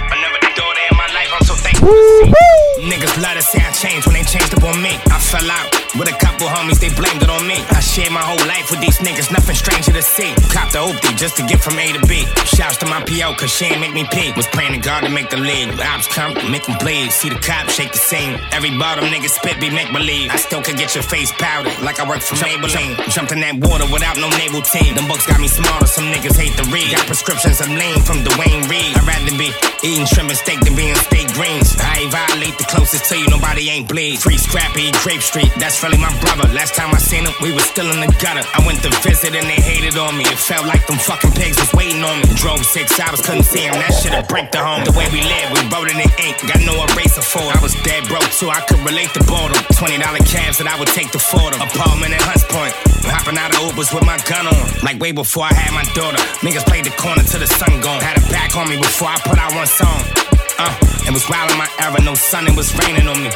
Thought 0.55 0.77
in 0.89 0.97
my 0.97 1.07
life, 1.13 1.31
I'm 1.33 1.45
so 1.45 1.55
thankful 1.55 1.89
to 1.89 2.25
see. 2.25 2.53
Niggas 2.83 3.15
love 3.21 3.37
to 3.37 3.41
say 3.41 3.63
I 3.63 3.71
changed 3.71 4.05
when 4.05 4.15
they 4.19 4.27
changed 4.27 4.53
up 4.53 4.63
on 4.67 4.81
me. 4.81 4.99
I 5.07 5.17
fell 5.17 5.47
out 5.49 5.71
with 5.95 6.09
a 6.09 6.17
couple 6.17 6.49
homies, 6.49 6.81
they 6.81 6.89
blamed 6.91 7.21
it 7.21 7.29
on 7.29 7.45
me. 7.47 7.61
I 7.69 7.79
shared 7.79 8.11
my 8.11 8.19
whole 8.21 8.41
life 8.49 8.69
with 8.73 8.81
these 8.81 8.97
niggas, 8.99 9.31
nothing 9.31 9.55
stranger 9.55 9.93
to 9.93 10.01
see. 10.01 10.33
Cop 10.49 10.73
the 10.73 10.81
oopty 10.81 11.15
just 11.15 11.37
to 11.37 11.43
get 11.45 11.61
from 11.61 11.77
A 11.79 11.93
to 11.93 12.01
B. 12.05 12.25
Shouts 12.43 12.77
to 12.81 12.85
my 12.85 12.99
PO, 13.05 13.37
cause 13.39 13.53
she 13.53 13.71
ain't 13.71 13.79
make 13.79 13.93
me 13.93 14.03
pee. 14.11 14.33
Was 14.35 14.47
praying 14.51 14.73
to 14.73 14.81
God 14.81 15.01
to 15.05 15.09
make 15.09 15.29
the 15.29 15.37
league. 15.37 15.69
Ops 15.79 16.09
come, 16.11 16.33
make 16.51 16.65
them 16.65 16.75
bleed. 16.81 17.13
See 17.13 17.29
the 17.29 17.39
cops 17.39 17.73
shake 17.73 17.93
the 17.93 18.01
scene. 18.01 18.35
Every 18.51 18.75
bottom 18.77 19.05
nigga 19.05 19.29
spit 19.29 19.61
be 19.61 19.69
make 19.69 19.93
believe. 19.93 20.29
I 20.29 20.35
still 20.35 20.61
could 20.61 20.75
get 20.75 20.93
your 20.93 21.07
face 21.07 21.31
powdered 21.39 21.77
like 21.81 22.01
I 22.01 22.09
work 22.09 22.21
for 22.21 22.35
Maybelline. 22.41 22.97
Jumped 23.09 23.31
in 23.31 23.39
that 23.41 23.55
water 23.63 23.85
without 23.87 24.17
no 24.17 24.27
naval 24.41 24.61
team. 24.61 24.93
Them 24.97 25.07
books 25.07 25.25
got 25.25 25.39
me 25.39 25.47
smarter, 25.47 25.87
some 25.87 26.11
niggas 26.11 26.35
hate 26.35 26.57
to 26.59 26.65
read. 26.67 26.91
Got 26.91 27.07
prescriptions 27.07 27.61
of 27.61 27.69
lean 27.69 28.01
from 28.03 28.25
Duane 28.27 28.67
Reade. 28.67 28.97
I'd 28.97 29.07
rather 29.07 29.31
be 29.37 29.55
eating 29.85 30.05
shrimp 30.09 30.33
and 30.33 30.39
than 30.45 30.75
being 30.75 30.95
steak 31.07 31.31
greens. 31.33 31.71
I 31.79 32.03
ain't 32.03 32.11
violate 32.11 32.57
the 32.59 32.67
closest 32.67 33.07
to 33.09 33.15
you, 33.15 33.27
nobody 33.31 33.69
ain't 33.71 33.87
bleed. 33.87 34.19
Free 34.19 34.37
Scrappy, 34.37 34.91
Grape 34.99 35.23
Street, 35.23 35.51
that's 35.55 35.79
really 35.81 35.97
my 35.97 36.11
brother. 36.19 36.51
Last 36.51 36.75
time 36.75 36.91
I 36.91 36.99
seen 36.99 37.23
him, 37.23 37.31
we 37.39 37.55
was 37.55 37.63
still 37.63 37.87
in 37.87 38.03
the 38.03 38.11
gutter. 38.19 38.43
I 38.51 38.59
went 38.67 38.83
to 38.83 38.91
visit 38.99 39.35
and 39.35 39.47
they 39.47 39.59
hated 39.63 39.95
on 39.95 40.17
me. 40.17 40.27
It 40.27 40.37
felt 40.37 40.67
like 40.67 40.85
them 40.87 40.99
fucking 40.99 41.31
pigs 41.39 41.55
was 41.55 41.71
waiting 41.73 42.03
on 42.03 42.19
me. 42.19 42.27
Drove 42.35 42.59
six 42.65 42.99
hours, 42.99 43.23
couldn't 43.23 43.47
see 43.47 43.63
him. 43.63 43.73
That 43.79 43.95
shit'll 43.95 44.27
break 44.27 44.51
the 44.51 44.59
home. 44.59 44.83
The 44.83 44.91
way 44.91 45.07
we 45.15 45.23
live, 45.23 45.47
we 45.55 45.63
wrote 45.71 45.87
it 45.87 45.95
in 45.95 46.11
ink. 46.19 46.35
Got 46.43 46.59
no 46.67 46.75
eraser 46.91 47.23
for 47.23 47.43
it. 47.47 47.55
I 47.55 47.61
was 47.63 47.73
dead 47.87 48.03
broke 48.11 48.27
too, 48.35 48.51
I 48.51 48.59
could 48.67 48.83
relate 48.83 49.15
to 49.15 49.23
boredom. 49.23 49.57
$20 49.79 50.03
cabs 50.27 50.59
that 50.59 50.67
I 50.67 50.75
would 50.75 50.91
take 50.91 51.09
to 51.15 51.19
Fordham. 51.19 51.63
Apartment 51.63 52.11
in 52.11 52.19
Hunts 52.19 52.43
Point. 52.51 52.75
Hopping 53.07 53.39
out 53.39 53.55
of 53.55 53.63
Ubers 53.63 53.95
with 53.95 54.03
my 54.03 54.19
gun 54.27 54.47
on. 54.47 54.63
Like 54.83 54.99
way 54.99 55.11
before 55.15 55.47
I 55.47 55.53
had 55.53 55.71
my 55.71 55.87
daughter. 55.95 56.19
Niggas 56.43 56.67
played 56.67 56.83
the 56.83 56.95
corner 56.99 57.23
till 57.23 57.39
the 57.39 57.47
sun 57.47 57.79
gone. 57.79 58.03
Had 58.03 58.19
a 58.19 58.23
back 58.27 58.55
on 58.55 58.67
me 58.67 58.77
before 58.77 59.07
I 59.07 59.17
put 59.23 59.39
out 59.39 59.55
one 59.55 59.67
song. 59.67 60.32
Uh, 60.65 60.73
it 61.05 61.11
was 61.11 61.29
wild 61.29 61.51
in 61.51 61.57
my 61.57 61.67
era, 61.77 62.01
no 62.03 62.15
sun, 62.15 62.47
it 62.47 62.55
was 62.55 62.73
raining 62.79 63.05
on 63.09 63.21
me. 63.21 63.29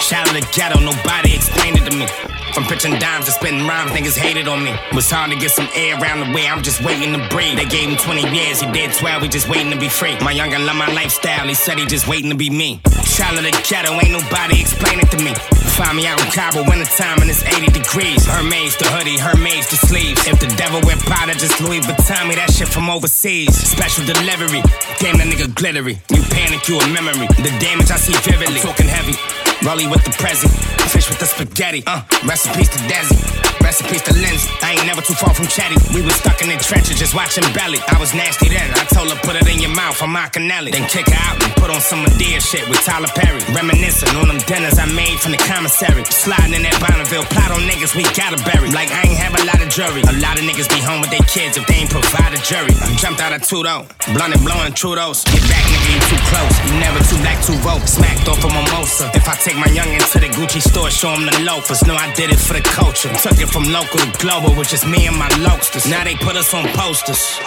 Child 0.00 0.26
of 0.26 0.34
the 0.34 0.48
ghetto, 0.50 0.80
nobody 0.80 1.32
explained 1.32 1.78
it 1.78 1.88
to 1.88 1.96
me. 1.96 2.33
From 2.54 2.62
pitching 2.70 2.94
dimes 3.00 3.26
to 3.26 3.32
spitting 3.32 3.66
rhymes, 3.66 3.90
niggas 3.90 4.16
hated 4.16 4.46
on 4.46 4.62
me. 4.62 4.70
It 4.70 4.94
was 4.94 5.10
hard 5.10 5.32
to 5.32 5.36
get 5.36 5.50
some 5.50 5.66
air 5.74 5.98
around 5.98 6.22
the 6.22 6.30
way, 6.30 6.46
I'm 6.46 6.62
just 6.62 6.86
waiting 6.86 7.10
to 7.18 7.18
breathe. 7.26 7.58
They 7.58 7.66
gave 7.66 7.90
him 7.90 7.98
20 7.98 8.30
years, 8.30 8.60
he 8.62 8.70
did 8.70 8.94
12, 8.94 9.22
we 9.22 9.28
just 9.28 9.48
waiting 9.48 9.72
to 9.72 9.78
be 9.78 9.88
free. 9.88 10.14
My 10.22 10.30
younger 10.30 10.60
love 10.62 10.76
my 10.76 10.86
lifestyle, 10.94 11.48
he 11.48 11.54
said 11.54 11.80
he 11.80 11.84
just 11.84 12.06
waiting 12.06 12.30
to 12.30 12.36
be 12.36 12.50
me. 12.50 12.78
Child 13.02 13.38
of 13.38 13.44
the 13.44 13.50
ghetto, 13.66 13.98
ain't 13.98 14.14
nobody 14.14 14.62
explain 14.62 15.02
it 15.02 15.10
to 15.10 15.18
me. 15.18 15.34
Find 15.74 15.98
me 15.98 16.06
out 16.06 16.22
in 16.22 16.30
Cabo, 16.30 16.62
wintertime, 16.62 17.18
and 17.18 17.28
it's 17.28 17.42
80 17.42 17.74
degrees. 17.74 18.22
Hermes 18.22 18.78
the 18.78 18.86
hoodie, 18.86 19.18
Hermes 19.18 19.66
the 19.74 19.78
sleeves. 19.90 20.22
If 20.22 20.38
the 20.38 20.46
devil 20.54 20.78
wear 20.86 20.94
Prada, 21.02 21.34
just 21.34 21.58
Louis 21.58 21.82
Vuitton, 21.82 22.30
me 22.30 22.38
that 22.38 22.54
shit 22.54 22.68
from 22.68 22.88
overseas. 22.88 23.50
Special 23.50 24.06
delivery, 24.06 24.62
damn 25.02 25.18
that 25.18 25.26
nigga 25.26 25.52
glittery. 25.58 25.98
You 26.14 26.22
panic, 26.30 26.68
you 26.70 26.78
a 26.78 26.86
memory. 26.94 27.26
The 27.42 27.50
damage 27.58 27.90
I 27.90 27.98
see 27.98 28.14
vividly. 28.22 28.62
Talking 28.62 28.86
heavy. 28.86 29.18
Rolly 29.62 29.86
with 29.86 30.04
the 30.04 30.10
present, 30.20 30.52
fish 30.88 31.08
with 31.08 31.18
the 31.18 31.26
spaghetti. 31.26 31.82
Uh, 31.86 32.02
recipes 32.26 32.68
to 32.68 32.78
Desi, 32.90 33.53
recipes 33.64 34.02
to 34.04 34.12
Lindsay. 34.12 34.52
I 34.60 34.76
ain't 34.76 34.86
never 34.86 35.00
too 35.00 35.16
far 35.16 35.32
from 35.32 35.48
Chatty. 35.48 35.80
We 35.96 36.04
was 36.04 36.14
stuck 36.20 36.44
in 36.44 36.52
the 36.52 36.60
trenches 36.60 37.00
just 37.00 37.16
watching 37.16 37.42
Belly. 37.56 37.80
I 37.88 37.96
was 37.98 38.12
nasty 38.12 38.52
then. 38.52 38.68
I 38.76 38.84
told 38.92 39.08
her 39.08 39.18
put 39.24 39.34
it 39.40 39.48
in 39.48 39.58
your 39.58 39.72
mouth. 39.72 39.96
I'm 40.04 40.12
Macanelli. 40.12 40.70
Then 40.70 40.84
kick 40.86 41.08
her 41.08 41.16
out 41.16 41.40
and 41.42 41.50
put 41.56 41.72
on 41.72 41.80
some 41.80 42.04
Madea 42.04 42.38
shit 42.44 42.68
with 42.68 42.84
Tyler 42.84 43.10
Perry. 43.16 43.40
Reminiscing 43.56 44.12
on 44.20 44.28
them 44.28 44.38
dinners 44.44 44.78
I 44.78 44.86
made 44.92 45.18
from 45.18 45.32
the 45.32 45.40
commissary. 45.48 46.04
Sliding 46.04 46.54
in 46.54 46.62
that 46.68 46.76
Bonneville, 46.78 47.24
plot 47.32 47.50
on 47.50 47.64
niggas 47.64 47.96
we 47.96 48.04
gotta 48.12 48.38
bury. 48.44 48.68
Like 48.70 48.92
I 48.92 49.08
ain't 49.08 49.18
have 49.18 49.34
a 49.34 49.42
lot 49.48 49.58
of 49.58 49.72
jury. 49.72 50.04
A 50.04 50.14
lot 50.20 50.36
of 50.36 50.44
niggas 50.44 50.68
be 50.68 50.84
home 50.84 51.00
with 51.00 51.10
their 51.10 51.24
kids 51.24 51.56
if 51.56 51.64
they 51.66 51.82
ain't 51.82 51.90
provide 51.90 52.36
a 52.36 52.40
jury. 52.44 52.76
I 52.84 52.92
jumped 53.00 53.24
out 53.24 53.32
of 53.32 53.40
Tudo, 53.42 53.88
blunt 54.12 54.36
and 54.36 54.44
blowing 54.44 54.76
Trudeau's. 54.76 55.24
Get 55.24 55.40
back, 55.48 55.64
nigga, 55.72 55.88
you 55.96 56.00
too 56.12 56.20
close. 56.28 56.54
You 56.68 56.76
never 56.78 57.00
too 57.08 57.16
black, 57.24 57.40
too 57.40 57.56
vote. 57.64 57.88
Smacked 57.88 58.28
off 58.28 58.44
a 58.44 58.48
mimosa. 58.52 59.10
If 59.14 59.28
I 59.28 59.34
take 59.40 59.56
my 59.56 59.70
youngin' 59.72 60.04
to 60.12 60.18
the 60.20 60.28
Gucci 60.36 60.60
store, 60.60 60.90
show 60.90 61.10
them 61.14 61.24
the 61.24 61.40
loafers. 61.48 61.84
Know 61.86 61.94
I 61.94 62.12
did 62.14 62.30
it 62.30 62.38
for 62.38 62.52
the 62.52 62.60
culture. 62.60 63.08
Took 63.14 63.38
it 63.40 63.48
from 63.54 63.70
local 63.70 64.02
to 64.02 64.10
global, 64.18 64.50
which 64.58 64.74
is 64.74 64.82
me 64.82 65.06
and 65.06 65.14
my 65.14 65.30
lokesters. 65.46 65.86
Now 65.86 66.02
they 66.02 66.18
put 66.18 66.34
us 66.34 66.50
on 66.50 66.66
posters. 66.74 67.38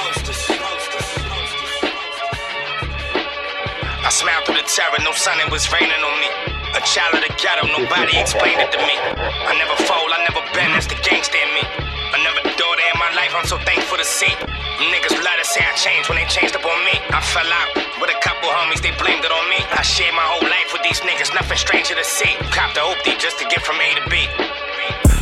I 4.08 4.08
smiled 4.08 4.48
through 4.48 4.56
the 4.56 4.68
terror, 4.72 5.04
no 5.04 5.12
sun, 5.12 5.36
it 5.44 5.52
was 5.52 5.68
raining 5.68 5.92
on 5.92 6.16
me. 6.24 6.32
A 6.80 6.82
child 6.88 7.12
of 7.12 7.28
the 7.28 7.32
ghetto, 7.36 7.68
nobody 7.76 8.16
explained 8.16 8.64
it 8.64 8.72
to 8.72 8.80
me. 8.88 8.96
I 8.96 9.52
never 9.60 9.76
fold, 9.84 10.08
I 10.16 10.24
never 10.24 10.40
been, 10.56 10.72
that's 10.72 10.88
the 10.88 10.96
gangster 11.04 11.44
in 11.44 11.52
me. 11.52 11.68
I 11.68 12.24
never 12.24 12.40
thought 12.56 12.80
in 12.80 12.96
my 12.96 13.12
life, 13.12 13.36
I'm 13.36 13.44
so 13.44 13.60
thankful 13.68 14.00
to 14.00 14.08
see. 14.08 14.32
Niggas 14.80 15.12
love 15.12 15.38
to 15.44 15.44
say 15.44 15.60
I 15.60 15.76
changed 15.76 16.08
when 16.08 16.24
they 16.24 16.28
changed 16.32 16.56
up 16.56 16.64
on 16.64 16.80
me. 16.88 17.04
I 17.12 17.20
fell 17.20 17.52
out 17.52 17.84
with 18.00 18.16
a 18.16 18.20
couple 18.24 18.48
homies, 18.48 18.80
they 18.80 18.96
blamed 18.96 19.28
it 19.28 19.34
on 19.36 19.44
me. 19.52 19.60
I 19.76 19.84
shared 19.84 20.16
my 20.16 20.24
whole 20.24 20.48
life 20.48 20.72
with 20.72 20.88
these 20.88 21.04
niggas, 21.04 21.36
nothing 21.36 21.60
stranger 21.60 22.00
to 22.00 22.08
see. 22.08 22.32
Cop 22.56 22.72
the 22.72 22.88
oopty 22.88 23.20
just 23.20 23.44
to 23.44 23.46
get 23.52 23.60
from 23.60 23.76
A 23.84 23.92
to 24.00 24.08
B. 24.08 24.24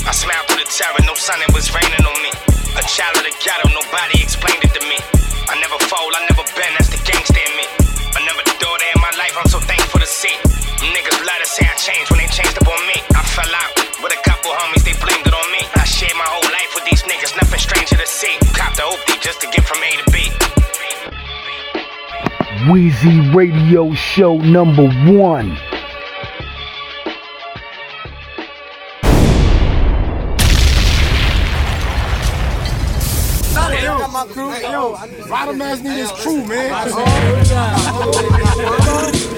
I 0.05 0.13
smiled 0.13 0.45
through 0.45 0.61
the 0.61 0.69
terror, 0.69 1.01
no 1.01 1.17
sun, 1.17 1.41
it 1.41 1.49
was 1.49 1.73
raining 1.73 2.05
on 2.05 2.17
me. 2.21 2.29
A 2.77 2.83
child 2.85 3.17
of 3.17 3.25
the 3.25 3.33
ghetto, 3.41 3.65
nobody 3.73 4.21
explained 4.21 4.61
it 4.61 4.69
to 4.77 4.83
me. 4.85 5.01
I 5.49 5.57
never 5.57 5.81
fold, 5.89 6.13
I 6.13 6.21
never 6.29 6.45
been, 6.53 6.73
that's 6.77 6.93
the 6.93 7.01
gangster 7.01 7.41
in 7.41 7.53
me. 7.57 7.65
I 8.13 8.21
never 8.21 8.45
thought 8.61 8.81
in 8.85 9.01
my 9.01 9.09
life, 9.17 9.33
I'm 9.33 9.49
so 9.49 9.57
thankful 9.65 9.97
to 9.97 10.05
see. 10.05 10.37
Niggas 10.77 11.17
love 11.25 11.41
to 11.41 11.49
say 11.49 11.65
I 11.65 11.73
changed 11.81 12.13
when 12.13 12.21
they 12.21 12.29
changed 12.29 12.53
up 12.53 12.69
on 12.69 12.81
me. 12.85 13.01
I 13.17 13.25
fell 13.33 13.49
out 13.49 13.73
with 14.05 14.13
a 14.13 14.21
couple 14.21 14.53
homies, 14.53 14.85
they 14.85 14.93
blamed 15.01 15.25
it 15.25 15.33
on 15.33 15.47
me. 15.49 15.65
I 15.73 15.89
shared 15.89 16.13
my 16.13 16.29
whole 16.29 16.49
life 16.53 16.71
with 16.77 16.85
these 16.85 17.01
niggas, 17.09 17.33
nothing 17.33 17.57
stranger 17.57 17.97
to 17.97 18.05
see. 18.05 18.37
Cop 18.53 18.77
the 18.77 18.85
oopty 18.85 19.17
just 19.25 19.41
to 19.41 19.49
get 19.49 19.65
from 19.65 19.81
A 19.81 19.89
to 19.89 20.05
B. 20.13 20.29
Weezy 22.69 23.33
Radio 23.33 23.89
Show 23.97 24.37
number 24.37 24.85
one. 25.09 25.57
My 34.15 34.25
crew. 34.27 34.49
Yo, 34.61 34.95
bottom 35.27 35.61
ass 35.61 35.81
need 35.81 35.97
his 35.97 36.11
crew, 36.11 36.41
man. 36.45 36.71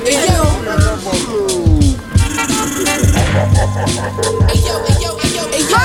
Hey 0.06 0.22
yo. 0.28 0.44
Hey 4.46 4.62
yo, 4.62 4.76
hey 4.86 5.02
yo, 5.02 5.18
hey 5.18 5.34
yo, 5.34 5.44
hey 5.50 5.66
yo. 5.66 5.82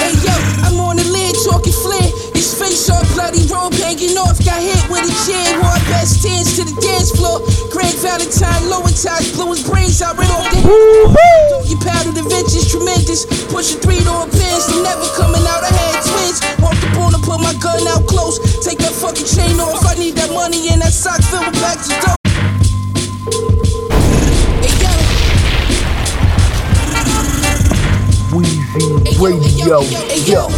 Hey 0.00 0.14
yo, 0.24 0.34
I'm 0.64 0.80
on 0.80 0.96
the 0.96 1.04
lid 1.12 1.36
talking 1.44 1.74
flair. 1.74 2.09
His 2.40 2.56
face 2.56 2.88
all 2.88 3.04
bloody, 3.12 3.44
robe 3.52 3.76
hanging 3.76 4.16
off. 4.16 4.40
Got 4.40 4.64
hit 4.64 4.80
with 4.88 5.04
a 5.04 5.12
chair, 5.28 5.60
wore 5.60 5.76
best 5.92 6.24
tens 6.24 6.56
to 6.56 6.64
the 6.64 6.72
dance 6.80 7.12
floor. 7.12 7.44
Greg 7.68 7.92
Valentine, 8.00 8.64
lower 8.64 8.88
ties, 8.88 9.28
blew 9.36 9.52
his 9.52 9.60
brains 9.60 10.00
out 10.00 10.16
right 10.16 10.24
off 10.32 10.48
the 10.48 10.56
head. 10.56 11.12
Doggy 11.52 11.76
paddle, 11.84 12.16
the 12.16 12.24
adventures 12.24 12.64
tremendous. 12.64 13.28
Pushing 13.52 13.84
three 13.84 14.00
door 14.08 14.24
pins, 14.24 14.72
never 14.80 15.04
coming 15.20 15.44
out. 15.52 15.60
I 15.60 15.68
had 15.68 16.00
twins. 16.00 16.40
Walked 16.64 16.80
on 16.96 17.12
her, 17.12 17.20
put 17.20 17.44
my 17.44 17.52
gun 17.60 17.84
out 17.92 18.08
close. 18.08 18.40
Take 18.64 18.80
that 18.80 18.96
fucking 18.96 19.28
chain 19.28 19.60
off. 19.60 19.84
I 19.84 20.00
need 20.00 20.16
that 20.16 20.32
money 20.32 20.72
and 20.72 20.80
that 20.80 20.96
sock 20.96 21.20
filled 21.28 21.44
with 21.44 21.60
bags 21.60 21.92
of 21.92 22.00
dope. 22.00 22.16
Weezy 28.32 29.20
Radio, 29.20 29.84
yo. 30.24 30.48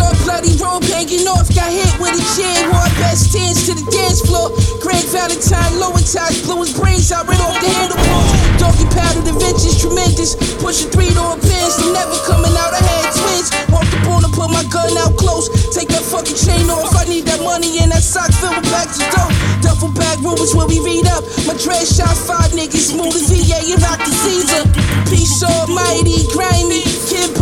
All 0.00 0.16
bloody, 0.24 0.56
robe 0.56 0.82
hanging 0.88 1.28
off. 1.28 1.52
Got 1.52 1.68
hit 1.68 1.92
with 2.00 2.16
a 2.16 2.24
chair, 2.34 2.56
wore 2.72 2.88
best 2.96 3.30
tens 3.30 3.68
to 3.68 3.76
the 3.76 3.84
dance 3.92 4.24
floor. 4.24 4.50
Greg 4.80 5.04
Valentine, 5.12 5.78
lower 5.78 6.00
ties, 6.00 6.42
blew 6.42 6.64
his 6.64 6.72
brains 6.72 7.12
out 7.12 7.28
right 7.28 7.40
off 7.44 7.60
the 7.60 7.68
handlebars. 7.68 8.32
Doggy 8.56 8.88
paddle, 8.90 9.22
the 9.22 9.36
adventures 9.36 9.76
tremendous. 9.76 10.34
Pushing 10.64 10.90
three 10.90 11.12
door 11.12 11.36
pins, 11.38 11.76
they 11.76 11.92
never 11.92 12.16
coming 12.24 12.56
out. 12.56 12.72
I 12.72 12.80
had 12.80 13.12
twins. 13.12 13.48
Walked 13.68 13.94
on 14.08 14.24
her, 14.24 14.32
put 14.32 14.48
my 14.48 14.64
gun 14.72 14.96
out 14.96 15.14
close. 15.14 15.52
Take 15.70 15.88
that 15.94 16.06
motherfucking 16.06 16.46
chain 16.46 16.70
off. 16.70 16.94
I 16.94 17.04
need 17.04 17.24
that 17.26 17.42
money 17.42 17.78
and 17.80 17.90
that 17.92 18.02
sock 18.02 18.30
filled 18.32 18.56
with 18.56 18.70
packs 18.70 19.00
of 19.00 19.10
dope. 19.10 19.34
Duffel 19.62 19.92
bag 19.92 20.20
rumors 20.20 20.54
where 20.54 20.66
we 20.66 20.80
read 20.80 21.06
up. 21.06 21.24
My 21.46 21.54
dread 21.58 21.86
shot 21.86 22.16
five 22.16 22.50
niggas, 22.52 22.94
as 22.94 23.26
VA 23.28 23.72
and 23.72 23.82
rock 23.82 23.98
the 23.98 24.12
Caesar. 24.12 24.62
Peace 25.10 25.42
almighty, 25.42 26.26
grimy. 26.32 26.85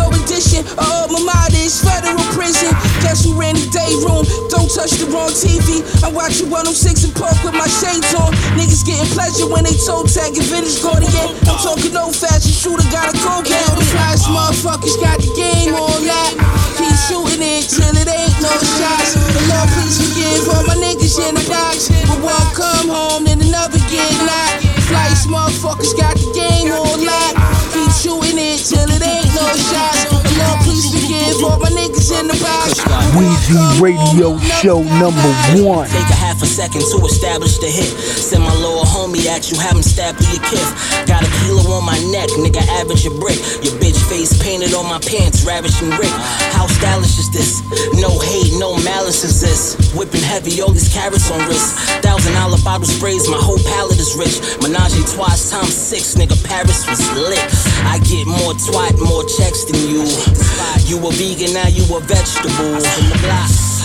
Edition, 0.02 0.66
oh 0.82 1.06
my 1.06 1.22
mind 1.22 1.54
is 1.54 1.78
federal 1.78 2.18
prison. 2.34 2.74
Guess 3.06 3.22
who 3.22 3.38
ran 3.38 3.54
the 3.54 3.70
day 3.70 3.94
room? 4.02 4.26
Don't 4.50 4.66
touch 4.66 4.98
the 4.98 5.06
wrong 5.14 5.30
TV. 5.30 5.86
I'm 6.02 6.10
watching 6.10 6.50
106 6.50 7.06
and 7.06 7.14
Park 7.14 7.38
with 7.46 7.54
my 7.54 7.70
shades 7.70 8.10
on. 8.18 8.34
Niggas 8.58 8.82
getting 8.82 9.06
pleasure 9.14 9.46
when 9.46 9.62
they 9.62 9.76
toe 9.78 10.02
tag 10.02 10.34
and 10.34 10.46
vintage 10.50 10.82
Guardian. 10.82 11.38
I'm 11.46 11.58
talking 11.62 11.94
old 11.94 12.18
fashioned 12.18 12.50
shooter, 12.50 12.82
got 12.90 13.14
a 13.14 13.16
cold 13.22 13.46
game. 13.46 13.62
The 13.78 13.86
flies 13.94 14.26
motherfuckers 14.26 14.98
got 14.98 15.22
the 15.22 15.30
game 15.38 15.78
on 15.78 16.02
lock. 16.02 16.34
Keep 16.74 16.96
shooting 17.06 17.42
it 17.44 17.70
till 17.70 17.94
it 17.94 18.10
ain't 18.10 18.34
no 18.42 18.50
shots. 18.50 19.14
The 19.14 19.42
Lord 19.46 19.68
please 19.78 20.02
forgive 20.02 20.42
all 20.50 20.66
my 20.66 20.74
niggas 20.82 21.14
in 21.22 21.38
the 21.38 21.44
docks. 21.46 21.86
But 22.10 22.18
one 22.18 22.48
come 22.58 22.90
home, 22.90 23.30
then 23.30 23.38
another 23.38 23.78
get 23.86 24.10
knocked. 24.26 24.66
Flights 24.90 25.30
motherfuckers 25.30 25.94
got 25.94 26.18
the 26.18 26.26
game 26.34 26.74
on 26.74 27.06
lock. 27.06 27.53
Keep 27.74 27.90
shooting 27.90 28.38
it 28.38 28.62
till 28.62 28.86
it 28.86 29.02
ain't 29.02 29.26
no 29.34 29.50
shots. 29.58 30.06
The 30.06 30.32
Lord 30.38 30.58
please 30.62 30.86
forgive 30.94 31.42
all 31.42 31.58
my 31.58 31.74
niggas 31.74 32.14
in 32.14 32.30
the 32.30 32.38
box. 32.38 32.78
Weezy 33.18 33.58
Radio 33.82 34.38
Show 34.62 34.82
number 35.02 35.30
one. 35.58 35.90
Take 35.90 36.06
a 36.06 36.14
half 36.14 36.40
a 36.42 36.46
second 36.46 36.86
to 36.94 36.96
establish 37.02 37.58
the 37.58 37.66
hit. 37.66 37.90
Send 37.90 38.42
my 38.44 38.54
little 38.62 38.86
homie 38.86 39.26
at 39.26 39.50
you, 39.50 39.58
have 39.58 39.74
him 39.74 39.82
stab 39.82 40.14
through 40.14 40.38
your 40.38 40.44
kith. 40.46 40.70
Got 41.06 41.26
a 41.26 41.30
kilo 41.42 41.66
on 41.74 41.84
my 41.84 41.98
neck, 42.14 42.30
nigga, 42.38 42.62
average 42.78 43.06
a 43.06 43.10
brick. 43.10 43.38
Your 43.66 43.74
bitch 43.82 43.98
face 44.06 44.30
painted 44.38 44.72
on 44.72 44.86
my 44.86 45.02
pants, 45.02 45.44
ravishing 45.44 45.90
Rick. 45.98 46.14
How 46.54 46.66
stylish 46.66 47.18
is 47.18 47.30
this? 47.34 47.60
No 47.98 48.08
hate, 48.22 48.54
no 48.56 48.78
malice 48.86 49.24
is 49.24 49.40
this. 49.40 49.74
Whipping 49.94 50.22
heavy, 50.22 50.62
all 50.62 50.70
these 50.70 50.92
carrots 50.94 51.30
on 51.30 51.42
wrist. 51.50 51.74
Thousand 52.06 52.32
dollar 52.34 52.58
bottle 52.62 52.86
sprays, 52.86 53.28
my 53.28 53.38
whole 53.38 53.58
palette 53.74 53.98
is 53.98 54.14
rich. 54.14 54.38
Menage 54.62 54.94
twice 55.10 55.50
times 55.50 55.74
six, 55.74 56.14
nigga, 56.14 56.38
Paris 56.46 56.86
was 56.88 57.02
lit. 57.18 57.42
I 57.86 57.98
get 58.04 58.26
more 58.26 58.54
twat, 58.54 58.98
more 59.00 59.24
checks 59.24 59.64
than 59.64 59.80
you. 59.88 60.04
You 60.84 61.00
a 61.00 61.10
vegan, 61.12 61.54
now 61.54 61.68
you 61.68 61.84
a 61.96 62.00
vegetable. 62.00 62.80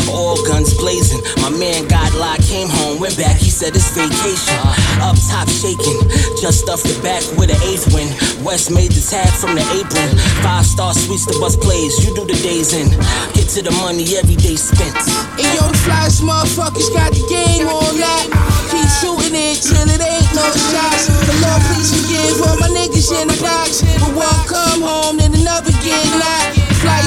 All 0.10 0.36
guns 0.46 0.74
blazing. 0.74 1.22
My 1.42 1.50
man 1.50 1.88
got 1.88 2.14
locked, 2.16 2.48
came 2.48 2.68
home, 2.68 3.00
went 3.00 3.18
back. 3.18 3.38
He 3.38 3.50
said 3.50 3.76
it's 3.76 3.92
vacation. 3.92 4.58
Up 5.02 5.16
top 5.30 5.48
shaking, 5.48 6.00
just 6.42 6.66
stuffed 6.66 6.84
the 6.84 6.98
back 7.04 7.22
with 7.38 7.50
an 7.54 7.62
eighth 7.70 7.94
win. 7.94 8.10
West 8.44 8.72
made 8.72 8.92
the 8.92 9.02
tag 9.02 9.30
from 9.38 9.56
the 9.56 9.64
apron. 9.78 10.10
Five 10.42 10.66
star 10.66 10.94
suites, 10.94 11.26
the 11.26 11.38
bus 11.40 11.56
plays. 11.56 12.04
You 12.04 12.16
do 12.16 12.26
the 12.26 12.38
days 12.42 12.74
in. 12.74 12.90
Get 13.34 13.50
to 13.56 13.62
the 13.62 13.72
money 13.80 14.04
every 14.18 14.36
day 14.36 14.56
spent. 14.56 14.98
And 15.38 15.50
yo, 15.56 15.68
the 15.70 15.78
flies 15.86 16.22
motherfuckers 16.22 16.92
got 16.94 17.14
the 17.14 17.24
game 17.30 17.68
on 17.68 18.00
lock. 18.00 18.59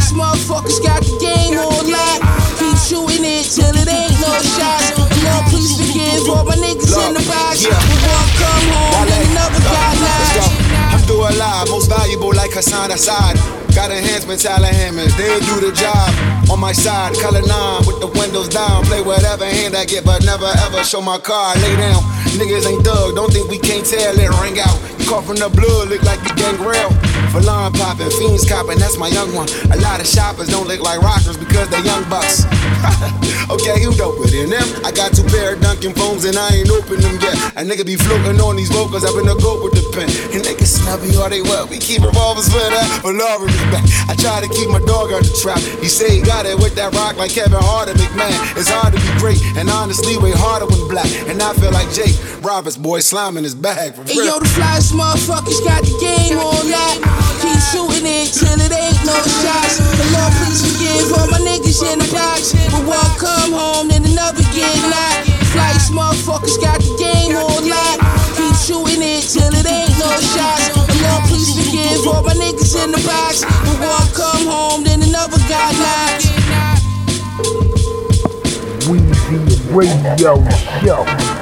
Flights 0.03 0.13
motherfuckers 0.13 0.83
got 0.83 1.03
the 1.03 1.17
game 1.19 1.59
on 1.59 1.91
lock. 1.91 2.21
Keep 2.59 2.77
shooting 2.77 3.25
it 3.25 3.45
till 3.45 3.75
it 3.75 3.89
ain't 3.89 4.21
no 4.21 4.33
shots. 4.43 4.82
Hassan 12.53 12.91
Assad. 12.93 13.37
Got 13.75 13.91
enhancements, 13.91 14.45
hammers, 14.45 15.17
they'll 15.17 15.41
do 15.41 15.65
the 15.65 15.73
job. 15.73 16.13
On 16.53 16.61
my 16.61 16.73
side, 16.73 17.17
color 17.17 17.41
nine 17.41 17.81
with 17.87 18.01
the 18.01 18.09
windows 18.21 18.49
down. 18.49 18.85
Play 18.85 19.01
whatever 19.01 19.47
hand 19.47 19.75
I 19.75 19.87
get, 19.87 20.05
but 20.05 20.23
never 20.25 20.53
ever 20.69 20.85
show 20.85 21.01
my 21.01 21.17
card. 21.17 21.57
Lay 21.63 21.77
down, 21.77 22.03
niggas 22.37 22.69
ain't 22.69 22.85
thug, 22.85 23.17
don't 23.17 23.33
think 23.33 23.49
we 23.49 23.59
can't 23.59 23.87
tell 23.87 24.13
it. 24.13 24.29
Ring 24.45 24.61
out, 24.61 24.77
you 25.01 25.09
call 25.09 25.23
from 25.23 25.37
the 25.37 25.49
blood, 25.49 25.89
look 25.89 26.03
like 26.03 26.21
you 26.29 26.35
gangrel. 26.37 26.93
For 27.33 27.41
line 27.41 27.73
popping, 27.73 28.11
fiends 28.11 28.45
copping, 28.45 28.79
that's 28.79 28.99
my 28.99 29.09
young 29.09 29.33
one. 29.35 29.49
A 29.73 29.81
lot 29.81 30.01
of 30.01 30.07
shoppers 30.07 30.49
don't 30.49 30.69
look 30.69 30.81
like 30.81 31.01
rockers 31.01 31.39
because 31.39 31.71
they 31.71 31.81
young 31.81 32.05
bucks. 32.11 32.45
okay, 33.51 33.83
who 33.83 33.93
dope 33.95 34.19
within 34.19 34.51
them? 34.51 34.65
I 34.85 34.91
got 34.91 35.15
two 35.15 35.25
pair 35.27 35.55
of 35.55 35.61
Dunkin' 35.61 35.95
phones 35.95 36.25
and 36.25 36.37
I 36.37 36.63
ain't 36.63 36.71
opened 36.71 37.03
them 37.03 37.19
yet. 37.21 37.37
A 37.59 37.63
nigga 37.67 37.85
be 37.85 37.97
floating 37.97 38.41
on 38.41 38.57
these 38.57 38.71
vocals, 38.71 39.05
I've 39.05 39.15
been 39.15 39.29
a 39.29 39.39
goat 39.39 39.63
with 39.63 39.75
the 39.75 39.85
pen. 39.93 40.09
And 40.33 40.45
they 40.45 40.55
can 40.55 40.67
snub 40.67 41.03
me 41.03 41.15
all 41.17 41.29
they 41.29 41.43
want. 41.43 41.71
We 41.71 41.79
keep 41.79 42.03
revolvers 42.03 42.49
for 42.49 42.63
that, 42.63 43.01
but 43.03 43.15
love 43.15 43.43
is 43.45 43.55
back. 43.69 43.85
I 44.09 44.15
try 44.15 44.41
to 44.41 44.49
keep 44.49 44.69
my 44.71 44.81
dog 44.87 45.13
out 45.13 45.23
the 45.27 45.35
trap. 45.43 45.61
He 45.83 45.89
say 45.89 46.19
he 46.19 46.21
got 46.23 46.47
it 46.47 46.57
with 46.57 46.75
that 46.77 46.95
rock 46.95 47.17
like 47.17 47.33
Kevin 47.33 47.59
Hart 47.59 47.89
and 47.89 47.99
McMahon. 47.99 48.39
It's 48.57 48.71
hard 48.71 48.95
to 48.95 49.01
be 49.01 49.13
great, 49.19 49.41
and 49.59 49.69
honestly, 49.69 50.17
way 50.19 50.33
harder 50.33 50.67
when 50.67 50.89
black. 50.89 51.11
And 51.29 51.43
I 51.43 51.53
feel 51.55 51.73
like 51.73 51.91
Jake 51.93 52.15
Roberts, 52.43 52.77
boy, 52.77 53.01
slime 53.01 53.37
his 53.37 53.55
bag 53.55 53.95
for 53.95 54.03
real. 54.03 54.27
yo, 54.27 54.39
the 54.39 54.51
flies 54.51 54.91
motherfuckers 54.93 55.63
got 55.63 55.83
the 55.83 55.95
game 56.03 56.39
on 56.39 56.59
lock. 56.71 56.99
Keep 57.41 57.61
shooting 57.71 58.07
it 58.07 58.35
till 58.35 58.59
it 58.59 58.73
ain't 58.75 58.99
no 59.07 59.15
shots. 59.43 59.79
The 59.79 60.07
Lord 60.15 60.33
please 60.43 60.61
forgive 60.63 61.07
all 61.17 61.29
my 61.31 61.41
niggas 61.43 61.81
in 61.87 61.99
the 62.03 62.09
box. 62.11 62.53
But 62.75 62.83
one 62.87 63.13
come 63.33 63.53
home, 63.53 63.89
then 63.89 64.05
another 64.05 64.45
get 64.53 64.77
knocked. 64.93 65.29
Flights 65.53 65.91
motherfuckers 65.91 66.61
got 66.61 66.81
the 66.81 66.93
game 66.99 67.37
on 67.37 67.69
lock. 67.69 67.99
Keep 68.37 68.57
shooting 68.57 69.03
it 69.03 69.25
till 69.33 69.53
it 69.53 69.67
ain't 69.67 69.95
no 70.01 70.11
shots. 70.33 70.69
The 70.89 70.97
Lord 71.05 71.23
please 71.29 71.53
forgive 71.57 72.07
all 72.07 72.23
my 72.23 72.35
niggas 72.35 72.75
in 72.83 72.91
the 72.93 73.03
box. 73.07 73.45
But 73.45 73.77
one 73.81 74.09
come 74.13 74.47
home, 74.47 74.85
then 74.85 75.03
another 75.03 75.41
got 75.49 75.73
knocked. 75.81 76.25
Weezy 78.89 79.41
Radio 79.73 80.35
Show. 80.81 81.42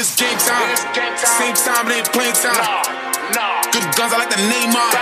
Niggas 0.00 0.16
game 0.16 0.38
time. 0.40 0.72
it's 0.72 1.28
Same 1.36 1.54
time, 1.54 1.84
it 1.92 2.00
ain't 2.00 2.12
playing 2.12 2.32
time. 2.32 2.56
nah 3.36 3.60
Good 3.68 3.84
guns, 3.96 4.12
I 4.12 4.24
like 4.24 4.32
the 4.32 4.40
name 4.48 4.72
on. 4.72 4.92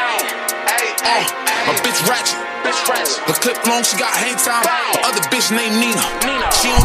Uh, 1.07 1.23
my 1.67 1.75
bitch 1.87 2.03
ratchet. 2.11 2.35
Bitch 2.67 2.83
ratchet. 2.91 3.23
The 3.31 3.35
clip 3.39 3.57
long, 3.67 3.83
she 3.87 3.97
got 3.97 4.11
hang 4.11 4.35
time. 4.35 4.67
My 4.67 5.07
other 5.07 5.23
bitch 5.31 5.55
named 5.55 5.79
Nina. 5.79 6.03
Nina. 6.27 6.51
She 6.51 6.69
on 6.75 6.83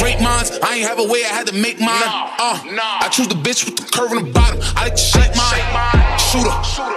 great 0.00 0.20
minds. 0.24 0.56
I 0.62 0.80
ain't 0.80 0.88
have 0.88 0.98
a 0.98 1.04
way, 1.04 1.24
I 1.24 1.32
had 1.36 1.46
to 1.48 1.54
make 1.54 1.78
mine. 1.78 2.00
Uh, 2.40 2.56
I 2.64 3.08
choose 3.12 3.28
the 3.28 3.36
bitch 3.36 3.64
with 3.64 3.76
the 3.76 3.84
curve 3.92 4.12
in 4.12 4.24
the 4.24 4.32
bottom. 4.32 4.58
I 4.76 4.88
like 4.88 4.96
to 4.96 5.04
shake 5.04 5.36
mine. 5.36 5.60
Shooter, 6.16 6.54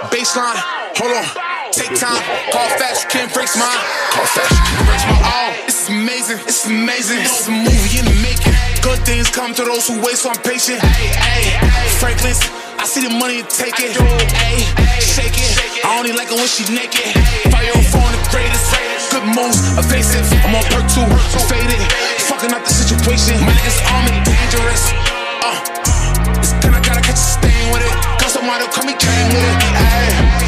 baseline. 0.08 0.56
Hold 0.96 1.12
on. 1.12 1.28
Take 1.74 1.98
time, 1.98 2.22
call 2.54 2.68
fast, 2.78 3.02
you 3.02 3.10
can't 3.10 3.34
break 3.34 3.50
mine. 3.58 3.82
Call 4.14 4.26
fast, 4.30 4.48
you 4.48 4.62
can't 4.62 4.86
break 4.86 5.02
my 5.10 5.18
all. 5.26 5.52
It's 5.66 5.88
amazing, 5.88 6.38
it's 6.46 6.64
amazing. 6.66 7.18
It's 7.18 7.48
a 7.48 7.50
movie 7.50 7.98
in 7.98 8.04
the 8.04 8.14
making. 8.22 8.53
Good 8.84 9.00
things 9.08 9.32
come 9.32 9.54
to 9.56 9.64
those 9.64 9.88
who 9.88 9.96
wait, 10.04 10.20
so 10.20 10.28
I'm 10.28 10.36
patient. 10.44 10.76
Hey, 10.76 11.56
Franklin's, 11.96 12.36
I 12.76 12.84
see 12.84 13.00
the 13.00 13.08
money 13.16 13.40
and 13.40 13.48
take 13.48 13.80
it. 13.80 13.96
Hey, 13.96 14.60
shake 15.00 15.40
it. 15.40 15.56
I 15.80 15.96
only 15.96 16.12
like 16.12 16.28
it 16.28 16.36
when 16.36 16.44
she 16.44 16.68
naked. 16.68 17.16
Fire 17.48 17.72
on 17.72 17.80
phone, 17.88 18.12
the 18.12 18.20
greatest. 18.28 18.76
Good 19.08 19.24
moves, 19.24 19.56
evasive. 19.80 20.28
I'm 20.44 20.52
on 20.52 20.64
perk 20.68 20.84
two, 20.92 21.00
faded. 21.48 21.80
Fucking 22.28 22.52
up 22.52 22.60
the 22.60 22.76
situation. 22.76 23.40
My 23.40 23.56
niggas 23.56 23.80
on 23.88 24.04
me, 24.04 24.20
dangerous. 24.20 24.92
Uh, 25.40 26.44
it's 26.44 26.52
gonna 26.60 26.76
gotta 26.84 27.00
catch 27.00 27.16
a 27.16 27.40
stain 27.40 27.72
with 27.72 27.80
it. 27.80 27.94
Cause 28.20 28.36
somebody 28.36 28.68
come 28.68 28.84
me 28.84 28.92
came 29.00 29.28
with 29.32 29.48
it. 29.48 29.56
Hey, 29.80 30.43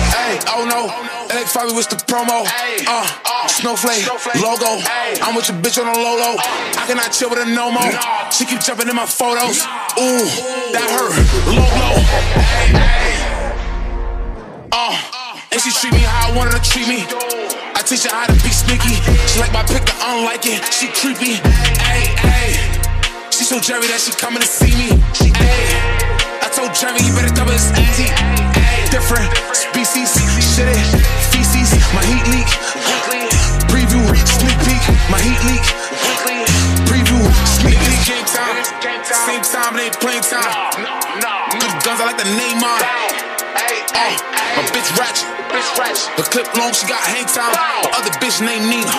oh 0.48 0.64
no. 0.64 0.86
LA 1.32 1.42
Fabi 1.44 1.74
with 1.74 1.88
the 1.90 1.96
promo. 2.06 2.46
Uh, 2.86 3.48
snowflake, 3.48 4.06
logo. 4.40 4.80
I'm 5.22 5.34
with 5.34 5.48
your 5.48 5.58
bitch 5.58 5.78
on 5.78 5.90
the 5.90 5.98
low 5.98 6.16
low. 6.16 6.36
I 6.38 6.84
cannot 6.86 7.12
chill 7.12 7.30
with 7.30 7.38
her 7.38 7.50
no 7.50 7.70
more. 7.70 7.92
She 8.30 8.44
keep 8.44 8.60
jumping 8.60 8.88
in 8.88 8.96
my 8.96 9.06
photos. 9.06 9.62
Ooh, 9.98 10.26
that 10.72 10.88
hurt. 10.92 11.14
Low 11.50 11.66
low. 11.82 11.96
Hey, 12.38 12.66
hey. 12.72 13.26
Uh, 14.72 14.96
and 15.52 15.60
she 15.60 15.70
treat 15.72 15.92
me 15.92 16.00
how 16.00 16.32
I 16.32 16.36
want 16.36 16.52
her 16.52 16.58
to 16.58 16.64
treat 16.64 16.88
me. 16.88 17.04
I 17.74 17.82
teach 17.84 18.04
her 18.04 18.14
how 18.14 18.26
to 18.26 18.36
be 18.40 18.52
sneaky. 18.52 18.96
She 19.28 19.40
like 19.40 19.52
my 19.52 19.64
pick, 19.64 19.82
I 20.00 20.18
unlike 20.18 20.46
it. 20.46 20.62
She 20.72 20.88
creepy. 20.88 21.40
Hey, 21.82 22.12
hey. 22.22 22.76
She 23.30 23.44
so 23.44 23.60
Jerry 23.60 23.86
that 23.88 24.00
she 24.00 24.12
coming 24.12 24.40
to 24.40 24.48
see 24.48 24.72
me. 24.72 24.96
Hey, 25.36 25.68
I 26.40 26.48
told 26.54 26.72
Jerry 26.72 27.02
he 27.02 27.10
better 27.12 27.34
double 27.34 27.52
his 27.52 27.68
easy. 27.76 28.45
Different 28.90 29.28
species, 29.52 30.08
shit 30.40 30.68
it, 30.68 30.80
feces. 31.30 31.70
My 31.94 32.02
heat 32.06 32.24
leak. 32.32 32.48
Preview, 33.68 34.02
sneak 34.24 34.56
peek. 34.64 34.82
My 35.10 35.20
heat 35.20 35.38
leak. 35.46 35.62
Preview, 36.88 37.20
sneak 37.44 37.76
peek. 37.76 38.00
Game 38.06 38.24
time, 38.24 38.56
same 39.04 39.44
time, 39.44 39.76
it 39.76 39.90
ain't 39.90 39.98
playing 40.00 40.22
time. 40.22 40.50
Good 41.60 41.74
guns, 41.84 42.00
I 42.00 42.06
like 42.06 42.18
the 42.18 42.30
name 42.34 42.62
on. 42.62 42.80
Uh, 42.80 44.12
my 44.56 44.62
bitch 44.72 44.90
ratchet. 44.98 45.28
The 46.16 46.22
clip 46.22 46.48
long, 46.56 46.72
she 46.72 46.86
got 46.86 47.00
hang 47.00 47.26
time. 47.26 47.52
The 47.82 47.90
other 47.96 48.12
bitch 48.18 48.40
named 48.40 48.66
Nina. 48.68 48.92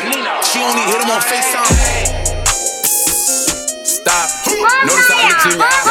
She 0.44 0.60
only 0.62 0.84
hit 0.88 1.02
him 1.02 1.10
on 1.10 1.22
FaceTime. 1.22 1.74
Stop. 3.84 4.28
Notice 4.86 5.10
how 5.10 5.20
I 5.20 5.30
look 5.30 5.46
in 5.46 5.52
your 5.58 5.66
eyes. 5.66 5.86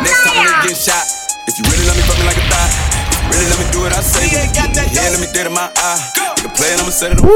Next 0.00 0.20
time 0.24 0.40
you 0.40 0.68
get 0.68 0.76
shot. 0.76 1.04
If 1.48 1.58
you 1.58 1.64
really 1.70 1.86
love 1.86 1.96
me, 1.96 2.02
fuck 2.02 2.18
me 2.18 2.24
like 2.26 2.38
a 2.38 2.46
thot. 2.48 2.91
Really 3.32 3.48
let 3.48 3.58
me 3.64 3.66
do 3.72 3.80
what 3.80 3.96
I 3.96 4.04
say. 4.04 4.28
Yeah, 4.28 5.08
let 5.08 5.20
me 5.24 5.28
dead 5.32 5.48
in 5.48 5.56
my 5.56 5.72
eye. 5.72 6.00
The 6.44 6.52
play 6.52 6.68
and 6.76 6.84
I'ma 6.84 6.92
set 6.92 7.16
it 7.16 7.18
on 7.18 7.26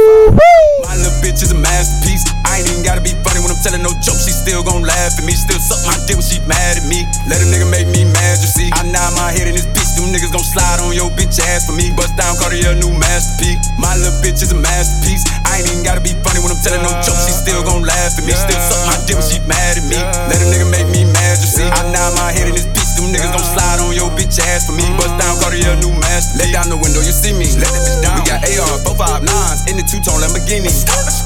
My 0.85 0.93
little 0.93 1.17
bitch 1.25 1.41
is 1.41 1.57
a 1.57 1.59
masterpiece. 1.59 2.29
I 2.45 2.61
ain't 2.61 2.69
even 2.69 2.85
gotta 2.85 3.01
be 3.01 3.17
funny 3.25 3.41
when 3.41 3.49
I'm 3.49 3.61
telling 3.65 3.81
no 3.81 3.97
joke. 4.05 4.21
She 4.21 4.37
still 4.37 4.61
gon' 4.61 4.85
laugh 4.85 5.17
at 5.17 5.25
me. 5.25 5.33
Still 5.33 5.57
suck 5.57 5.81
my 5.89 5.97
dick 6.05 6.21
when 6.21 6.27
she 6.27 6.45
mad 6.45 6.77
at 6.77 6.85
me. 6.85 7.09
Let 7.25 7.41
a 7.41 7.49
nigga 7.49 7.65
make 7.73 7.89
me 7.89 8.05
mad, 8.13 8.37
you 8.45 8.51
see. 8.51 8.69
I 8.77 8.85
nod 8.85 9.17
my 9.17 9.33
head 9.33 9.49
in 9.49 9.57
this 9.57 9.65
bitch. 9.73 9.97
Them 9.97 10.13
niggas 10.13 10.37
gon' 10.37 10.45
slide 10.45 10.85
on 10.85 10.93
your 10.93 11.09
bitch 11.17 11.41
ass 11.41 11.65
for 11.65 11.73
me. 11.73 11.89
Bust 11.97 12.13
down 12.21 12.37
Cartier, 12.37 12.77
new 12.77 12.93
masterpiece. 12.93 13.57
My 13.81 13.97
little 13.97 14.13
bitch 14.21 14.45
is 14.45 14.53
a 14.53 14.59
masterpiece. 14.61 15.25
I 15.49 15.65
ain't 15.65 15.73
even 15.73 15.81
gotta 15.81 16.05
be 16.05 16.13
funny 16.21 16.45
when 16.45 16.53
I'm 16.53 16.61
telling 16.61 16.85
no 16.85 16.93
joke. 17.01 17.17
She 17.25 17.33
still 17.33 17.65
gon' 17.65 17.89
laugh 17.89 18.13
at 18.21 18.25
me. 18.29 18.37
Still 18.37 18.61
suck 18.69 18.83
my 18.85 18.99
dick 19.09 19.17
when 19.17 19.25
she 19.25 19.41
mad 19.49 19.81
at 19.81 19.87
me. 19.89 19.97
Let 20.29 20.45
a 20.45 20.47
nigga 20.53 20.69
make 20.69 20.89
me 20.93 21.09
mad, 21.09 21.41
you 21.41 21.49
see. 21.49 21.65
I 21.65 21.89
nod 21.89 22.13
my 22.21 22.31
head 22.37 22.53
in 22.53 22.55
this 22.55 22.69
bitch. 22.69 22.86
Them 22.97 23.13
niggas 23.13 23.33
gon' 23.33 23.45
slide 23.45 23.79
on 23.85 23.93
your 23.95 24.11
bitch 24.17 24.41
ass 24.41 24.67
for 24.67 24.75
me. 24.75 24.85
Bust 24.97 25.15
down 25.21 25.39
go 25.39 25.53
to 25.53 25.59
your 25.59 25.77
new 25.79 25.93
master. 25.97 26.41
Let 26.41 26.53
down 26.53 26.69
the 26.73 26.81
window, 26.81 27.01
you 27.05 27.13
see 27.13 27.37
me. 27.37 27.47
Let 27.61 27.71
that 27.71 27.83
bitch 27.85 28.01
down. 28.03 28.17
We 28.19 28.23
got 28.27 28.41
AR, 28.43 28.77
459s 28.83 29.71
in 29.71 29.77
the 29.77 29.85
two 29.85 30.01
tone 30.01 30.19
Lamborghini. 30.19 30.73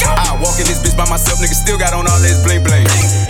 I 0.04 0.36
walk 0.42 0.58
in 0.58 0.66
this 0.66 0.82
bitch 0.82 0.98
by 0.98 1.06
myself, 1.06 1.38
nigga 1.38 1.54
still 1.54 1.78
got 1.78 1.94
on 1.94 2.04
all 2.10 2.20
this 2.20 2.42
bling 2.42 2.62
bling. 2.66 2.86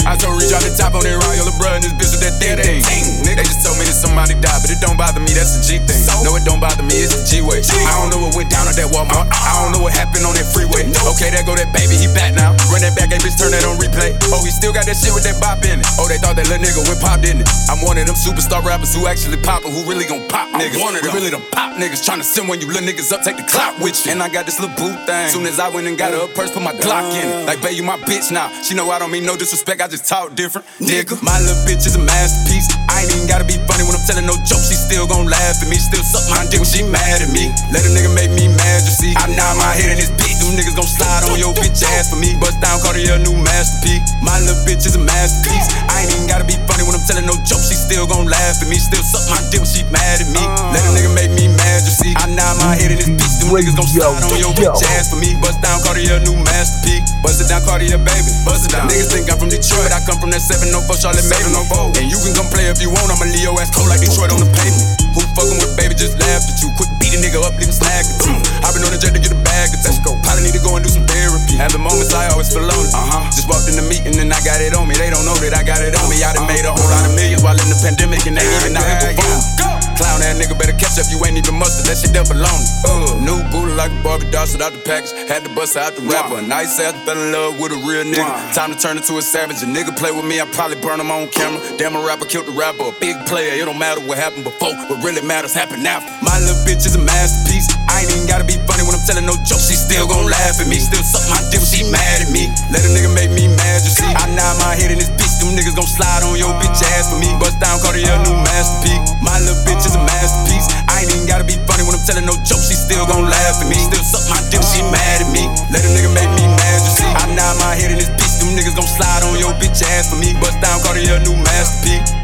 I 0.08 0.16
told 0.16 0.40
Reach 0.40 0.56
out 0.56 0.64
the 0.64 0.72
top 0.72 0.96
on 0.96 1.04
that 1.04 1.14
Royal 1.20 1.52
bro, 1.60 1.76
and 1.76 1.84
this 1.84 1.92
bitch 1.92 2.16
with 2.16 2.24
that 2.24 2.34
thing 2.40 2.56
thing. 2.56 3.04
Nigga, 3.22 3.44
they 3.44 3.46
just 3.46 3.60
told 3.60 3.76
me 3.76 3.84
that 3.84 3.94
somebody 3.94 4.34
died, 4.40 4.64
but 4.64 4.72
it 4.72 4.80
don't 4.80 4.96
bother 4.96 5.20
me, 5.20 5.36
that's 5.36 5.52
the 5.54 5.60
G 5.60 5.78
thing. 5.84 6.00
No, 6.24 6.32
it 6.34 6.48
don't 6.48 6.58
bother 6.58 6.82
me, 6.82 6.96
it's 6.96 7.12
the 7.12 7.22
G 7.28 7.44
way. 7.44 7.60
I 7.60 7.92
don't 8.00 8.08
know 8.08 8.24
what 8.24 8.32
went 8.34 8.48
down 8.48 8.64
at 8.64 8.74
that 8.80 8.88
Walmart. 8.88 9.28
Uh-uh. 9.28 9.50
I 9.50 9.52
don't 9.60 9.76
know 9.76 9.82
what 9.84 9.92
happened 9.92 10.24
on 10.24 10.32
that 10.34 10.48
freeway. 10.48 10.88
Okay, 11.14 11.28
there 11.28 11.44
go 11.44 11.52
that 11.54 11.70
baby, 11.76 12.00
he 12.00 12.08
back 12.16 12.32
now. 12.32 12.56
Run 12.72 12.80
that 12.80 12.96
back, 12.96 13.12
hey 13.12 13.20
bitch, 13.20 13.36
turn 13.36 13.52
that 13.52 13.62
on 13.68 13.76
replay. 13.76 14.16
Oh, 14.32 14.40
he 14.42 14.50
still 14.50 14.72
got 14.72 14.88
that 14.88 14.96
shit 14.96 15.12
with 15.12 15.28
that 15.28 15.36
bop 15.38 15.60
in 15.62 15.84
it. 15.84 15.86
Oh, 16.00 16.08
they 16.08 16.16
thought 16.16 16.40
that 16.40 16.48
little 16.48 16.64
nigga 16.64 16.80
went 16.88 17.00
pop, 17.04 17.20
didn't 17.20 17.44
it? 17.44 17.48
I'm 17.68 17.84
one 17.84 18.00
of 18.00 18.08
them 18.08 18.16
superstar 18.30 18.62
rappers 18.62 18.94
who 18.94 19.06
actually 19.06 19.36
pop, 19.42 19.62
who 19.62 19.82
really 19.90 20.04
gon' 20.06 20.26
pop 20.28 20.48
niggas. 20.54 20.80
One 20.80 20.94
of 20.94 21.02
them. 21.02 21.12
We 21.12 21.18
really 21.18 21.30
them 21.30 21.42
pop 21.50 21.74
niggas 21.74 22.06
tryna 22.06 22.22
send 22.22 22.48
when 22.48 22.60
you 22.60 22.66
little 22.68 22.86
niggas 22.86 23.12
up, 23.12 23.22
take 23.22 23.36
the 23.36 23.42
clout 23.42 23.78
with 23.80 24.06
you. 24.06 24.12
And 24.12 24.22
I 24.22 24.28
got 24.28 24.46
this 24.46 24.60
little 24.60 24.74
boot 24.76 24.94
thing. 25.06 25.28
Soon 25.28 25.46
as 25.46 25.58
I 25.58 25.68
went 25.68 25.86
and 25.88 25.98
got 25.98 26.12
her 26.12 26.24
a 26.24 26.28
purse, 26.28 26.52
put 26.52 26.62
my 26.62 26.72
Glock 26.72 27.10
in 27.14 27.26
it. 27.26 27.46
Like, 27.46 27.60
babe, 27.60 27.76
you 27.76 27.82
my 27.82 27.96
bitch 27.98 28.30
now. 28.30 28.48
She 28.62 28.74
know 28.74 28.90
I 28.90 28.98
don't 28.98 29.10
mean 29.10 29.26
no 29.26 29.36
disrespect, 29.36 29.80
I 29.80 29.88
just 29.88 30.06
talk 30.06 30.34
different. 30.34 30.66
Nigga, 30.78 31.20
my 31.22 31.38
little 31.40 31.62
bitch 31.66 31.86
is 31.86 31.96
a 31.96 31.98
masterpiece. 31.98 32.68
I 33.00 33.08
ain't 33.08 33.16
even 33.16 33.32
gotta 33.32 33.48
be 33.48 33.56
funny 33.64 33.80
when 33.80 33.96
I'm 33.96 34.04
telling 34.04 34.28
no 34.28 34.36
joke. 34.44 34.60
She 34.60 34.76
still 34.76 35.08
gon' 35.08 35.24
laugh 35.24 35.56
at 35.56 35.68
me, 35.72 35.80
still 35.80 36.04
suck 36.04 36.20
my 36.28 36.44
dick 36.52 36.60
when 36.60 36.68
she 36.68 36.84
mad 36.84 37.24
at 37.24 37.32
me. 37.32 37.48
Let 37.72 37.80
a 37.80 37.88
nigga 37.96 38.12
make 38.12 38.28
me 38.28 38.52
mad, 38.52 38.84
you 38.84 38.92
see. 38.92 39.16
I 39.16 39.24
nod 39.32 39.56
my 39.56 39.72
head 39.72 39.96
in 39.96 40.04
this 40.04 40.12
bitch. 40.12 40.36
Them 40.36 40.52
niggas 40.52 40.76
gon' 40.76 40.84
slide 40.84 41.24
on 41.32 41.40
your 41.40 41.56
bitch 41.56 41.80
ass 41.96 42.12
for 42.12 42.20
me. 42.20 42.36
Bust 42.36 42.60
down 42.60 42.76
Cartier, 42.84 43.16
new 43.24 43.32
masterpiece. 43.40 44.04
My 44.20 44.36
little 44.44 44.60
bitch 44.68 44.84
is 44.84 45.00
a 45.00 45.00
masterpiece. 45.00 45.72
I 45.88 46.04
ain't 46.04 46.12
even 46.12 46.28
gotta 46.28 46.44
be 46.44 46.60
funny 46.68 46.84
when 46.84 46.92
I'm 46.92 47.00
telling 47.08 47.24
no 47.24 47.40
joke. 47.40 47.64
She 47.64 47.72
still 47.72 48.04
gon' 48.04 48.28
laugh 48.28 48.60
at 48.60 48.68
me, 48.68 48.76
still 48.76 49.00
suck 49.00 49.24
my 49.32 49.40
dick 49.48 49.64
when 49.64 49.72
she 49.72 49.80
mad 49.88 50.20
at 50.20 50.28
me. 50.28 50.44
Let 50.76 50.84
a 50.84 50.92
nigga 50.92 51.08
make 51.16 51.32
me 51.32 51.48
mad, 51.56 51.80
you 51.88 51.96
see. 51.96 52.12
I 52.20 52.28
nod 52.28 52.60
my 52.60 52.76
head 52.76 52.92
in 52.92 53.00
this 53.00 53.16
bitch. 53.16 53.32
Them 53.40 53.56
niggas 53.56 53.80
gon' 53.80 53.88
slide 53.88 54.28
on 54.28 54.36
your 54.36 54.52
bitch 54.52 54.84
ass 54.92 55.08
for 55.08 55.16
me. 55.16 55.40
Bust 55.40 55.56
down 55.64 55.80
Cartier, 55.88 56.20
new 56.20 56.36
masterpiece. 56.36 57.16
Bust 57.24 57.40
it 57.40 57.48
down 57.48 57.64
Cartier, 57.64 57.96
baby. 57.96 58.28
Bust 58.44 58.68
it 58.68 58.76
down. 58.76 58.92
Niggas 58.92 59.08
think 59.08 59.32
I'm 59.32 59.40
from 59.40 59.48
Detroit. 59.48 59.88
I 59.88 60.04
come 60.04 60.20
from 60.20 60.36
that 60.36 60.44
704 60.44 60.84
Charlotte 61.00 61.24
Mason. 61.32 61.56
Oh 61.56 61.96
and 61.96 62.12
you 62.12 62.20
can 62.20 62.36
come 62.36 62.48
play 62.52 62.68
if 62.68 62.82
you 62.82 62.89
want. 62.90 63.08
I'm 63.10 63.22
a 63.22 63.28
Leo 63.30 63.54
ass 63.62 63.70
cold 63.70 63.88
like 63.88 64.02
Detroit 64.02 64.34
on 64.34 64.42
the 64.42 64.50
pavement. 64.50 65.00
Who 65.14 65.22
fucking 65.34 65.58
with 65.58 65.74
baby 65.78 65.94
just 65.94 66.18
laughed 66.18 66.50
at 66.50 66.58
you. 66.62 66.70
Quick 66.74 66.90
beat 66.98 67.14
a 67.14 67.18
nigga 67.22 67.40
up, 67.42 67.54
leave 67.58 67.70
him 67.70 67.74
snagged 67.74 68.10
at 68.10 68.20
you. 68.26 68.34
i 68.62 68.68
been 68.74 68.82
on 68.82 68.92
the 68.92 69.00
jet 69.00 69.14
to 69.14 69.20
get 69.22 69.30
a 69.30 69.40
bag 69.46 69.70
of 69.74 69.80
go. 70.02 70.18
Probably 70.26 70.50
need 70.50 70.56
to 70.58 70.62
go 70.62 70.74
and 70.74 70.82
do 70.82 70.90
some 70.90 71.06
therapy. 71.06 71.56
Having 71.56 71.86
moments 71.86 72.12
I 72.12 72.30
always 72.34 72.50
feel 72.50 72.66
lonely. 72.66 72.90
Uh 72.90 73.06
huh. 73.06 73.24
Just 73.30 73.46
walked 73.46 73.70
in 73.70 73.78
the 73.78 73.86
meeting 73.86 74.18
and 74.18 74.30
I 74.30 74.40
got 74.42 74.58
it 74.60 74.74
on 74.74 74.86
me. 74.90 74.98
They 74.98 75.10
don't 75.10 75.24
know 75.24 75.36
that 75.38 75.54
I 75.54 75.62
got 75.62 75.82
it 75.82 75.94
on 75.94 76.06
me. 76.10 76.22
I 76.22 76.34
done 76.34 76.46
made 76.50 76.66
a 76.66 76.72
whole 76.74 76.90
lot 76.90 77.06
of 77.06 77.14
millions 77.14 77.42
while 77.42 77.58
in 77.58 77.68
the 77.70 77.78
pandemic 77.78 78.26
and 78.26 78.36
they 78.36 78.46
even 78.60 78.76
out 78.76 78.86
here 78.86 79.14
performing. 79.14 79.59
Clown 80.00 80.24
ass 80.24 80.40
nigga 80.40 80.56
better 80.56 80.72
catch 80.80 80.96
up, 80.96 81.04
you 81.12 81.20
ain't 81.28 81.36
even 81.36 81.60
mustard. 81.60 81.84
That 81.84 82.00
shit 82.00 82.16
up 82.16 82.32
alone. 82.32 82.64
Uh, 82.88 83.20
new 83.20 83.36
booty 83.52 83.76
like 83.76 83.92
a 83.92 84.00
Barbie 84.00 84.32
doll, 84.32 84.48
shit 84.48 84.64
out 84.64 84.72
the 84.72 84.80
package. 84.80 85.12
Had 85.28 85.44
to 85.44 85.52
bust 85.52 85.76
out 85.76 85.92
the 85.92 86.00
rapper. 86.08 86.40
Nice 86.40 86.80
ass 86.80 86.96
fell 87.04 87.20
in 87.20 87.28
love 87.36 87.60
with 87.60 87.76
a 87.76 87.80
real 87.84 88.08
nigga. 88.08 88.24
Time 88.56 88.72
to 88.72 88.78
turn 88.80 88.96
into 88.96 89.20
a 89.20 89.22
savage. 89.22 89.60
A 89.60 89.68
nigga 89.68 89.92
play 89.92 90.08
with 90.08 90.24
me, 90.24 90.40
I 90.40 90.48
probably 90.56 90.80
burn 90.80 91.04
him 91.04 91.12
on 91.12 91.28
camera. 91.28 91.60
Damn, 91.76 91.92
a 91.92 92.00
rapper 92.00 92.24
killed 92.24 92.48
the 92.48 92.56
rapper. 92.56 92.88
A 92.88 92.96
big 92.96 93.12
player, 93.28 93.52
it 93.60 93.68
don't 93.68 93.76
matter 93.76 94.00
what 94.00 94.16
happened 94.16 94.48
before. 94.48 94.72
What 94.88 95.04
really 95.04 95.20
matters 95.20 95.52
happened 95.52 95.84
after. 95.84 96.08
My 96.24 96.40
little 96.40 96.64
bitch 96.64 96.88
is 96.88 96.96
a 96.96 97.02
masterpiece. 97.04 97.68
I 97.84 98.00
ain't 98.00 98.10
even 98.16 98.24
gotta 98.24 98.48
be 98.48 98.56
funny 98.64 98.88
when 98.88 98.96
I'm 98.96 99.04
telling 99.04 99.28
no 99.28 99.36
joke. 99.44 99.60
She 99.60 99.76
still 99.76 100.08
gon' 100.08 100.24
laugh 100.24 100.56
at 100.56 100.66
me. 100.66 100.80
Still 100.80 101.04
suck 101.04 101.28
my 101.28 101.44
dick 101.52 101.60
when 101.60 101.68
she 101.68 101.84
mad 101.92 102.24
at 102.24 102.32
me. 102.32 102.48
Let 102.72 102.88
a 102.88 102.90
nigga 102.96 103.12
make 103.12 103.36
me 103.36 103.52
mad, 103.52 103.84
you 103.84 103.92
see. 103.92 104.08
I 104.08 104.24
nod 104.32 104.56
my 104.64 104.72
head 104.80 104.88
in 104.88 104.96
this 104.96 105.12
bitch. 105.12 105.29
Them 105.40 105.56
niggas 105.56 105.72
gon' 105.72 105.88
slide 105.88 106.20
on 106.22 106.36
your 106.36 106.52
bitch 106.60 106.84
ass 106.94 107.08
for 107.08 107.16
me. 107.16 107.32
Bust 107.40 107.56
down 107.58 107.80
Cartier, 107.80 108.12
new 108.28 108.36
masterpiece. 108.44 109.00
My 109.24 109.40
little 109.40 109.56
bitch 109.64 109.88
is 109.88 109.96
a 109.96 110.02
masterpiece. 110.04 110.68
I 110.84 111.00
ain't 111.00 111.10
even 111.16 111.24
gotta 111.24 111.48
be 111.48 111.56
funny 111.64 111.80
when 111.80 111.96
I'm 111.96 112.04
telling 112.04 112.28
no 112.28 112.36
joke. 112.44 112.60
She 112.60 112.76
still 112.76 113.08
gon' 113.08 113.24
laugh 113.24 113.56
at 113.56 113.66
me. 113.66 113.80
Still 113.80 114.04
suck 114.04 114.28
my 114.28 114.36
dick 114.52 114.60
she 114.60 114.84
mad 114.92 115.24
at 115.24 115.30
me. 115.32 115.48
Let 115.72 115.80
a 115.80 115.90
nigga 115.96 116.12
make 116.12 116.28
me 116.36 116.44
mad, 116.44 116.78
you 116.84 116.92
see. 116.92 117.08
I 117.08 117.24
nod 117.32 117.56
my 117.56 117.72
head 117.72 117.88
in 117.88 117.96
this 117.96 118.12
bitch. 118.20 118.36
Them 118.44 118.52
niggas 118.52 118.76
gon' 118.76 118.84
slide 118.84 119.24
on 119.24 119.40
your 119.40 119.56
bitch 119.56 119.80
ass 119.96 120.12
for 120.12 120.20
me. 120.20 120.36
Bust 120.44 120.60
down 120.60 120.76
Cartier, 120.84 121.16
new 121.24 121.34
masterpiece. 121.40 122.20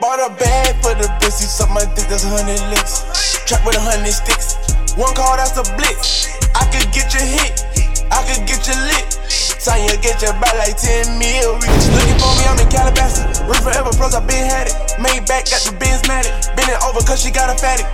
Bought 0.00 0.20
a 0.20 0.32
bag 0.36 0.76
for 0.80 0.96
the 0.96 1.08
bitch, 1.20 1.44
suck 1.44 1.68
my 1.68 1.84
dick, 1.92 2.08
that's 2.08 2.24
a 2.24 2.32
hundred 2.32 2.60
licks. 2.72 3.04
Trap 3.44 3.64
with 3.64 3.76
a 3.76 3.80
hundred 3.80 4.12
sticks. 4.12 4.56
One 4.96 5.12
call, 5.14 5.36
that's 5.36 5.56
a 5.60 5.64
blitz. 5.76 6.28
I 6.56 6.64
could 6.72 6.88
get 6.90 7.12
you 7.12 7.20
hit, 7.20 7.68
I 8.10 8.22
could 8.26 8.46
get 8.46 8.66
you 8.66 8.76
lit. 8.90 9.18
Tanya 9.60 9.96
get 10.00 10.22
your 10.22 10.32
back 10.40 10.54
like 10.56 10.76
10 10.76 11.18
mil. 11.18 11.54
Looking 11.54 12.18
for 12.18 12.32
me, 12.36 12.44
I'm 12.48 12.58
in 12.58 12.68
Calabasas. 12.68 13.40
Real 13.46 13.60
forever, 13.62 13.90
plus 13.92 14.14
I 14.14 14.20
been 14.24 14.48
had 14.48 14.68
it. 14.68 14.74
Made 14.98 15.26
back, 15.26 15.46
got 15.46 15.62
the 15.62 15.72
Matic. 16.08 16.32
Been 16.56 16.68
it 16.68 16.80
over, 16.82 17.00
cause 17.06 17.22
she 17.22 17.30
got 17.30 17.52
a 17.52 17.56
fatty. 17.58 17.84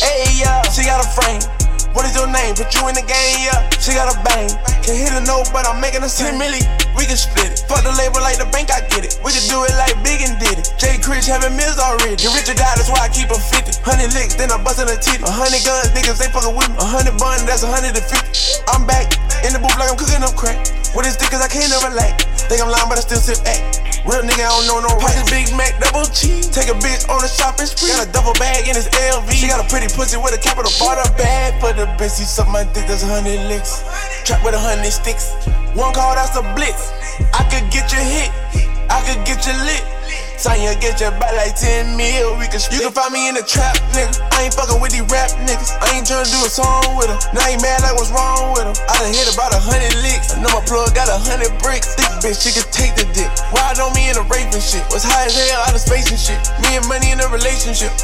Hey, 0.00 0.40
yeah, 0.40 0.62
she 0.70 0.84
got 0.84 1.04
a 1.04 1.08
frame. 1.08 1.61
What 1.92 2.08
is 2.08 2.16
your 2.16 2.28
name? 2.28 2.56
Put 2.56 2.72
you 2.72 2.88
in 2.88 2.96
the 2.96 3.04
game, 3.04 3.38
yeah. 3.44 3.68
She 3.76 3.92
got 3.92 4.08
a 4.08 4.16
bang. 4.24 4.48
Can't 4.80 4.96
hit 4.96 5.12
a 5.12 5.22
note, 5.28 5.52
but 5.52 5.68
I'm 5.68 5.80
making 5.80 6.00
a 6.00 6.08
10 6.08 6.40
milli. 6.40 6.64
We 6.96 7.04
can 7.04 7.16
split 7.20 7.52
it. 7.52 7.64
Fuck 7.68 7.84
the 7.84 7.92
label 8.00 8.24
like 8.24 8.40
the 8.40 8.48
bank, 8.48 8.72
I 8.72 8.80
get 8.88 9.04
it. 9.04 9.20
We 9.20 9.30
can 9.32 9.44
do 9.46 9.64
it 9.68 9.74
like 9.76 9.96
Big 10.00 10.24
and 10.24 10.34
did 10.40 10.56
it. 10.56 10.72
Jay 10.80 10.96
Chris 10.98 11.28
having 11.28 11.52
mills 11.54 11.76
already. 11.76 12.16
The 12.16 12.32
richer 12.32 12.56
die, 12.56 12.74
that's 12.76 12.88
why 12.88 13.04
I 13.04 13.10
keep 13.12 13.28
a 13.28 13.38
50. 13.38 13.84
100 13.84 14.12
licks, 14.16 14.34
then 14.34 14.50
I 14.50 14.58
bust 14.58 14.80
in 14.80 14.88
a 14.88 14.96
titty. 14.96 15.22
100 15.22 15.62
guns, 15.62 15.92
niggas, 15.92 16.18
they 16.18 16.28
fucking 16.32 16.56
with 16.56 16.72
me. 16.72 16.80
100 16.80 17.20
bun, 17.20 17.44
that's 17.44 17.62
150. 17.62 17.94
I'm 18.72 18.88
back 18.88 19.12
in 19.44 19.52
the 19.52 19.60
booth 19.60 19.76
like 19.76 19.92
I'm 19.92 19.98
cooking 20.00 20.24
up 20.24 20.34
crack. 20.34 20.81
With 20.92 21.08
this 21.08 21.16
dick, 21.16 21.32
cause 21.32 21.40
I 21.40 21.48
can't 21.48 21.72
never 21.72 21.88
lack. 21.96 22.20
Think 22.52 22.60
I'm 22.60 22.68
lying, 22.68 22.84
but 22.88 23.00
I 23.00 23.04
still 23.04 23.16
sit 23.16 23.40
back. 23.40 23.64
Real 24.04 24.20
nigga, 24.20 24.44
I 24.44 24.52
don't 24.52 24.66
know 24.68 24.84
no 24.84 24.92
rap. 25.00 25.14
Big 25.32 25.48
Mac, 25.56 25.72
double 25.80 26.04
cheese. 26.12 26.52
Take 26.52 26.68
a 26.68 26.76
bitch 26.76 27.08
on 27.08 27.24
a 27.24 27.30
shopping 27.30 27.64
spree. 27.64 27.88
Got 27.88 28.04
a 28.04 28.12
double 28.12 28.36
bag 28.36 28.68
in 28.68 28.76
his 28.76 28.92
LV. 28.92 29.30
She 29.32 29.48
got 29.48 29.64
a 29.64 29.68
pretty 29.72 29.88
pussy 29.88 30.20
with 30.20 30.36
a 30.36 30.40
capital. 30.42 30.68
Bought 30.76 31.00
a 31.00 31.08
bag 31.16 31.56
for 31.64 31.72
the 31.72 31.88
bitch. 31.96 32.20
She 32.20 32.28
suck 32.28 32.44
my 32.52 32.68
dick, 32.76 32.84
that's 32.84 33.04
a 33.04 33.08
hundred 33.08 33.40
licks. 33.48 33.80
Trap 34.28 34.44
with 34.44 34.52
a 34.52 34.60
hundred 34.60 34.92
sticks. 34.92 35.32
One 35.72 35.94
call, 35.96 36.12
that's 36.12 36.36
a 36.36 36.44
blitz. 36.52 36.92
I 37.32 37.46
could 37.48 37.64
get 37.72 37.88
you 37.88 38.02
hit. 38.04 38.28
I 38.92 39.00
could 39.08 39.24
get 39.24 39.40
you 39.48 39.56
lit. 39.64 40.01
Tanya 40.42 40.74
get 40.74 40.98
your 40.98 41.14
back 41.22 41.30
like 41.38 41.54
10 41.54 41.94
mil. 41.94 42.34
We 42.34 42.50
can 42.50 42.58
split. 42.58 42.82
You 42.82 42.90
can 42.90 42.98
find 42.98 43.14
me 43.14 43.30
in 43.30 43.38
the 43.38 43.46
trap, 43.46 43.78
nigga. 43.94 44.10
I 44.34 44.50
ain't 44.50 44.54
fucking 44.58 44.82
with 44.82 44.90
these 44.90 45.06
rap 45.06 45.30
niggas. 45.46 45.70
I 45.78 45.94
ain't 45.94 46.02
tryna 46.02 46.26
do 46.34 46.42
a 46.42 46.50
song 46.50 46.98
with 46.98 47.06
them. 47.06 47.22
Now 47.30 47.46
you 47.46 47.62
mad 47.62 47.86
like 47.86 47.94
what's 47.94 48.10
wrong 48.10 48.50
with 48.50 48.66
them. 48.66 48.74
I 48.90 49.06
done 49.06 49.14
hit 49.14 49.30
about 49.30 49.54
a 49.54 49.62
hundred 49.62 49.94
licks. 50.02 50.34
I 50.34 50.42
know 50.42 50.50
my 50.50 50.58
plug 50.66 50.98
got 50.98 51.06
a 51.06 51.14
hundred 51.14 51.54
bricks. 51.62 51.94
Thick 51.94 52.10
bitch, 52.26 52.42
she 52.42 52.50
can 52.50 52.66
take 52.74 52.98
the 52.98 53.06
dick. 53.14 53.30
Ride 53.54 53.78
on 53.78 53.94
me 53.94 54.10
in 54.10 54.18
a 54.18 54.26
rape 54.26 54.50
and 54.50 54.58
shit. 54.58 54.82
Was 54.90 55.06
high 55.06 55.30
as 55.30 55.38
hell 55.38 55.62
out 55.62 55.78
of 55.78 55.82
space 55.86 56.10
and 56.10 56.18
shit. 56.18 56.42
Me 56.58 56.74
and 56.74 56.82
money 56.90 57.14
in 57.14 57.22
a 57.22 57.28
relationship. 57.30 57.94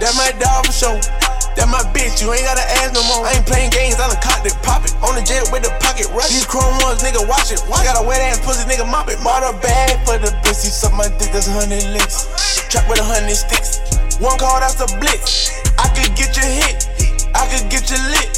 That 0.00 0.16
my 0.16 0.32
dog 0.40 0.64
for 0.64 0.72
sure. 0.72 1.31
That 1.56 1.68
my 1.68 1.84
bitch, 1.92 2.24
you 2.24 2.32
ain't 2.32 2.48
gotta 2.48 2.64
ask 2.80 2.96
no 2.96 3.04
more. 3.12 3.28
I 3.28 3.36
ain't 3.36 3.44
playing 3.44 3.68
games, 3.70 4.00
I 4.00 4.08
done 4.08 4.16
cocked 4.24 4.48
it, 4.48 4.56
pop 4.64 4.84
it. 4.88 4.96
On 5.04 5.12
the 5.12 5.20
jet 5.20 5.44
with 5.52 5.62
the 5.62 5.72
pocket 5.84 6.08
rush. 6.16 6.32
These 6.32 6.48
chrome 6.48 6.72
ones, 6.80 7.04
nigga, 7.04 7.20
watch 7.28 7.52
it. 7.52 7.60
Watch. 7.68 7.84
Got 7.84 8.00
a 8.00 8.04
wet 8.04 8.24
ass 8.24 8.40
pussy, 8.40 8.64
nigga, 8.64 8.88
mop 8.88 9.12
it. 9.12 9.20
A 9.20 9.52
bag 9.58 9.98
for 10.06 10.16
the 10.22 10.30
bitch, 10.46 10.62
he 10.62 10.70
suck 10.70 10.94
my 10.94 11.08
dick, 11.18 11.34
that's 11.34 11.48
a 11.48 11.52
hundred 11.52 11.82
licks. 11.92 12.30
Trap 12.70 12.88
with 12.88 13.00
a 13.00 13.04
hundred 13.04 13.34
sticks. 13.34 13.82
One 14.22 14.38
call, 14.38 14.60
that's 14.60 14.78
a 14.80 14.88
blitz. 15.02 15.50
I 15.76 15.90
could 15.92 16.14
get 16.14 16.36
you 16.38 16.46
hit, 16.46 16.88
I 17.34 17.44
could 17.50 17.68
get 17.68 17.90
you 17.90 17.98
lit. 18.12 18.32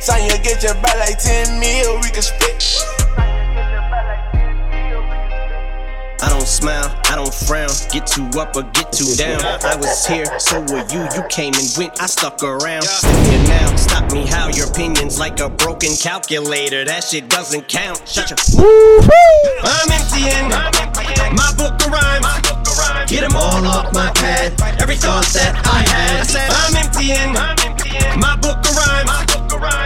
Sign 0.00 0.28
you 0.28 0.36
get 0.42 0.62
your 0.62 0.74
back 0.80 0.96
like 0.96 1.18
10 1.18 1.60
mil, 1.60 1.96
we 2.00 2.10
can 2.10 2.22
split. 2.22 2.60
I 6.22 6.28
don't 6.28 6.46
smile, 6.46 6.94
I 7.08 7.16
don't 7.16 7.32
frown, 7.32 7.70
get 7.90 8.06
too 8.06 8.28
up 8.38 8.54
or 8.54 8.62
get 8.76 8.92
too 8.92 9.14
down. 9.16 9.40
I 9.64 9.76
was 9.76 10.06
here, 10.06 10.26
so 10.38 10.60
were 10.60 10.84
you. 10.92 11.08
You 11.16 11.22
came 11.28 11.54
and 11.54 11.66
went, 11.78 12.00
I 12.00 12.06
stuck 12.06 12.42
around. 12.42 12.82
Still 12.82 13.16
here 13.24 13.42
now, 13.48 13.74
stop 13.76 14.12
me 14.12 14.26
how 14.26 14.48
your 14.48 14.68
opinion's 14.68 15.18
like 15.18 15.40
a 15.40 15.48
broken 15.48 15.96
calculator. 15.96 16.84
That 16.84 17.04
shit 17.04 17.28
doesn't 17.28 17.68
count. 17.68 18.06
Shut 18.06 18.30
your. 18.30 18.38
I'm 19.64 19.90
emptying 19.90 20.48
my 21.34 21.52
book 21.56 21.80
of 21.80 21.90
rhymes. 21.90 23.10
Get 23.10 23.22
them 23.22 23.34
all 23.34 23.64
off 23.66 23.92
my 23.94 24.12
pad. 24.12 24.60
Every 24.80 24.96
thought 24.96 25.24
that 25.32 25.56
I 25.64 25.88
had. 25.88 26.20
I 26.20 26.24
said, 26.24 26.50
I'm 26.50 26.76
emptying 26.76 27.32
my 28.20 28.36
book 28.36 28.58
of 28.58 28.76
rhymes. 28.76 29.39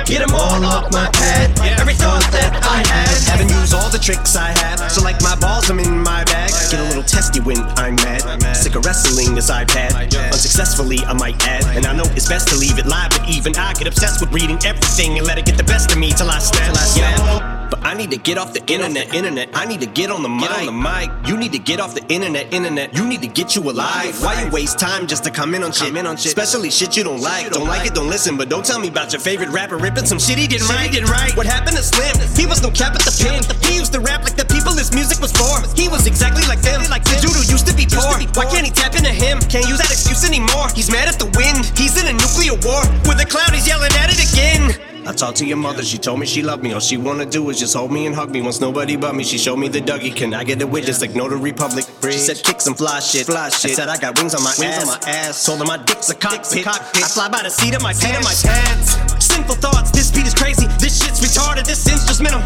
Get 0.07 0.21
them 0.21 0.35
all 0.35 0.65
off 0.65 0.93
my 0.93 1.11
pad. 1.13 1.59
Every 1.81 1.95
thought 1.95 2.23
that 2.31 2.53
I 2.63 2.87
had. 2.87 3.11
Haven't 3.27 3.51
used 3.51 3.75
all 3.75 3.91
the 3.91 3.99
tricks 3.99 4.37
I 4.37 4.51
have. 4.51 4.91
So, 4.93 5.03
like 5.03 5.21
my 5.23 5.35
balls, 5.37 5.71
I'm 5.71 5.81
in 5.81 5.99
my 6.03 6.25
bag. 6.25 6.51
Get 6.71 6.81
a 6.81 6.85
little 6.85 7.03
testy 7.03 7.41
when 7.41 7.59
I'm 7.77 7.97
mad. 7.97 8.23
Sick 8.55 8.75
of 8.77 8.85
wrestling 8.85 9.35
this 9.35 9.51
iPad. 9.51 10.15
Unsuccessfully, 10.33 10.99
I 11.01 11.15
might 11.15 11.43
add. 11.47 11.65
And 11.77 11.87
I 11.87 11.93
know 11.93 12.05
it's 12.15 12.29
best 12.29 12.49
to 12.49 12.57
leave 12.57 12.79
it 12.79 12.87
live, 12.87 13.11
but 13.11 13.29
even 13.29 13.57
I 13.57 13.73
get 13.73 13.89
obsessed 13.89 14.21
with 14.21 14.33
reading 14.33 14.59
everything 14.65 15.19
and 15.19 15.27
let 15.27 15.39
it 15.39 15.47
get 15.47 15.57
the 15.57 15.65
best 15.65 15.91
of 15.91 15.99
me 15.99 16.13
till 16.13 16.31
I 16.31 16.39
snap. 16.39 16.75
Yeah. 16.97 17.69
But 17.71 17.85
I 17.85 17.95
need 17.95 18.11
to 18.11 18.19
get 18.19 18.39
off 18.39 18.53
the 18.53 18.65
internet, 18.73 19.15
internet. 19.15 19.49
I 19.55 19.65
need 19.67 19.81
to 19.81 19.87
get 19.87 20.11
on 20.11 20.23
the 20.23 20.29
mic. 20.29 20.51
on 20.51 20.67
the 20.67 20.73
mic. 20.73 21.11
You 21.27 21.37
need 21.37 21.53
to 21.53 21.59
get 21.59 21.81
off 21.81 21.95
the 21.95 22.07
internet, 22.07 22.53
internet. 22.53 22.95
You 22.95 23.07
need 23.07 23.23
to 23.23 23.29
get 23.29 23.57
you 23.57 23.63
alive. 23.63 24.23
Why 24.23 24.43
you 24.43 24.51
waste 24.51 24.79
time 24.79 25.07
just 25.07 25.25
to 25.25 25.31
come 25.31 25.55
in 25.55 25.63
on 25.63 25.73
shit? 25.73 25.97
in 25.97 26.07
on 26.07 26.17
shit. 26.17 26.27
Especially 26.27 26.71
shit 26.71 26.97
you 26.97 27.05
don't 27.05 27.21
like. 27.21 27.51
Don't 27.51 27.67
like 27.67 27.87
it, 27.87 27.95
don't 27.95 28.09
listen. 28.09 28.37
But 28.37 28.49
don't 28.49 28.65
tell 28.65 28.79
me 28.79 28.89
about 28.89 29.13
your 29.13 29.21
favorite 29.21 29.51
rapper 29.65 29.81
ripping 29.81 30.05
some 30.05 30.19
shit 30.19 30.37
he 30.37 30.47
didn't 30.47 30.69
write. 30.69 30.93
Didn't 30.93 31.09
write. 31.09 31.37
What 31.37 31.47
happened 31.47 31.77
to 31.77 31.83
Slim? 31.83 32.13
He 32.37 32.45
was 32.45 32.61
no 32.61 32.71
cap 32.71 32.93
at 32.95 33.01
the 33.01 33.15
pen. 33.17 33.41
He 33.65 33.77
used 33.81 33.93
to 33.95 34.01
rap 34.01 34.23
like 34.23 34.37
the 34.37 34.45
people 34.45 34.73
his 34.77 34.93
music 34.93 35.21
was 35.21 35.33
for. 35.33 35.65
He 35.75 35.89
was 35.89 36.07
exactly 36.07 36.45
like 36.45 36.61
them. 36.61 36.85
Like 36.91 37.05
the 37.05 37.17
dude 37.17 37.33
who 37.33 37.45
used 37.49 37.67
to 37.69 37.75
be 37.75 37.87
poor. 37.89 38.21
Why 38.37 38.45
can't 38.45 38.67
he 38.67 38.73
tap 38.73 38.95
into 38.95 39.09
him? 39.09 39.41
Can't 39.49 39.67
use 39.67 39.81
that 39.81 39.91
excuse 39.91 40.25
anymore. 40.25 40.69
He's 40.77 40.91
mad 40.93 41.09
at 41.09 41.19
the 41.19 41.33
wind. 41.41 41.65
He's 41.79 41.97
in 41.97 42.05
a 42.05 42.13
nuclear 42.13 42.61
war. 42.61 42.85
With 43.09 43.25
a 43.25 43.27
cloud, 43.27 43.57
he's 43.57 43.67
yelling 43.67 43.93
at 43.97 44.13
it 44.13 44.21
again. 44.21 44.77
I 45.07 45.13
talked 45.13 45.37
to 45.39 45.47
your 45.47 45.59
mother, 45.59 45.83
she 45.83 45.99
told 45.99 46.19
me 46.19 46.25
she 46.25 46.43
loved 46.43 46.63
me. 46.63 46.73
All 46.73 46.81
she 46.81 46.97
wanna 46.97 47.27
do 47.27 47.51
is 47.51 47.59
just 47.59 47.77
hold 47.77 47.93
me 47.93 48.07
and 48.07 48.15
hug 48.15 48.31
me. 48.31 48.41
Wants 48.41 48.61
nobody 48.61 48.97
but 48.97 49.15
me. 49.15 49.23
She 49.23 49.37
showed 49.37 49.57
me 49.57 49.69
the 49.69 49.81
Dougie. 49.81 50.15
Can 50.15 50.33
I 50.33 50.45
get 50.45 50.63
a 50.63 50.67
witness? 50.67 51.01
Like 51.01 51.15
no 51.15 51.29
the 51.29 51.37
Republic. 51.37 51.85
She 52.03 52.19
said 52.19 52.41
kick 52.43 52.61
some 52.61 52.75
fly 52.75 53.01
shit. 53.01 53.27
Fly 53.27 53.51
shit. 53.51 53.73
I 53.73 53.75
said 53.75 53.89
I 53.89 53.99
got 53.99 54.19
wings 54.19 54.35
on 54.35 54.43
my 54.43 54.55
wings 54.59 54.77
ass. 54.77 54.83
on 54.83 54.89
my 54.89 55.11
ass. 55.11 55.45
Told 55.45 55.59
her 55.61 55.67
my 55.67 55.77
dick's 55.77 56.09
a 56.09 56.15
cockpit. 56.15 56.65
cockpit. 56.65 57.05
I 57.05 57.09
fly 57.09 57.29
by 57.29 57.43
the 57.43 57.51
seat 57.51 57.75
of 57.75 57.83
my 57.83 57.93
seat 57.93 58.17
of 58.17 58.25
my 58.25 58.35
pants. 58.43 59.14
Sinful 59.35 59.57
thoughts. 59.57 59.91
This 59.91 60.13
beat 60.13 60.27
is 60.27 60.35
crazy. 60.35 60.67
This 60.79 61.03
shit's 61.03 61.19
retarded. 61.19 61.67
This 61.67 61.83
instrumental. 61.91 62.41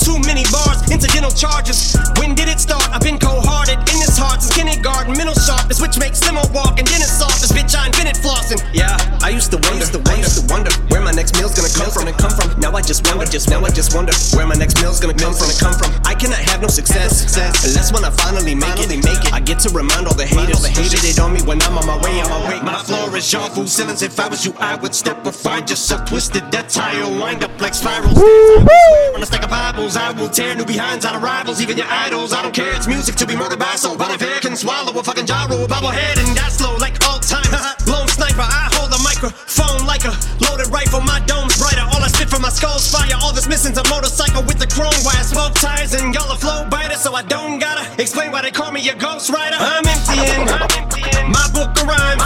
Too 0.00 0.18
many 0.24 0.42
bars, 0.50 0.80
incidental 0.90 1.30
charges. 1.30 1.94
When 2.18 2.34
did 2.34 2.48
it 2.48 2.58
start? 2.58 2.88
I've 2.88 3.04
been 3.04 3.18
cold-hearted 3.18 3.78
in 3.78 3.98
this 4.00 4.16
heart 4.16 4.42
since 4.42 4.56
kindergarten. 4.56 5.12
Mental 5.12 5.36
sharpness, 5.36 5.78
which 5.80 6.00
makes 6.00 6.24
limo 6.24 6.42
walk 6.56 6.80
and 6.80 6.88
dentist 6.88 7.22
office. 7.22 7.52
Bitch, 7.52 7.76
I 7.76 7.86
invented 7.86 8.16
flossing. 8.16 8.58
Yeah, 8.72 8.96
I 9.22 9.28
used 9.28 9.52
to 9.52 9.58
wonder, 9.58 9.84
used 9.84 9.92
to 9.92 10.00
wonder, 10.00 10.19
wonder 10.50 10.74
where 10.90 11.00
my 11.00 11.14
next 11.14 11.38
meal's 11.38 11.54
gonna 11.54 11.70
come 11.70 11.88
from. 11.88 12.10
And 12.10 12.18
come 12.18 12.34
from. 12.34 12.58
Now 12.58 12.74
I 12.74 12.82
just 12.82 13.06
wonder, 13.06 13.24
just 13.24 13.48
now 13.48 13.62
I 13.64 13.70
just 13.70 13.94
wonder 13.94 14.12
where 14.34 14.46
my 14.46 14.58
next 14.58 14.82
meal's 14.82 14.98
gonna 14.98 15.14
come 15.14 15.32
from. 15.32 15.48
Come 15.56 15.74
from. 15.78 15.94
I 16.04 16.14
cannot 16.14 16.42
have 16.50 16.60
no 16.60 16.68
success, 16.68 17.22
success 17.22 17.64
unless 17.64 17.94
when 17.94 18.04
I 18.04 18.10
finally 18.10 18.54
make 18.54 18.76
it. 18.82 18.90
Make 18.90 19.22
it. 19.22 19.32
I 19.32 19.40
get 19.40 19.60
to 19.64 19.70
remind 19.70 20.10
all 20.10 20.18
the 20.18 20.26
haters, 20.26 20.58
all 20.58 20.62
the 20.66 20.74
haters 20.74 21.06
it 21.06 21.18
on 21.22 21.32
me 21.32 21.40
when 21.46 21.62
I'm 21.62 21.78
on 21.78 21.86
my 21.86 21.96
way, 22.02 22.20
on 22.20 22.28
my 22.28 22.40
way. 22.50 22.58
My 22.60 22.82
floor 22.82 23.16
is 23.16 23.32
your 23.32 23.48
food 23.54 23.68
ceilings. 23.68 24.02
If 24.02 24.18
I 24.18 24.28
was 24.28 24.44
you, 24.44 24.52
I 24.58 24.74
would 24.76 24.94
step 24.94 25.24
aside. 25.24 25.66
Just 25.66 25.86
so 25.86 25.96
twisted 26.04 26.50
that 26.50 26.68
tire 26.68 27.06
wind 27.06 27.44
up 27.44 27.54
like 27.60 27.74
spirals. 27.74 28.18
On 28.18 29.22
a 29.22 29.26
stack 29.26 29.44
of 29.44 29.50
Bibles, 29.50 29.96
I 29.96 30.10
will 30.12 30.28
tear 30.28 30.54
new 30.56 30.64
behinds 30.64 31.04
out 31.04 31.14
of 31.14 31.22
rivals, 31.22 31.62
even 31.62 31.78
your 31.78 31.86
idols. 31.88 32.32
I 32.32 32.42
don't 32.42 32.54
care, 32.54 32.74
it's 32.74 32.88
music 32.88 33.14
to 33.16 33.26
be 33.26 33.36
murdered 33.36 33.58
by 33.58 33.76
soul. 33.76 33.96
But 33.96 34.10
if 34.10 34.22
air 34.22 34.40
can 34.40 34.56
swallow 34.56 34.98
a 34.98 35.02
fucking 35.02 35.26
gyro, 35.26 35.66
bobblehead 35.66 36.18
and 36.18 36.36
die 36.36 36.48
slow 36.48 36.76
like 36.76 36.96
all 37.06 37.20
time. 37.20 37.46
Lone 37.86 38.08
sniper, 38.08 38.42
I 38.42 38.70
a 38.74 38.79
microphone 39.20 39.86
like 39.86 40.04
a 40.04 40.16
loaded 40.40 40.68
rifle. 40.68 41.00
My 41.00 41.20
dome's 41.26 41.56
brighter, 41.58 41.84
all 41.92 42.02
I 42.02 42.08
spit 42.08 42.28
from 42.30 42.42
my 42.42 42.48
skull's 42.48 42.90
fire. 42.90 43.16
All 43.20 43.32
this 43.32 43.46
missing's 43.46 43.76
a 43.76 43.84
motorcycle 43.88 44.42
with 44.44 44.58
the 44.58 44.66
chrome 44.66 44.96
wire, 45.04 45.22
smoke 45.24 45.54
tires, 45.54 45.92
and 45.92 46.14
y'all 46.14 46.30
are 46.32 46.38
flow 46.38 46.66
biters, 46.70 47.00
so 47.00 47.14
I 47.14 47.22
don't 47.22 47.58
gotta 47.58 47.84
explain 48.00 48.32
why 48.32 48.42
they 48.42 48.50
call 48.50 48.72
me 48.72 48.88
a 48.88 48.94
ghost 48.94 49.28
rider. 49.28 49.56
I'm 49.58 49.84
emptying, 49.84 50.48
emptying 50.48 51.28
my 51.28 51.46
book 51.52 51.70
of 51.76 51.86
rhymes. 51.86 52.22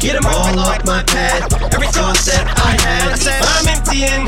Get 0.00 0.14
them 0.14 0.26
all 0.26 0.58
off 0.58 0.84
my 0.86 1.02
pad. 1.04 1.52
Every 1.74 1.88
thought 1.88 2.16
that 2.24 2.44
I 2.64 2.72
had, 2.80 3.12
I 3.12 3.16
said 3.16 3.42
I'm 3.42 3.68
emptying 3.68 4.24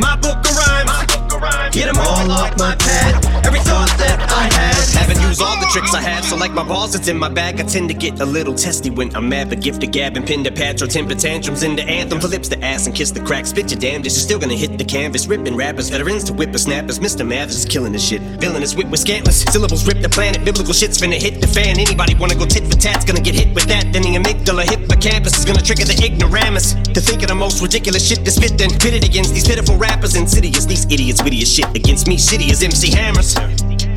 my 0.00 0.16
book 0.16 0.40
of 0.40 0.56
rhymes. 0.56 1.74
Get 1.74 1.86
them 1.86 1.98
all 1.98 2.30
off 2.30 2.56
my 2.56 2.76
pad. 2.76 3.23
Every 3.44 3.60
thought 3.60 3.92
that 3.98 4.18
I 4.30 4.44
had. 4.52 4.74
Haven't 4.94 5.20
used 5.20 5.42
all 5.42 5.58
the 5.60 5.66
tricks 5.66 5.92
I 5.92 6.00
had, 6.00 6.24
so 6.24 6.36
like 6.36 6.52
my 6.52 6.62
balls, 6.62 6.94
it's 6.94 7.08
in 7.08 7.18
my 7.18 7.28
bag. 7.28 7.60
I 7.60 7.64
tend 7.64 7.88
to 7.88 7.94
get 7.94 8.20
a 8.20 8.24
little 8.24 8.54
testy 8.54 8.90
when 8.90 9.14
I'm 9.14 9.28
mad, 9.28 9.50
but 9.50 9.60
gift 9.60 9.80
to 9.82 9.86
gab 9.86 10.16
and 10.16 10.26
pin 10.26 10.44
to 10.44 10.52
patch 10.52 10.80
or 10.82 10.86
temper 10.86 11.14
tantrums 11.14 11.62
into 11.62 11.82
anthem. 11.82 12.20
For 12.20 12.28
lips 12.28 12.48
to 12.48 12.64
ass 12.64 12.86
and 12.86 12.94
kiss 12.94 13.10
the 13.10 13.20
crack. 13.20 13.46
Spit 13.46 13.70
your 13.70 13.80
damnedest, 13.80 14.16
you're 14.16 14.22
still 14.22 14.38
gonna 14.38 14.54
hit 14.54 14.78
the 14.78 14.84
canvas. 14.84 15.26
Ripping 15.26 15.56
rappers, 15.56 15.90
veterans 15.90 16.24
to 16.24 16.32
whippersnappers. 16.32 17.00
Mr. 17.00 17.26
Mathers 17.26 17.56
is 17.56 17.64
killing 17.64 17.92
this 17.92 18.06
shit. 18.06 18.22
Villainous 18.40 18.74
wit 18.74 18.88
with 18.88 19.00
scantless 19.04 19.44
syllables, 19.52 19.86
rip 19.86 20.00
the 20.00 20.08
planet. 20.08 20.44
Biblical 20.44 20.72
shit's 20.72 20.98
finna 20.98 21.20
hit 21.20 21.40
the 21.40 21.46
fan. 21.46 21.78
Anybody 21.78 22.14
wanna 22.14 22.34
go 22.34 22.46
tit 22.46 22.64
for 22.64 22.78
tat's 22.78 23.04
gonna 23.04 23.20
get 23.20 23.34
hit 23.34 23.54
with 23.54 23.66
that. 23.66 23.92
Then 23.92 24.02
the 24.02 24.16
amygdala 24.16 24.64
hippocampus 24.64 25.36
is 25.36 25.44
gonna 25.44 25.60
trigger 25.60 25.84
the 25.84 26.00
ignoramus. 26.02 26.74
To 26.94 27.00
think 27.00 27.22
of 27.22 27.28
the 27.28 27.34
most 27.34 27.60
ridiculous 27.60 28.06
shit 28.08 28.24
to 28.24 28.30
spit, 28.30 28.56
then 28.56 28.70
pit 28.78 28.94
it 28.94 29.04
against 29.04 29.34
these 29.34 29.46
pitiful 29.46 29.76
rappers. 29.76 30.14
Insidious, 30.14 30.64
these 30.64 30.86
idiots, 30.86 31.22
witty 31.22 31.42
as 31.42 31.52
shit 31.52 31.68
against 31.74 32.08
me. 32.08 32.16
Shitty 32.16 32.50
as 32.50 32.62
MC 32.62 32.90
Hammers. 32.90 33.33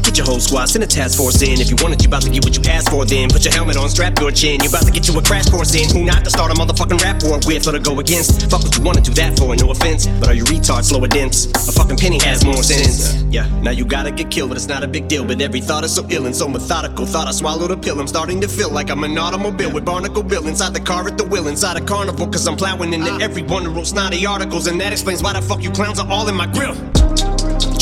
Get 0.07 0.17
your 0.17 0.25
whole 0.25 0.39
squad, 0.39 0.65
send 0.69 0.83
a 0.83 0.87
task 0.87 1.17
force 1.17 1.41
in. 1.43 1.59
If 1.59 1.69
you 1.69 1.75
want 1.83 1.93
it, 1.93 2.01
you 2.01 2.07
about 2.07 2.23
to 2.23 2.31
get 2.31 2.43
what 2.43 2.55
you 2.55 2.63
asked 2.71 2.89
for 2.89 3.05
then. 3.05 3.29
Put 3.29 3.43
your 3.43 3.53
helmet 3.53 3.75
on, 3.75 3.89
strap 3.89 4.17
your 4.19 4.31
chin. 4.31 4.63
You 4.63 4.69
about 4.69 4.85
to 4.87 4.91
get 4.91 5.05
you 5.07 5.13
a 5.19 5.21
crash 5.21 5.49
course 5.49 5.75
in. 5.75 5.89
Who 5.89 6.05
not 6.05 6.23
to 6.23 6.29
start 6.31 6.49
a 6.49 6.55
motherfucking 6.55 7.01
rap 7.01 7.21
war 7.23 7.39
with 7.45 7.67
or 7.67 7.73
to 7.73 7.79
go 7.79 7.99
against? 7.99 8.49
Fuck 8.49 8.63
what 8.63 8.75
you 8.75 8.83
wanna 8.83 9.01
do 9.01 9.13
that 9.13 9.37
for, 9.37 9.53
no 9.55 9.69
offense. 9.69 10.07
But 10.07 10.29
are 10.29 10.33
you 10.33 10.45
retards, 10.45 10.85
slow 10.85 11.03
or 11.03 11.07
dense? 11.07 11.45
A 11.67 11.71
fucking 11.73 11.97
penny 11.97 12.19
has 12.23 12.45
more 12.45 12.63
sense. 12.63 13.21
Yeah, 13.29 13.47
now 13.61 13.71
you 13.71 13.83
gotta 13.83 14.09
get 14.09 14.31
killed, 14.31 14.49
but 14.49 14.57
it's 14.57 14.67
not 14.67 14.81
a 14.81 14.87
big 14.87 15.09
deal. 15.09 15.25
But 15.25 15.41
every 15.41 15.59
thought 15.59 15.83
is 15.83 15.93
so 15.93 16.07
ill 16.09 16.25
and 16.25 16.35
so 16.35 16.47
methodical. 16.47 17.05
Thought 17.05 17.27
I 17.27 17.31
swallowed 17.31 17.71
a 17.71 17.77
pill. 17.77 17.99
I'm 17.99 18.07
starting 18.07 18.39
to 18.41 18.47
feel 18.47 18.71
like 18.71 18.89
I'm 18.89 19.03
an 19.03 19.17
automobile 19.17 19.73
with 19.73 19.83
Barnacle 19.83 20.23
Bill 20.23 20.47
inside 20.47 20.73
the 20.73 20.79
car 20.79 21.05
at 21.07 21.17
the 21.17 21.25
wheel, 21.25 21.47
inside 21.47 21.75
a 21.75 21.81
carnival. 21.81 22.27
Cause 22.27 22.47
I'm 22.47 22.55
plowing 22.55 22.93
into 22.93 23.11
uh. 23.11 23.19
every 23.19 23.43
one 23.43 23.65
of 23.65 23.75
those 23.75 23.89
snotty 23.89 24.25
articles. 24.25 24.67
And 24.67 24.79
that 24.79 24.93
explains 24.93 25.21
why 25.21 25.33
the 25.33 25.41
fuck 25.41 25.61
you 25.61 25.69
clowns 25.69 25.99
are 25.99 26.09
all 26.09 26.27
in 26.27 26.35
my 26.35 26.47
grill. 26.47 26.75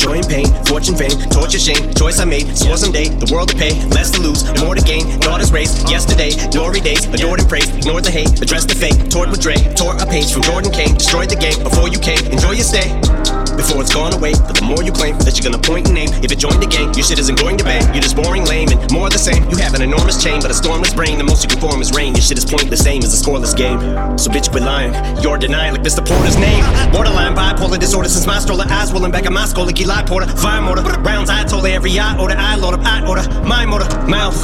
Joy 0.06 0.18
and 0.18 0.28
pain, 0.28 0.46
fortune, 0.66 0.94
fame, 0.94 1.10
torture, 1.30 1.58
shame. 1.58 1.92
Choice 1.94 2.20
I 2.20 2.24
made, 2.26 2.56
swore 2.56 2.76
someday 2.76 3.08
the 3.08 3.28
world 3.34 3.48
to 3.48 3.56
pay. 3.56 3.74
Less 3.88 4.12
to 4.12 4.20
lose, 4.20 4.44
more 4.62 4.76
to 4.76 4.80
gain. 4.80 5.02
Daughters 5.18 5.50
race, 5.50 5.82
yesterday, 5.90 6.30
glory 6.52 6.78
days, 6.78 7.06
adored 7.06 7.40
and 7.40 7.48
praised. 7.48 7.74
Ignored 7.74 8.04
the 8.04 8.12
hate, 8.12 8.40
addressed 8.40 8.68
the 8.68 8.76
fake. 8.76 9.10
Toured 9.10 9.30
with 9.30 9.40
Dre, 9.40 9.56
tore 9.74 9.96
a 9.96 10.06
page 10.06 10.32
from 10.32 10.42
Jordan 10.42 10.70
Kane. 10.70 10.94
Destroyed 10.94 11.30
the 11.30 11.34
game 11.34 11.60
before 11.60 11.88
you 11.88 11.98
came. 11.98 12.24
Enjoy 12.26 12.52
your 12.52 12.62
stay. 12.62 13.15
Before 13.56 13.80
it's 13.80 13.92
gone 13.92 14.12
away, 14.12 14.32
but 14.32 14.54
the 14.54 14.64
more 14.64 14.82
you 14.82 14.92
claim 14.92 15.16
that 15.24 15.34
you're 15.36 15.48
gonna 15.48 15.62
point 15.62 15.86
and 15.86 15.94
name, 15.94 16.10
if 16.22 16.30
it 16.30 16.38
joined 16.38 16.62
the 16.62 16.68
gang, 16.68 16.92
your 16.92 17.04
shit 17.04 17.18
isn't 17.18 17.38
going 17.38 17.56
to 17.56 17.64
bang. 17.64 17.82
You're 17.94 18.04
just 18.04 18.14
boring, 18.14 18.44
lame, 18.44 18.68
and 18.68 18.78
more 18.92 19.08
the 19.08 19.18
same. 19.18 19.48
You 19.48 19.56
have 19.58 19.74
an 19.74 19.82
enormous 19.82 20.22
chain, 20.22 20.40
but 20.40 20.50
a 20.50 20.54
stormless 20.54 20.94
brain. 20.94 21.16
The 21.18 21.24
most 21.24 21.42
you 21.42 21.48
can 21.48 21.58
form 21.58 21.80
is 21.80 21.90
rain. 21.92 22.14
Your 22.14 22.20
shit 22.22 22.38
is 22.38 22.44
pointless, 22.44 22.84
same 22.84 23.02
as 23.02 23.12
a 23.12 23.18
scoreless 23.18 23.56
game. 23.56 23.80
So 24.18 24.30
bitch, 24.30 24.50
quit 24.50 24.62
lying. 24.62 24.92
You're 25.22 25.38
denying 25.38 25.72
like 25.72 25.82
Mr. 25.82 26.04
Porter's 26.04 26.36
name. 26.36 26.62
Borderline 26.92 27.34
bipolar 27.34 27.78
disorder 27.78 28.08
since 28.08 28.26
my 28.26 28.38
stroller 28.38 28.66
eyes 28.68 28.92
rolling 28.92 29.10
back 29.10 29.26
at 29.26 29.32
my 29.32 29.46
skull 29.46 29.66
like 29.66 29.80
Eli 29.80 30.02
Porter. 30.04 30.26
Fire 30.36 30.60
motor, 30.60 30.82
rounds 31.00 31.30
I 31.30 31.44
told 31.44 31.64
every 31.66 31.98
eye 31.98 32.18
order. 32.20 32.34
I 32.36 32.56
load 32.56 32.74
up, 32.74 32.84
I 32.84 33.06
order 33.08 33.24
my 33.44 33.64
motor, 33.64 33.88
mouth. 34.06 34.36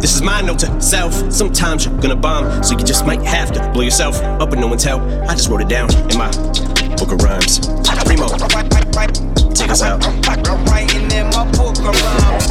This 0.00 0.14
is 0.14 0.22
my 0.22 0.40
note 0.40 0.60
to 0.60 0.80
self. 0.80 1.12
Sometimes 1.32 1.84
you're 1.84 2.00
gonna 2.00 2.16
bomb, 2.16 2.62
so 2.62 2.76
you 2.76 2.84
just 2.84 3.04
might 3.06 3.22
have 3.22 3.52
to 3.52 3.70
blow 3.72 3.82
yourself 3.82 4.16
up 4.40 4.50
with 4.50 4.58
no 4.58 4.66
one's 4.66 4.84
help. 4.84 5.02
I 5.28 5.34
just 5.34 5.48
wrote 5.48 5.60
it 5.60 5.68
down 5.68 5.94
in 6.10 6.18
my 6.18 6.30
book 6.96 7.12
of 7.12 7.22
rhymes. 7.22 7.60
Primo, 8.04 8.28
take 9.54 9.70
us 9.70 9.82
out. 9.82 10.04
I'm 10.28 10.64
Writing 10.66 11.10
in 11.10 11.26
my 11.30 11.44
book 11.52 11.78
of 11.78 11.94
rhymes. 12.02 12.48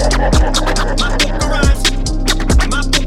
My 1.00 1.18
book 1.18 1.34
of 1.34 1.50
rhymes. 1.50 1.92
My 2.70 2.82
book 2.82 3.03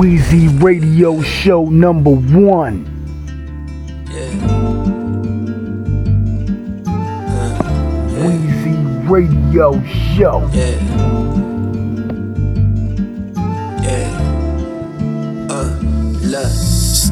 Weezy 0.00 0.48
Radio 0.62 1.20
Show 1.20 1.66
number 1.66 2.10
one. 2.10 2.86
Weezy 8.16 9.10
Radio 9.10 9.78
Show. 10.16 10.38
Look, 10.54 11.49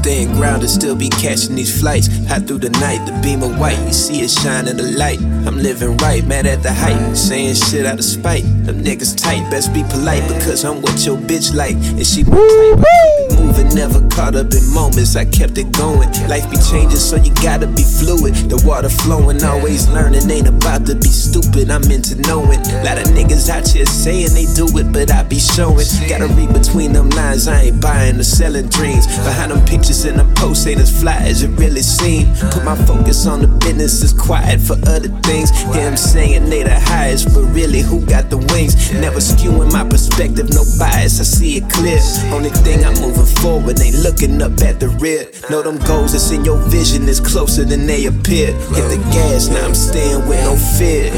staying 0.01 0.33
grounded, 0.33 0.71
still 0.71 0.97
be 0.97 1.09
catching 1.09 1.55
these 1.55 1.81
flights. 1.81 2.09
High 2.29 2.41
through 2.41 2.59
the 2.59 2.71
night, 2.81 3.05
the 3.07 3.13
beam 3.23 3.43
of 3.43 3.59
white, 3.59 3.79
you 3.87 3.93
see 3.93 4.21
it 4.23 4.31
shining 4.31 4.77
the 4.77 4.91
light. 4.97 5.21
I'm 5.47 5.59
living 5.59 5.97
right, 5.99 6.25
mad 6.25 6.47
at 6.47 6.63
the 6.63 6.73
hype, 6.73 7.17
saying 7.17 7.55
shit 7.55 7.87
out 7.87 7.99
of 7.99 8.05
spite. 8.05 8.45
Them 8.65 8.83
niggas 8.83 9.17
tight, 9.17 9.51
best 9.51 9.73
be 9.75 9.83
polite 9.91 10.27
because 10.29 10.65
I'm 10.65 10.81
what 10.83 11.05
your 11.05 11.17
bitch 11.17 11.55
like. 11.55 11.77
And 11.99 12.07
she 12.07 12.25
my 12.25 12.37
type, 12.37 13.39
moving 13.39 13.75
never, 13.75 13.89
never 13.89 14.09
caught 14.09 14.35
up 14.35 14.53
in 14.53 14.65
moments. 14.73 15.17
I 15.17 15.25
kept 15.25 15.59
it 15.59 15.73
going. 15.73 16.09
Life 16.29 16.51
be 16.51 16.59
changing, 16.71 17.01
so 17.01 17.17
you 17.17 17.33
gotta 17.43 17.67
be 17.67 17.83
fluid. 17.83 18.35
The 18.53 18.61
water 18.67 18.89
flowing, 18.89 19.43
always 19.43 19.89
learning. 19.89 20.31
Ain't 20.31 20.49
about 20.49 20.87
to 20.87 20.95
be 20.95 21.09
stupid. 21.09 21.71
I'm 21.71 21.83
into 21.91 22.17
knowing. 22.29 22.61
A 22.61 22.85
lot 22.85 22.99
of 22.99 23.09
niggas 23.17 23.49
out 23.49 23.67
here 23.67 23.87
saying 23.87 24.35
they 24.35 24.47
do 24.55 24.67
it, 24.79 24.93
but 24.93 25.11
I 25.11 25.23
be 25.23 25.39
showing. 25.39 25.87
Gotta 26.09 26.29
read 26.29 26.53
between 26.53 26.93
them 26.93 27.11
lines. 27.11 27.49
I 27.49 27.73
ain't 27.73 27.81
buying 27.81 28.17
or 28.17 28.25
selling 28.25 28.69
dreams. 28.69 29.07
Behind 29.25 29.51
them 29.53 29.65
pictures 29.65 29.88
and 29.89 30.19
the 30.19 30.35
post 30.37 30.67
ain't 30.67 30.81
as 30.81 30.93
fly 31.01 31.17
as 31.17 31.43
it 31.43 31.49
really 31.57 31.81
seem. 31.81 32.29
Put 32.53 32.63
my 32.63 32.77
focus 32.85 33.27
on 33.27 33.41
the 33.41 33.49
business, 33.49 34.03
is 34.03 34.13
quiet 34.13 34.61
for 34.61 34.77
other 34.85 35.09
things. 35.25 35.49
Hear 35.73 35.89
them 35.89 35.97
saying 35.97 36.51
they 36.51 36.63
the 36.63 36.79
highest, 36.79 37.33
but 37.33 37.45
really 37.57 37.81
who 37.81 38.05
got 38.05 38.29
the 38.29 38.37
wings? 38.53 38.93
Never 38.93 39.21
skewing 39.21 39.73
my 39.73 39.89
perspective, 39.89 40.51
no 40.51 40.65
bias. 40.79 41.21
I 41.21 41.25
see 41.25 41.57
it 41.57 41.71
clear. 41.71 41.99
Only 42.37 42.51
thing 42.51 42.85
I'm 42.85 43.01
moving 43.01 43.25
forward, 43.41 43.81
ain't 43.81 43.97
looking 44.05 44.43
up 44.43 44.61
at 44.61 44.79
the 44.79 44.89
rear. 45.01 45.25
Know 45.49 45.63
them 45.63 45.79
goals 45.89 46.13
that's 46.13 46.31
in 46.31 46.45
your 46.45 46.59
vision 46.69 47.09
is 47.09 47.19
closer 47.19 47.65
than 47.65 47.87
they 47.87 48.05
appear. 48.07 48.53
Hit 48.77 48.87
the 48.93 49.01
gas, 49.11 49.49
now 49.49 49.65
I'm 49.65 49.75
staying 49.75 50.29
with 50.29 50.45
no 50.45 50.55
fear. 50.77 51.09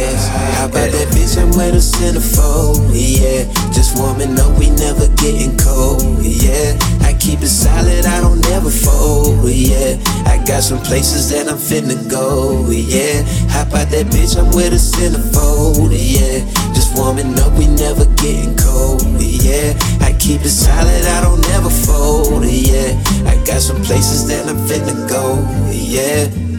How 0.55 0.71
about 0.71 0.95
that 0.95 1.09
bitch? 1.11 1.35
I'm 1.43 1.51
with 1.51 1.75
a 1.75 1.83
centerfold. 1.83 2.87
Yeah, 2.95 3.51
just 3.81 3.97
warming 3.99 4.39
up, 4.39 4.53
we 4.59 4.69
never 4.69 5.09
getting 5.17 5.57
cold. 5.57 6.21
Yeah, 6.21 6.77
I 7.01 7.15
keep 7.15 7.41
it 7.41 7.49
solid, 7.49 8.05
I 8.05 8.21
don't 8.21 8.41
never 8.53 8.69
fold. 8.69 9.49
Yeah, 9.49 9.97
I 10.27 10.37
got 10.45 10.63
some 10.63 10.83
places 10.83 11.31
that 11.31 11.49
I'm 11.49 11.57
finna 11.57 11.97
go. 12.11 12.69
Yeah, 12.69 13.23
how 13.49 13.63
about 13.63 13.89
that 13.89 14.07
bitch? 14.13 14.37
I'm 14.37 14.53
with 14.55 14.77
a 14.77 14.83
centerfold. 14.93 15.97
Yeah, 15.97 16.45
just 16.75 16.95
warming 16.95 17.33
up, 17.41 17.57
we 17.57 17.69
never 17.69 18.05
getting 18.21 18.55
cold. 18.57 19.01
Yeah, 19.19 19.73
I 20.05 20.13
keep 20.13 20.43
it 20.43 20.53
solid, 20.53 21.05
I 21.17 21.23
don't 21.23 21.41
never 21.49 21.71
fold. 21.71 22.45
Yeah, 22.45 22.93
I 23.25 23.43
got 23.47 23.63
some 23.63 23.81
places 23.81 24.29
that 24.29 24.47
I'm 24.47 24.61
finna 24.69 25.09
go. 25.09 25.41
Yeah. 25.73 26.50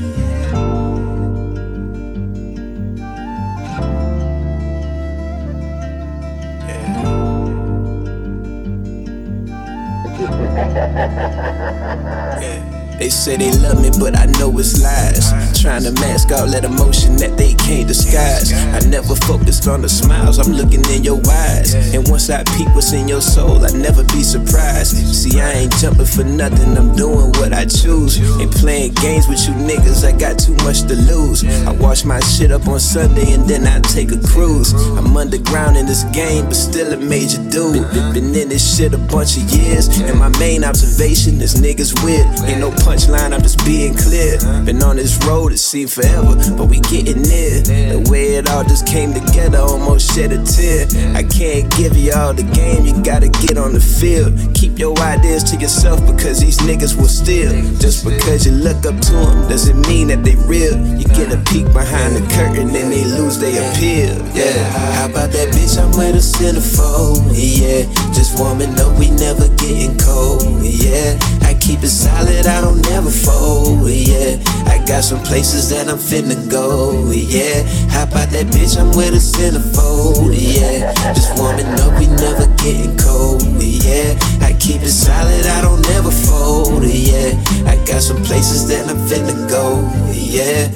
They 13.01 13.09
say 13.09 13.35
they 13.35 13.49
love 13.65 13.81
me, 13.81 13.89
but 13.97 14.15
I 14.15 14.27
know 14.37 14.53
it's 14.59 14.79
lies. 14.79 15.33
Trying 15.59 15.81
to 15.89 15.91
mask 16.05 16.31
all 16.31 16.45
that 16.45 16.63
emotion 16.63 17.15
that 17.17 17.35
they 17.35 17.55
can't 17.55 17.87
disguise. 17.87 18.53
I 18.53 18.77
never 18.89 19.15
focused 19.15 19.67
on 19.67 19.81
the 19.81 19.89
smiles, 19.89 20.37
I'm 20.37 20.53
looking 20.53 20.85
in 20.93 21.03
your 21.03 21.17
eyes. 21.25 21.73
And 21.95 22.07
once 22.07 22.29
I 22.29 22.43
peek 22.53 22.69
what's 22.75 22.93
in 22.93 23.07
your 23.07 23.21
soul, 23.21 23.65
I'd 23.65 23.73
never 23.73 24.03
be 24.13 24.21
surprised. 24.21 24.93
See, 25.17 25.41
I 25.41 25.65
ain't 25.65 25.73
jumping 25.81 26.05
for 26.05 26.23
nothing, 26.23 26.77
I'm 26.77 26.93
doing 26.95 27.33
what 27.41 27.53
I 27.53 27.65
choose. 27.65 28.21
Ain't 28.39 28.53
playing 28.53 28.93
games 29.01 29.27
with 29.27 29.41
you 29.49 29.57
niggas, 29.57 30.05
I 30.05 30.13
got 30.13 30.37
too 30.37 30.53
much 30.61 30.85
to 30.85 30.93
lose. 30.93 31.41
I 31.65 31.71
wash 31.71 32.05
my 32.05 32.19
shit 32.19 32.51
up 32.51 32.67
on 32.67 32.79
Sunday 32.79 33.33
and 33.33 33.49
then 33.49 33.65
I 33.65 33.79
take 33.81 34.11
a 34.11 34.21
cruise. 34.29 34.77
I'm 34.93 35.17
underground 35.17 35.75
in 35.75 35.87
this 35.87 36.03
game, 36.13 36.45
but 36.45 36.53
still 36.55 36.93
a 36.93 36.97
major 36.97 37.41
dude. 37.49 37.81
Been, 37.97 38.13
been 38.13 38.35
in 38.37 38.49
this 38.49 38.61
shit 38.61 38.93
a 38.93 39.01
bunch 39.09 39.37
of 39.37 39.49
years, 39.49 39.89
and 39.89 40.19
my 40.19 40.29
main 40.37 40.63
observation 40.63 41.41
is 41.41 41.55
niggas 41.55 41.97
weird. 42.05 42.29
Ain't 42.45 42.61
no 42.61 42.69
punchline, 42.91 43.33
I'm 43.33 43.41
just 43.41 43.63
being 43.63 43.95
clear. 43.95 44.35
Uh-huh. 44.35 44.65
Been 44.65 44.83
on 44.83 44.97
this 44.97 45.15
road, 45.25 45.53
it 45.53 45.59
seemed 45.59 45.91
forever, 45.91 46.35
but 46.57 46.65
we 46.65 46.79
getting 46.91 47.21
near. 47.23 47.61
The 47.61 48.07
way 48.11 48.35
it 48.35 48.49
all 48.49 48.63
just 48.63 48.85
came 48.85 49.13
together, 49.13 49.59
almost 49.59 50.13
shed 50.13 50.31
a 50.33 50.43
tear. 50.43 50.87
I 51.15 51.23
can't 51.23 51.71
give 51.77 51.95
you 51.95 52.11
all 52.11 52.33
the 52.33 52.43
game, 52.43 52.85
you 52.85 52.93
gotta 53.03 53.29
get 53.29 53.57
on 53.57 53.71
the 53.73 53.79
field. 53.79 54.35
Keep 54.55 54.77
your 54.77 54.97
ideas 54.99 55.43
to 55.51 55.55
yourself 55.57 56.05
because 56.05 56.41
these 56.41 56.57
niggas 56.59 56.97
will 56.97 57.07
steal. 57.07 57.51
Just 57.79 58.03
because 58.03 58.45
you 58.45 58.51
look 58.51 58.85
up 58.85 58.99
to 59.07 59.13
them 59.13 59.47
doesn't 59.47 59.79
mean 59.87 60.07
that 60.09 60.23
they 60.23 60.35
real. 60.43 60.75
You 60.99 61.05
get 61.15 61.31
a 61.31 61.39
uh-huh. 61.39 61.51
peek 61.51 61.65
behind 61.71 62.15
the 62.15 62.25
curtain 62.35 62.75
and 62.75 62.91
they 62.91 63.05
lose 63.05 63.39
their 63.39 63.55
appeal. 63.71 64.19
Yeah, 64.35 64.67
how 64.99 65.07
about 65.07 65.31
that 65.31 65.47
bitch? 65.55 65.79
I'm 65.79 65.91
with 65.95 66.19
a 66.19 66.23
centerfold. 66.23 67.31
Yeah, 67.31 67.87
just 68.11 68.37
warming 68.37 68.75
up, 68.79 68.99
we 68.99 69.09
never 69.11 69.47
getting 69.55 69.97
cold. 69.97 70.43
Yeah, 70.61 71.15
I 71.41 71.55
keep 71.55 71.83
it 71.83 71.93
solid, 71.93 72.45
I 72.45 72.59
don't 72.59 72.80
never 72.89 73.11
fold. 73.11 73.89
Yeah, 73.89 74.37
I 74.65 74.83
got 74.85 75.03
some 75.03 75.21
places 75.23 75.69
that 75.69 75.87
I'm 75.89 75.97
finna 75.97 76.49
go. 76.49 77.11
Yeah, 77.11 77.63
how 77.89 78.03
about 78.03 78.29
that 78.29 78.47
bitch? 78.47 78.79
I'm 78.79 78.89
with 78.95 79.13
a 79.13 79.21
centerfold. 79.21 80.33
Yeah, 80.33 80.93
just 81.13 81.37
warming 81.37 81.67
up, 81.79 81.97
we 81.99 82.07
never 82.07 82.47
getting 82.57 82.97
cold. 82.97 83.43
Yeah, 83.59 84.17
I 84.41 84.53
keep 84.59 84.81
it 84.81 84.91
solid, 84.91 85.45
I 85.45 85.61
don't 85.61 85.81
never 85.93 86.11
fold. 86.11 86.83
Yeah, 86.85 87.33
I 87.65 87.75
got 87.85 88.01
some 88.01 88.21
places 88.23 88.67
that 88.67 88.89
I'm 88.89 88.97
finna 89.09 89.49
go. 89.49 89.81
Yeah, 90.13 90.69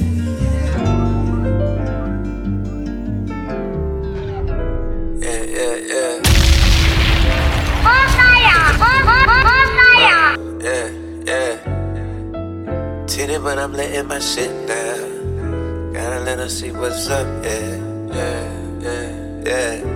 but 13.46 13.60
I'm 13.60 13.74
letting 13.74 14.08
my 14.08 14.18
shit 14.18 14.50
down. 14.66 15.94
Gotta 15.94 16.20
let 16.22 16.40
her 16.40 16.50
see 16.50 16.72
what's 16.72 17.08
up. 17.12 17.28
Yeah, 17.44 17.78
yeah, 18.10 18.44
yeah, 18.82 19.10
yeah, 19.46 19.95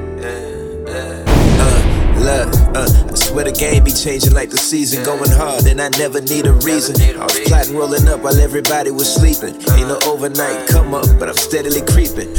swear 3.29 3.45
the 3.45 3.51
game 3.51 3.83
be 3.83 3.93
changing 3.93 4.33
like 4.33 4.49
the 4.49 4.57
season. 4.57 5.03
Going 5.05 5.29
hard, 5.29 5.65
and 5.65 5.79
I 5.79 5.89
never 6.01 6.19
need 6.19 6.47
a 6.47 6.53
reason. 6.65 6.97
I 7.17 7.23
was 7.23 7.39
plotting, 7.45 7.75
rolling 7.75 8.07
up 8.07 8.21
while 8.21 8.37
everybody 8.39 8.91
was 8.91 9.05
sleeping. 9.05 9.53
Ain't 9.77 9.87
no 9.87 9.99
overnight 10.09 10.67
come 10.67 10.93
up, 10.93 11.05
but 11.19 11.29
I'm 11.29 11.37
steadily 11.37 11.81
creeping. 11.85 12.33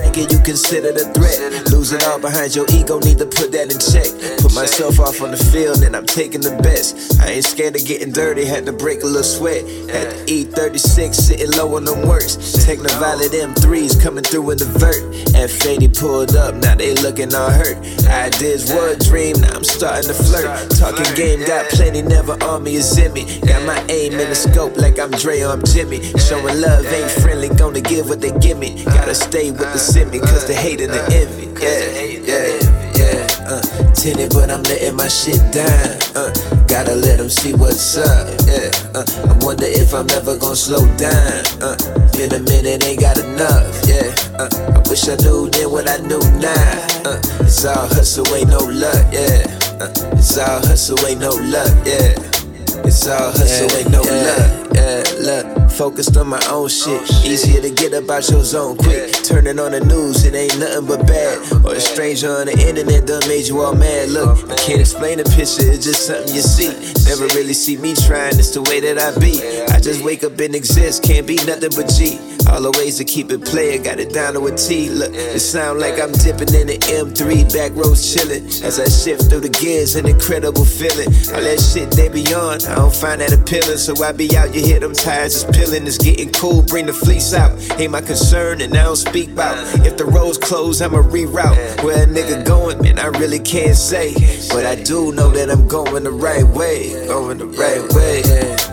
Like 0.00 0.16
it, 0.16 0.32
you 0.32 0.40
consider 0.40 0.92
the 0.92 1.04
threat. 1.12 1.36
Losing 1.70 2.02
all 2.08 2.18
behind 2.18 2.56
your 2.56 2.66
ego, 2.72 2.98
need 3.00 3.18
to 3.18 3.26
put 3.26 3.52
that 3.52 3.68
in 3.68 3.78
check. 3.78 4.08
Put 4.40 4.54
myself 4.54 4.98
off 5.00 5.20
on 5.20 5.30
the 5.30 5.42
field, 5.52 5.82
and 5.84 5.94
I'm 5.94 6.06
taking 6.06 6.40
the 6.40 6.56
best. 6.64 7.20
I 7.20 7.36
ain't 7.36 7.44
scared 7.44 7.76
of 7.76 7.84
getting 7.84 8.12
dirty, 8.12 8.44
had 8.44 8.64
to 8.66 8.72
break 8.72 9.02
a 9.02 9.06
little 9.06 9.22
sweat. 9.22 9.68
Had 9.92 10.08
to 10.10 10.32
eat 10.32 10.52
36, 10.56 11.16
sitting 11.16 11.52
low 11.52 11.76
on 11.76 11.84
them 11.84 12.08
works. 12.08 12.64
Take 12.64 12.80
the 12.80 12.94
violet 12.96 13.32
M3s 13.32 14.00
coming 14.00 14.24
through 14.24 14.50
in 14.50 14.58
the 14.58 14.70
vert. 14.80 15.04
F80 15.36 15.98
pulled 15.98 16.36
up, 16.36 16.54
now 16.54 16.74
they 16.74 16.94
looking 16.94 17.34
all 17.34 17.50
hurt. 17.50 17.76
Ideas 18.08 18.72
were 18.72 18.94
a 18.94 18.98
dream, 18.98 19.36
now 19.40 19.52
I'm 19.52 19.64
starting 19.74 20.08
to 20.08 20.14
flirt. 20.14 20.70
Talking 20.70 21.14
game, 21.14 21.44
got 21.46 21.68
plenty, 21.70 22.02
never 22.02 22.32
on 22.44 22.62
me 22.62 22.76
is 22.76 22.96
in 22.96 23.12
me. 23.12 23.40
Got 23.40 23.66
my 23.66 23.78
aim 23.88 24.12
in 24.12 24.28
the 24.28 24.34
scope 24.34 24.76
like 24.76 24.98
I'm 24.98 25.10
Dre 25.10 25.40
or 25.42 25.50
I'm 25.50 25.62
Jimmy. 25.64 26.00
Showing 26.18 26.60
love 26.60 26.86
ain't 26.86 27.10
friendly, 27.10 27.48
gonna 27.48 27.80
give 27.80 28.08
what 28.08 28.20
they 28.20 28.32
give 28.38 28.58
me. 28.58 28.84
Gotta 28.84 29.14
stay 29.14 29.50
with 29.50 29.72
the 29.72 29.78
semi, 29.78 30.20
cause 30.20 30.46
the 30.46 30.54
hate 30.54 30.80
and 30.80 30.92
the 30.92 31.02
envy. 31.12 31.44
Yeah, 31.60 32.00
yeah, 32.00 32.83
yeah. 32.96 33.26
Uh, 33.46 33.60
tinted, 33.92 34.32
but 34.32 34.50
I'm 34.50 34.62
letting 34.64 34.96
my 34.96 35.08
shit 35.08 35.40
down. 35.52 35.98
Uh, 36.16 36.32
gotta 36.66 36.94
let 36.94 37.18
them 37.18 37.28
see 37.28 37.52
what's 37.52 37.96
up. 37.96 38.28
Yeah, 38.46 38.70
uh, 38.94 39.04
I 39.04 39.44
wonder 39.44 39.66
if 39.66 39.92
I'm 39.94 40.08
ever 40.10 40.36
gonna 40.38 40.56
slow 40.56 40.84
down. 40.96 41.44
Uh, 41.60 41.76
been 42.12 42.32
a 42.32 42.40
minute, 42.40 42.84
ain't 42.84 43.00
got 43.00 43.18
enough. 43.18 43.68
Yeah, 43.86 44.14
uh, 44.38 44.48
I 44.48 44.88
wish 44.88 45.08
I 45.08 45.16
knew 45.16 45.50
then 45.50 45.70
what 45.70 45.88
I 45.88 45.98
knew 45.98 46.22
now. 46.40 47.04
Uh, 47.04 47.20
it's 47.40 47.64
all 47.64 47.86
hustle, 47.88 48.26
ain't 48.34 48.48
no 48.50 48.58
luck. 48.58 49.06
Yeah, 49.12 49.44
uh, 49.80 49.92
it's 50.12 50.38
all 50.38 50.60
hustle, 50.66 50.98
ain't 51.06 51.20
no 51.20 51.30
luck. 51.30 51.72
Yeah. 51.86 52.43
It's 52.84 53.06
all 53.08 53.32
hustle, 53.32 53.76
ain't 53.76 53.90
no 53.90 54.02
luck. 54.02 54.70
Yeah, 54.74 55.02
look, 55.20 55.70
focused 55.70 56.16
on 56.16 56.28
my 56.28 56.42
own 56.50 56.68
shit. 56.68 57.00
Oh, 57.02 57.22
Easier 57.24 57.60
to 57.62 57.70
get 57.70 57.92
about 57.94 58.28
your 58.28 58.44
zone 58.44 58.76
quick. 58.76 59.12
Turning 59.24 59.58
on 59.58 59.72
the 59.72 59.80
news, 59.80 60.24
it 60.24 60.34
ain't 60.34 60.58
nothing 60.58 60.86
but 60.86 61.06
bad. 61.06 61.38
Or 61.64 61.74
a 61.74 61.80
stranger 61.80 62.30
on 62.30 62.46
the 62.46 62.52
internet 62.52 63.06
done 63.06 63.22
made 63.26 63.46
you 63.46 63.60
all 63.60 63.74
mad. 63.74 64.10
Look, 64.10 64.50
I 64.50 64.56
can't 64.56 64.80
explain 64.80 65.18
the 65.18 65.24
picture, 65.24 65.64
it's 65.64 65.84
just 65.84 66.06
something 66.06 66.34
you 66.34 66.42
see. 66.42 66.68
Never 67.08 67.26
really 67.34 67.54
see 67.54 67.76
me 67.76 67.94
trying, 67.94 68.38
it's 68.38 68.50
the 68.50 68.62
way 68.62 68.80
that 68.80 68.98
I 68.98 69.18
be. 69.18 69.40
I 69.72 69.80
just 69.80 70.04
wake 70.04 70.22
up 70.24 70.38
and 70.38 70.54
exist, 70.54 71.02
can't 71.02 71.26
be 71.26 71.36
nothing 71.46 71.70
but 71.74 71.88
G. 71.88 72.18
All 72.50 72.60
the 72.60 72.70
ways 72.78 72.98
to 72.98 73.04
keep 73.04 73.30
it 73.30 73.44
player, 73.44 73.82
got 73.82 73.98
it 73.98 74.12
down 74.12 74.34
to 74.34 74.46
a 74.46 74.54
T. 74.54 74.90
Look, 74.90 75.12
it 75.14 75.40
sound 75.40 75.80
like 75.80 75.98
I'm 76.00 76.12
dipping 76.12 76.52
in 76.54 76.66
the 76.68 76.78
M3, 76.78 77.52
back 77.52 77.72
rows 77.74 78.02
chillin'. 78.02 78.62
As 78.62 78.78
I 78.78 78.88
shift 78.88 79.30
through 79.30 79.40
the 79.40 79.48
gears, 79.48 79.96
an 79.96 80.06
incredible 80.06 80.64
feeling. 80.64 81.08
All 81.34 81.40
that 81.40 81.60
shit 81.60 81.90
they 81.92 82.08
be 82.08 82.22
on, 82.34 82.64
I 82.66 82.74
don't 82.76 82.94
find 82.94 83.20
that 83.20 83.32
appealing. 83.32 83.78
So 83.78 83.94
I 84.02 84.12
be 84.12 84.36
out, 84.36 84.54
you 84.54 84.60
hear 84.60 84.80
them 84.80 84.92
tires 84.92 85.36
is 85.36 85.44
peeling. 85.56 85.86
It's 85.86 85.98
getting 85.98 86.30
cool, 86.32 86.62
bring 86.62 86.86
the 86.86 86.92
fleece 86.92 87.32
out. 87.34 87.52
Ain't 87.80 87.92
my 87.92 88.00
concern, 88.00 88.60
and 88.60 88.76
I 88.76 88.84
don't 88.84 88.96
speak 88.96 89.30
about. 89.30 89.56
If 89.86 89.96
the 89.96 90.04
roads 90.04 90.38
close, 90.38 90.82
I'ma 90.82 90.98
reroute. 90.98 91.82
Where 91.82 92.04
a 92.04 92.06
nigga 92.06 92.44
going, 92.44 92.80
man, 92.82 92.98
I 92.98 93.06
really 93.06 93.40
can't 93.40 93.76
say. 93.76 94.14
But 94.50 94.66
I 94.66 94.76
do 94.76 95.12
know 95.12 95.30
that 95.30 95.50
I'm 95.50 95.66
going 95.66 96.04
the 96.04 96.12
right 96.12 96.46
way. 96.46 97.06
Going 97.06 97.38
the 97.38 97.46
right 97.46 97.84
way. 97.94 98.22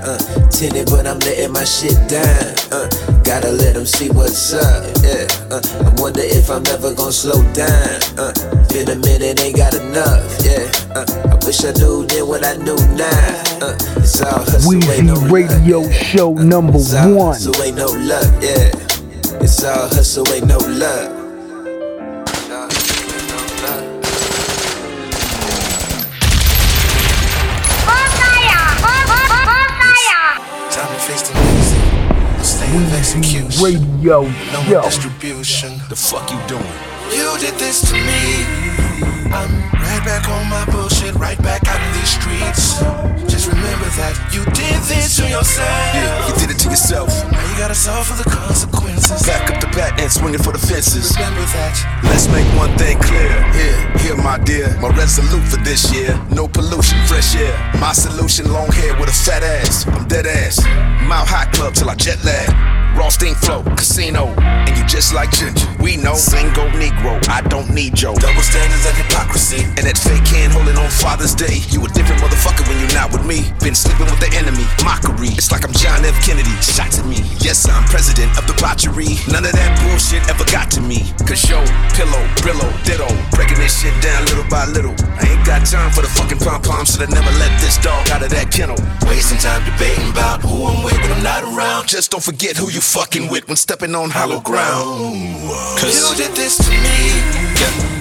Uh, 0.04 0.18
tinted, 0.50 0.88
but 0.88 1.08
I'm 1.08 1.20
letting 1.20 1.52
my 1.54 1.64
shit 1.64 1.98
down. 2.10 2.56
Uh, 2.72 2.88
gotta 3.24 3.52
let 3.62 3.74
them 3.76 3.86
see 3.86 4.10
what's 4.10 4.54
up. 4.54 4.84
Yeah, 5.04 5.28
uh, 5.50 5.62
I 5.62 6.02
wonder 6.02 6.22
if 6.24 6.50
I'm 6.50 6.66
ever 6.68 6.94
gonna 6.94 7.12
slow 7.12 7.42
down. 7.54 8.02
Uh, 8.18 8.34
been 8.70 8.90
a 8.90 8.96
minute, 8.96 9.40
ain't 9.42 9.56
got 9.58 9.74
enough. 9.74 10.26
Yeah, 10.44 10.66
uh, 10.96 11.06
I 11.32 11.36
wish 11.46 11.64
I 11.64 11.72
knew 11.74 12.06
then 12.08 12.28
what 12.28 12.44
I 12.46 12.56
knew 12.58 12.76
now. 12.98 13.44
Uh, 13.62 13.78
it's 13.98 14.22
all 14.22 14.40
hustle, 14.44 14.72
Weezy 14.72 15.04
no 15.06 15.14
luck. 15.14 15.32
Radio 15.32 15.90
Show 15.92 16.34
number 16.34 16.78
It's 16.78 16.94
all 16.94 17.14
one. 17.14 17.34
hustle, 17.34 17.62
ain't 17.64 17.78
no 17.78 17.88
luck. 17.88 18.26
Yeah, 18.42 18.72
it's 19.42 19.64
all 19.64 19.88
hustle, 19.90 20.28
ain't 20.34 20.48
no 20.48 20.58
luck. 20.58 21.21
Execution. 32.80 33.64
Radio 33.64 34.22
No 34.24 34.64
Show. 34.64 34.82
distribution. 34.84 35.78
The 35.90 35.96
fuck 35.96 36.32
you 36.32 36.40
doing? 36.48 36.64
You 37.12 37.38
did 37.40 37.56
this 37.60 37.82
to 37.90 37.94
me. 37.94 38.46
I'm 39.34 39.52
right 39.74 40.04
back 40.06 40.30
on 40.30 40.50
my 40.50 40.66
bullshit, 40.72 41.16
right 41.16 41.38
back 41.42 41.68
out 41.68 41.82
in 41.82 41.94
these 41.94 42.10
streets. 42.10 43.31
Remember 43.52 43.90
that 44.00 44.16
you 44.32 44.46
did 44.56 44.80
this 44.88 45.18
to 45.18 45.28
yourself. 45.28 45.68
Yeah, 45.94 46.28
you 46.28 46.34
did 46.40 46.50
it 46.56 46.60
to 46.64 46.70
yourself. 46.70 47.10
Now 47.32 47.44
you 47.44 47.56
gotta 47.58 47.76
suffer 47.76 48.16
the 48.16 48.30
consequences. 48.30 49.22
Back 49.28 49.52
up 49.52 49.60
the 49.60 49.68
bat 49.76 50.00
and 50.00 50.12
swinging 50.12 50.42
for 50.42 50.54
the 50.54 50.60
fences. 50.60 51.12
Remember 51.18 51.44
that. 51.60 51.76
Let's 52.04 52.28
make 52.32 52.48
one 52.56 52.72
thing 52.78 52.98
clear. 53.00 53.32
Here, 53.52 53.80
here, 54.00 54.18
my 54.18 54.38
dear. 54.40 54.72
My 54.80 54.90
resolute 54.96 55.44
for 55.52 55.58
this 55.64 55.92
year. 55.92 56.16
No 56.32 56.48
pollution, 56.48 56.98
fresh 57.08 57.36
air. 57.36 57.56
My 57.80 57.92
solution, 57.92 58.52
long 58.52 58.72
hair 58.72 58.96
with 59.00 59.10
a 59.10 59.14
fat 59.14 59.44
ass. 59.44 59.88
I'm 59.88 60.08
dead 60.08 60.26
ass. 60.26 60.64
Mile 61.08 61.26
high 61.26 61.50
club 61.52 61.74
till 61.74 61.90
I 61.90 61.96
jet 61.96 62.24
lag. 62.24 62.48
Raw 62.98 63.10
steam 63.10 63.36
flow, 63.36 63.64
casino. 63.76 64.28
And 64.40 64.78
you 64.78 64.86
just 64.86 65.14
like 65.14 65.32
ginger. 65.32 65.71
We 65.82 65.98
know, 65.98 66.14
single 66.14 66.70
Negro. 66.78 67.18
I 67.28 67.42
don't 67.42 67.74
need 67.74 67.96
Joe. 67.96 68.14
Double 68.14 68.46
standards 68.46 68.86
and 68.86 68.96
hypocrisy. 69.02 69.66
And 69.82 69.90
that 69.90 69.98
fake 69.98 70.30
hand 70.30 70.54
holding 70.54 70.78
on 70.78 70.90
Father's 70.94 71.34
Day. 71.34 71.66
You 71.74 71.82
a 71.82 71.90
different 71.90 72.22
motherfucker 72.22 72.62
when 72.70 72.78
you're 72.78 72.94
not 72.94 73.10
with 73.10 73.26
me. 73.26 73.50
Been 73.66 73.74
sleeping 73.74 74.06
with 74.06 74.22
the 74.22 74.30
enemy. 74.38 74.62
Mockery. 74.86 75.34
It's 75.34 75.50
like 75.50 75.66
I'm 75.66 75.74
John 75.74 76.06
F. 76.06 76.14
Kennedy. 76.22 76.54
Shots 76.62 77.02
at 77.02 77.06
me. 77.10 77.26
Yes, 77.42 77.66
I'm 77.66 77.82
president 77.90 78.30
of 78.38 78.46
the 78.46 78.54
botchery. 78.62 79.18
None 79.34 79.42
of 79.42 79.58
that 79.58 79.74
bullshit 79.82 80.22
ever 80.30 80.46
got 80.54 80.70
to 80.78 80.82
me. 80.86 81.02
Cause 81.26 81.42
yo, 81.50 81.58
pillow, 81.98 82.22
Brillo, 82.46 82.70
ditto. 82.86 83.10
Breaking 83.34 83.58
this 83.58 83.82
shit 83.82 83.94
down 84.06 84.22
little 84.30 84.46
by 84.54 84.70
little. 84.70 84.94
I 85.18 85.34
ain't 85.34 85.46
got 85.50 85.66
time 85.66 85.90
for 85.90 86.06
the 86.06 86.12
fucking 86.14 86.46
pom 86.46 86.62
poms, 86.62 86.94
so 86.94 87.02
I 87.02 87.10
never 87.10 87.34
let 87.42 87.50
this 87.58 87.82
dog 87.82 88.06
out 88.14 88.22
of 88.22 88.30
that 88.30 88.54
kennel. 88.54 88.78
Wasting 89.10 89.42
time 89.42 89.66
debating 89.66 90.14
about 90.14 90.46
who 90.46 90.62
I'm 90.70 90.86
with 90.86 91.02
when 91.02 91.10
I'm 91.10 91.26
not 91.26 91.42
around. 91.42 91.90
Just 91.90 92.14
don't 92.14 92.24
forget 92.24 92.54
who 92.56 92.70
you 92.70 92.82
fucking 92.82 93.34
with 93.34 93.50
when 93.50 93.58
stepping 93.58 93.98
on 93.98 94.14
hollow 94.14 94.40
ground. 94.46 95.71
You 95.80 96.16
did 96.16 96.36
this 96.36 96.58
to 96.58 96.70
me. 96.70 97.22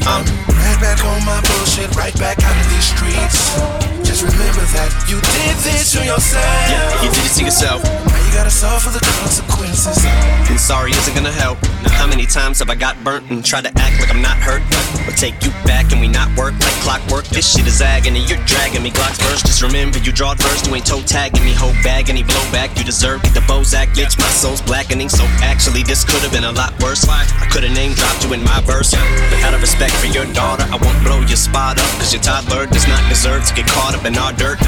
I'm 0.03 0.25
right 0.49 0.79
back 0.81 1.05
on 1.05 1.25
my 1.25 1.41
bullshit, 1.41 1.95
right 1.95 2.15
back 2.19 2.43
out 2.43 2.57
in 2.57 2.69
these 2.75 2.87
streets. 2.87 3.55
Just 4.03 4.23
remember 4.23 4.63
that 4.75 4.91
you 5.09 5.21
did 5.21 5.57
this 5.63 5.93
to 5.93 6.05
yourself. 6.05 6.45
Yeah, 6.45 7.03
you 7.03 7.11
did 7.11 7.25
it 7.25 7.35
to 7.39 7.45
yourself. 7.45 8.10
Now 8.31 8.37
you 8.37 8.43
gotta 8.47 8.51
suffer 8.55 8.91
the 8.95 9.03
consequences. 9.19 10.07
And 10.07 10.61
sorry 10.61 10.93
isn't 10.93 11.15
gonna 11.15 11.33
help. 11.35 11.59
How 11.99 12.07
many 12.07 12.27
times 12.27 12.61
have 12.61 12.71
I 12.71 12.77
got 12.77 12.95
burnt 13.03 13.29
and 13.29 13.45
tried 13.45 13.65
to 13.67 13.75
act 13.75 13.99
like 13.99 14.07
I'm 14.07 14.23
not 14.23 14.39
hurt? 14.39 14.63
Or 15.03 15.11
take 15.19 15.43
you 15.43 15.51
back 15.67 15.91
and 15.91 16.01
we 16.01 16.07
not 16.07 16.31
work 16.39 16.55
like 16.63 16.79
clockwork? 16.87 17.25
This 17.27 17.51
shit 17.51 17.67
is 17.67 17.83
agony, 17.83 18.23
you're 18.31 18.39
dragging 18.47 18.85
me. 18.85 18.91
Glocks 18.91 19.19
first, 19.19 19.47
just 19.47 19.63
remember 19.63 19.99
you 19.99 20.13
drawed 20.13 20.39
first. 20.39 20.69
You 20.69 20.75
ain't 20.77 20.87
toe 20.87 21.03
tagging 21.03 21.43
me, 21.43 21.55
whole 21.55 21.75
bag 21.83 22.09
any 22.09 22.23
blowback. 22.23 22.79
You 22.79 22.85
deserve 22.85 23.21
get 23.25 23.35
the 23.35 23.41
Bozak, 23.51 23.99
bitch. 23.99 24.17
My 24.17 24.31
soul's 24.31 24.63
blackening, 24.63 25.09
so 25.09 25.25
actually 25.43 25.83
this 25.83 26.05
could 26.05 26.23
have 26.23 26.31
been 26.31 26.45
a 26.45 26.53
lot 26.53 26.71
worse. 26.81 27.03
I 27.09 27.27
could 27.51 27.65
have 27.65 27.75
name 27.75 27.95
dropped 27.95 28.23
you 28.23 28.33
in 28.33 28.45
my 28.45 28.61
verse. 28.63 28.95
But 28.95 29.43
out 29.43 29.55
of 29.55 29.61
respect 29.61 29.95
for 29.95 30.07
your 30.07 30.27
daughter, 30.39 30.63
I 30.71 30.79
won't 30.79 31.03
blow 31.03 31.19
your 31.27 31.41
spot 31.41 31.83
up. 31.83 31.91
Cause 31.99 32.13
your 32.15 32.23
toddler 32.23 32.67
does 32.67 32.87
not 32.87 33.03
deserve 33.09 33.45
to 33.47 33.55
get 33.55 33.67
caught 33.67 33.99
up 33.99 34.05
in 34.05 34.15
our 34.17 34.33
dirt. 34.35 34.63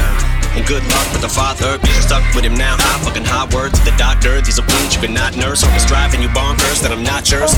And 0.55 0.65
good 0.67 0.83
luck 0.85 1.07
with 1.11 1.21
the 1.21 1.29
father, 1.29 1.79
you're 1.81 2.05
stuck 2.05 2.23
with 2.35 2.45
him 2.45 2.55
now. 2.55 2.75
High 2.77 3.01
fucking 3.03 3.25
high 3.25 3.49
words 3.55 3.79
to 3.79 3.85
the 3.85 3.95
doctor. 3.97 4.39
These 4.41 4.59
are 4.59 4.67
wounds 4.67 4.93
you 4.95 5.01
cannot 5.01 5.35
nurse. 5.35 5.61
Hope 5.61 5.73
it's 5.73 5.85
driving 5.85 6.21
you 6.21 6.29
bonkers 6.29 6.81
that 6.81 6.91
I'm 6.91 7.03
not 7.03 7.29
yours. 7.29 7.57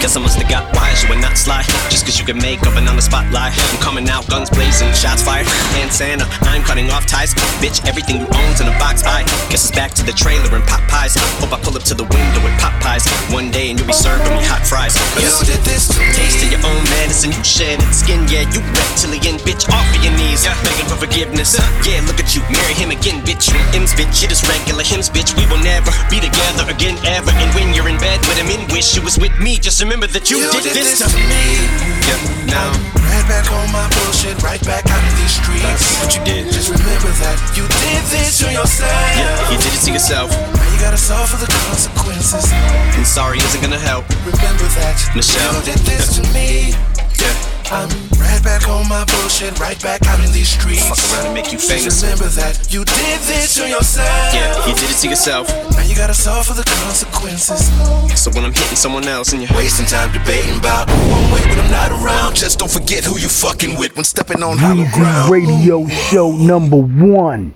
Guess 0.00 0.16
I 0.16 0.20
must 0.20 0.36
have 0.36 0.50
got 0.50 0.68
wise, 0.76 1.02
you 1.02 1.08
were 1.08 1.20
not 1.20 1.36
sly. 1.36 1.62
Just 1.88 2.04
cause 2.04 2.18
you 2.18 2.26
can 2.26 2.36
make 2.36 2.60
up 2.66 2.76
and 2.76 2.88
on 2.88 2.96
the 2.96 3.02
spotlight. 3.04 3.56
I'm 3.56 3.80
coming 3.80 4.08
out, 4.08 4.28
guns 4.28 4.50
blazing, 4.50 4.92
shots 4.92 5.22
fired. 5.22 5.48
And 5.80 5.88
Santa, 5.88 6.28
I'm 6.44 6.62
cutting 6.62 6.90
off 6.90 7.06
ties. 7.06 7.32
Bitch, 7.60 7.80
everything 7.88 8.20
you 8.20 8.28
own's 8.28 8.60
in 8.60 8.68
a 8.68 8.76
box. 8.76 9.04
I 9.04 9.24
guess 9.48 9.64
it's 9.64 9.72
back 9.72 9.92
to 9.96 10.04
the 10.04 10.12
trailer 10.12 10.52
and 10.52 10.64
pop 10.64 10.84
pies. 10.92 11.16
Hope 11.40 11.52
I 11.52 11.60
pull 11.60 11.76
up 11.76 11.84
to 11.88 11.94
the 11.94 12.04
window 12.04 12.40
with 12.44 12.52
pop 12.60 12.76
pies. 12.84 13.08
One 13.32 13.50
day 13.50 13.70
and 13.70 13.78
you'll 13.78 13.88
be 13.88 13.96
serving 13.96 14.28
me 14.28 14.44
hot 14.44 14.64
fries. 14.68 14.92
You 15.16 15.32
did 15.48 15.64
this 15.64 15.88
to. 15.88 16.00
Taste 16.12 16.44
of 16.44 16.52
your 16.52 16.64
own 16.68 16.84
medicine, 17.00 17.32
you 17.32 17.44
shed 17.44 17.80
skin. 17.88 18.28
Yeah, 18.28 18.44
you 18.52 18.60
reptilian, 18.60 19.40
bitch, 19.40 19.68
off 19.72 19.88
of 19.88 20.00
your 20.04 20.12
knees. 20.20 20.44
Begging 20.44 20.84
for 20.84 21.00
forgiveness. 21.00 21.56
Yeah, 21.56 21.64
look 22.06 22.20
at 22.20 22.34
you, 22.34 22.42
marry 22.50 22.74
him 22.74 22.90
again, 22.90 23.22
bitch. 23.24 23.50
M's, 23.74 23.92
bitch, 23.94 24.22
it 24.24 24.30
is 24.30 24.42
regular 24.46 24.84
hymns, 24.84 25.08
bitch. 25.10 25.34
We 25.36 25.46
will 25.50 25.62
never 25.62 25.90
be 26.10 26.20
together 26.20 26.68
again, 26.70 26.96
ever. 27.06 27.30
And 27.34 27.50
when 27.54 27.74
you're 27.74 27.88
in 27.88 27.98
bed 27.98 28.20
with 28.26 28.38
him 28.38 28.48
in 28.48 28.62
wish 28.72 28.94
you 28.96 29.02
was 29.02 29.18
with 29.18 29.34
me, 29.40 29.58
just 29.58 29.82
remember 29.82 30.06
that 30.08 30.30
you, 30.30 30.38
You 30.38 30.50
did, 30.52 30.62
did 30.62 30.74
this 30.76 31.00
this 31.00 31.06
to 31.06 31.08
to 31.10 31.20
me. 31.20 31.44
Yeah, 32.06 32.54
now. 32.54 32.70
Right 33.04 33.26
back 33.28 33.46
on 33.52 33.70
my 33.72 33.86
bullshit, 33.94 34.36
right 34.42 34.60
back 34.64 34.84
out 34.90 35.02
of 35.02 35.14
these 35.18 35.34
streets. 35.38 35.62
That's 35.62 36.00
What 36.02 36.10
you 36.14 36.22
did. 36.24 36.52
Just 36.52 36.70
remember 36.70 37.10
that 37.22 37.38
you 37.56 37.64
did 37.66 38.02
this 38.10 38.38
to 38.42 38.50
yourself. 38.52 38.90
Yeah, 38.90 39.52
you 39.52 39.58
did 39.58 39.72
it 39.72 39.82
to 39.86 39.90
yourself. 39.92 40.30
Now 40.30 40.66
you 40.72 40.78
gotta 40.80 40.98
suffer 40.98 41.38
the 41.38 41.50
consequences. 41.68 42.50
And 42.96 43.06
sorry 43.06 43.38
isn't 43.38 43.62
gonna 43.62 43.78
help. 43.78 44.08
Remember 44.26 44.66
that 44.78 44.98
Michelle. 45.14 45.54
you 45.58 45.74
did 45.74 45.80
this 45.86 46.16
to 46.18 46.22
me. 46.34 46.74
Yeah. 47.20 47.32
I'm 47.72 47.88
right 48.20 48.42
back 48.44 48.68
on 48.68 48.86
my 48.88 49.04
bullshit, 49.06 49.58
right 49.58 49.80
back 49.82 50.06
out 50.06 50.20
in 50.20 50.30
these 50.32 50.50
streets. 50.50 50.86
Fuck 50.86 51.00
around 51.16 51.26
and 51.26 51.34
make 51.34 51.50
you 51.50 51.58
famous. 51.58 51.84
Just 51.84 52.02
remember 52.04 52.28
that 52.36 52.70
you 52.70 52.84
did 52.84 53.20
this 53.24 53.54
to 53.56 53.66
yourself. 53.66 54.34
Yeah, 54.34 54.66
you 54.68 54.74
did 54.74 54.90
it 54.90 55.00
to 55.00 55.08
yourself. 55.08 55.48
Now 55.72 55.82
you 55.82 55.96
gotta 55.96 56.14
suffer 56.14 56.52
the 56.52 56.62
consequences. 56.84 57.72
So 58.20 58.30
when 58.32 58.44
I'm 58.44 58.52
hitting 58.52 58.76
someone 58.76 59.08
else 59.08 59.32
and 59.32 59.42
you're 59.42 59.54
Wasting 59.56 59.86
time 59.86 60.12
debating 60.12 60.58
about 60.58 60.90
who 60.90 61.12
I'm 61.12 61.32
with 61.32 61.46
when 61.46 61.58
I'm 61.60 61.70
not 61.70 61.90
around. 61.92 62.36
Just 62.36 62.58
don't 62.58 62.70
forget 62.70 63.04
who 63.04 63.18
you 63.18 63.28
fucking 63.28 63.78
with 63.78 63.94
when 63.96 64.04
stepping 64.04 64.42
on 64.42 64.58
hollow 64.58 64.84
Weezy 64.84 64.92
ground. 64.92 65.30
Radio 65.30 65.86
Show 65.86 66.32
number 66.32 66.76
one. 66.76 67.54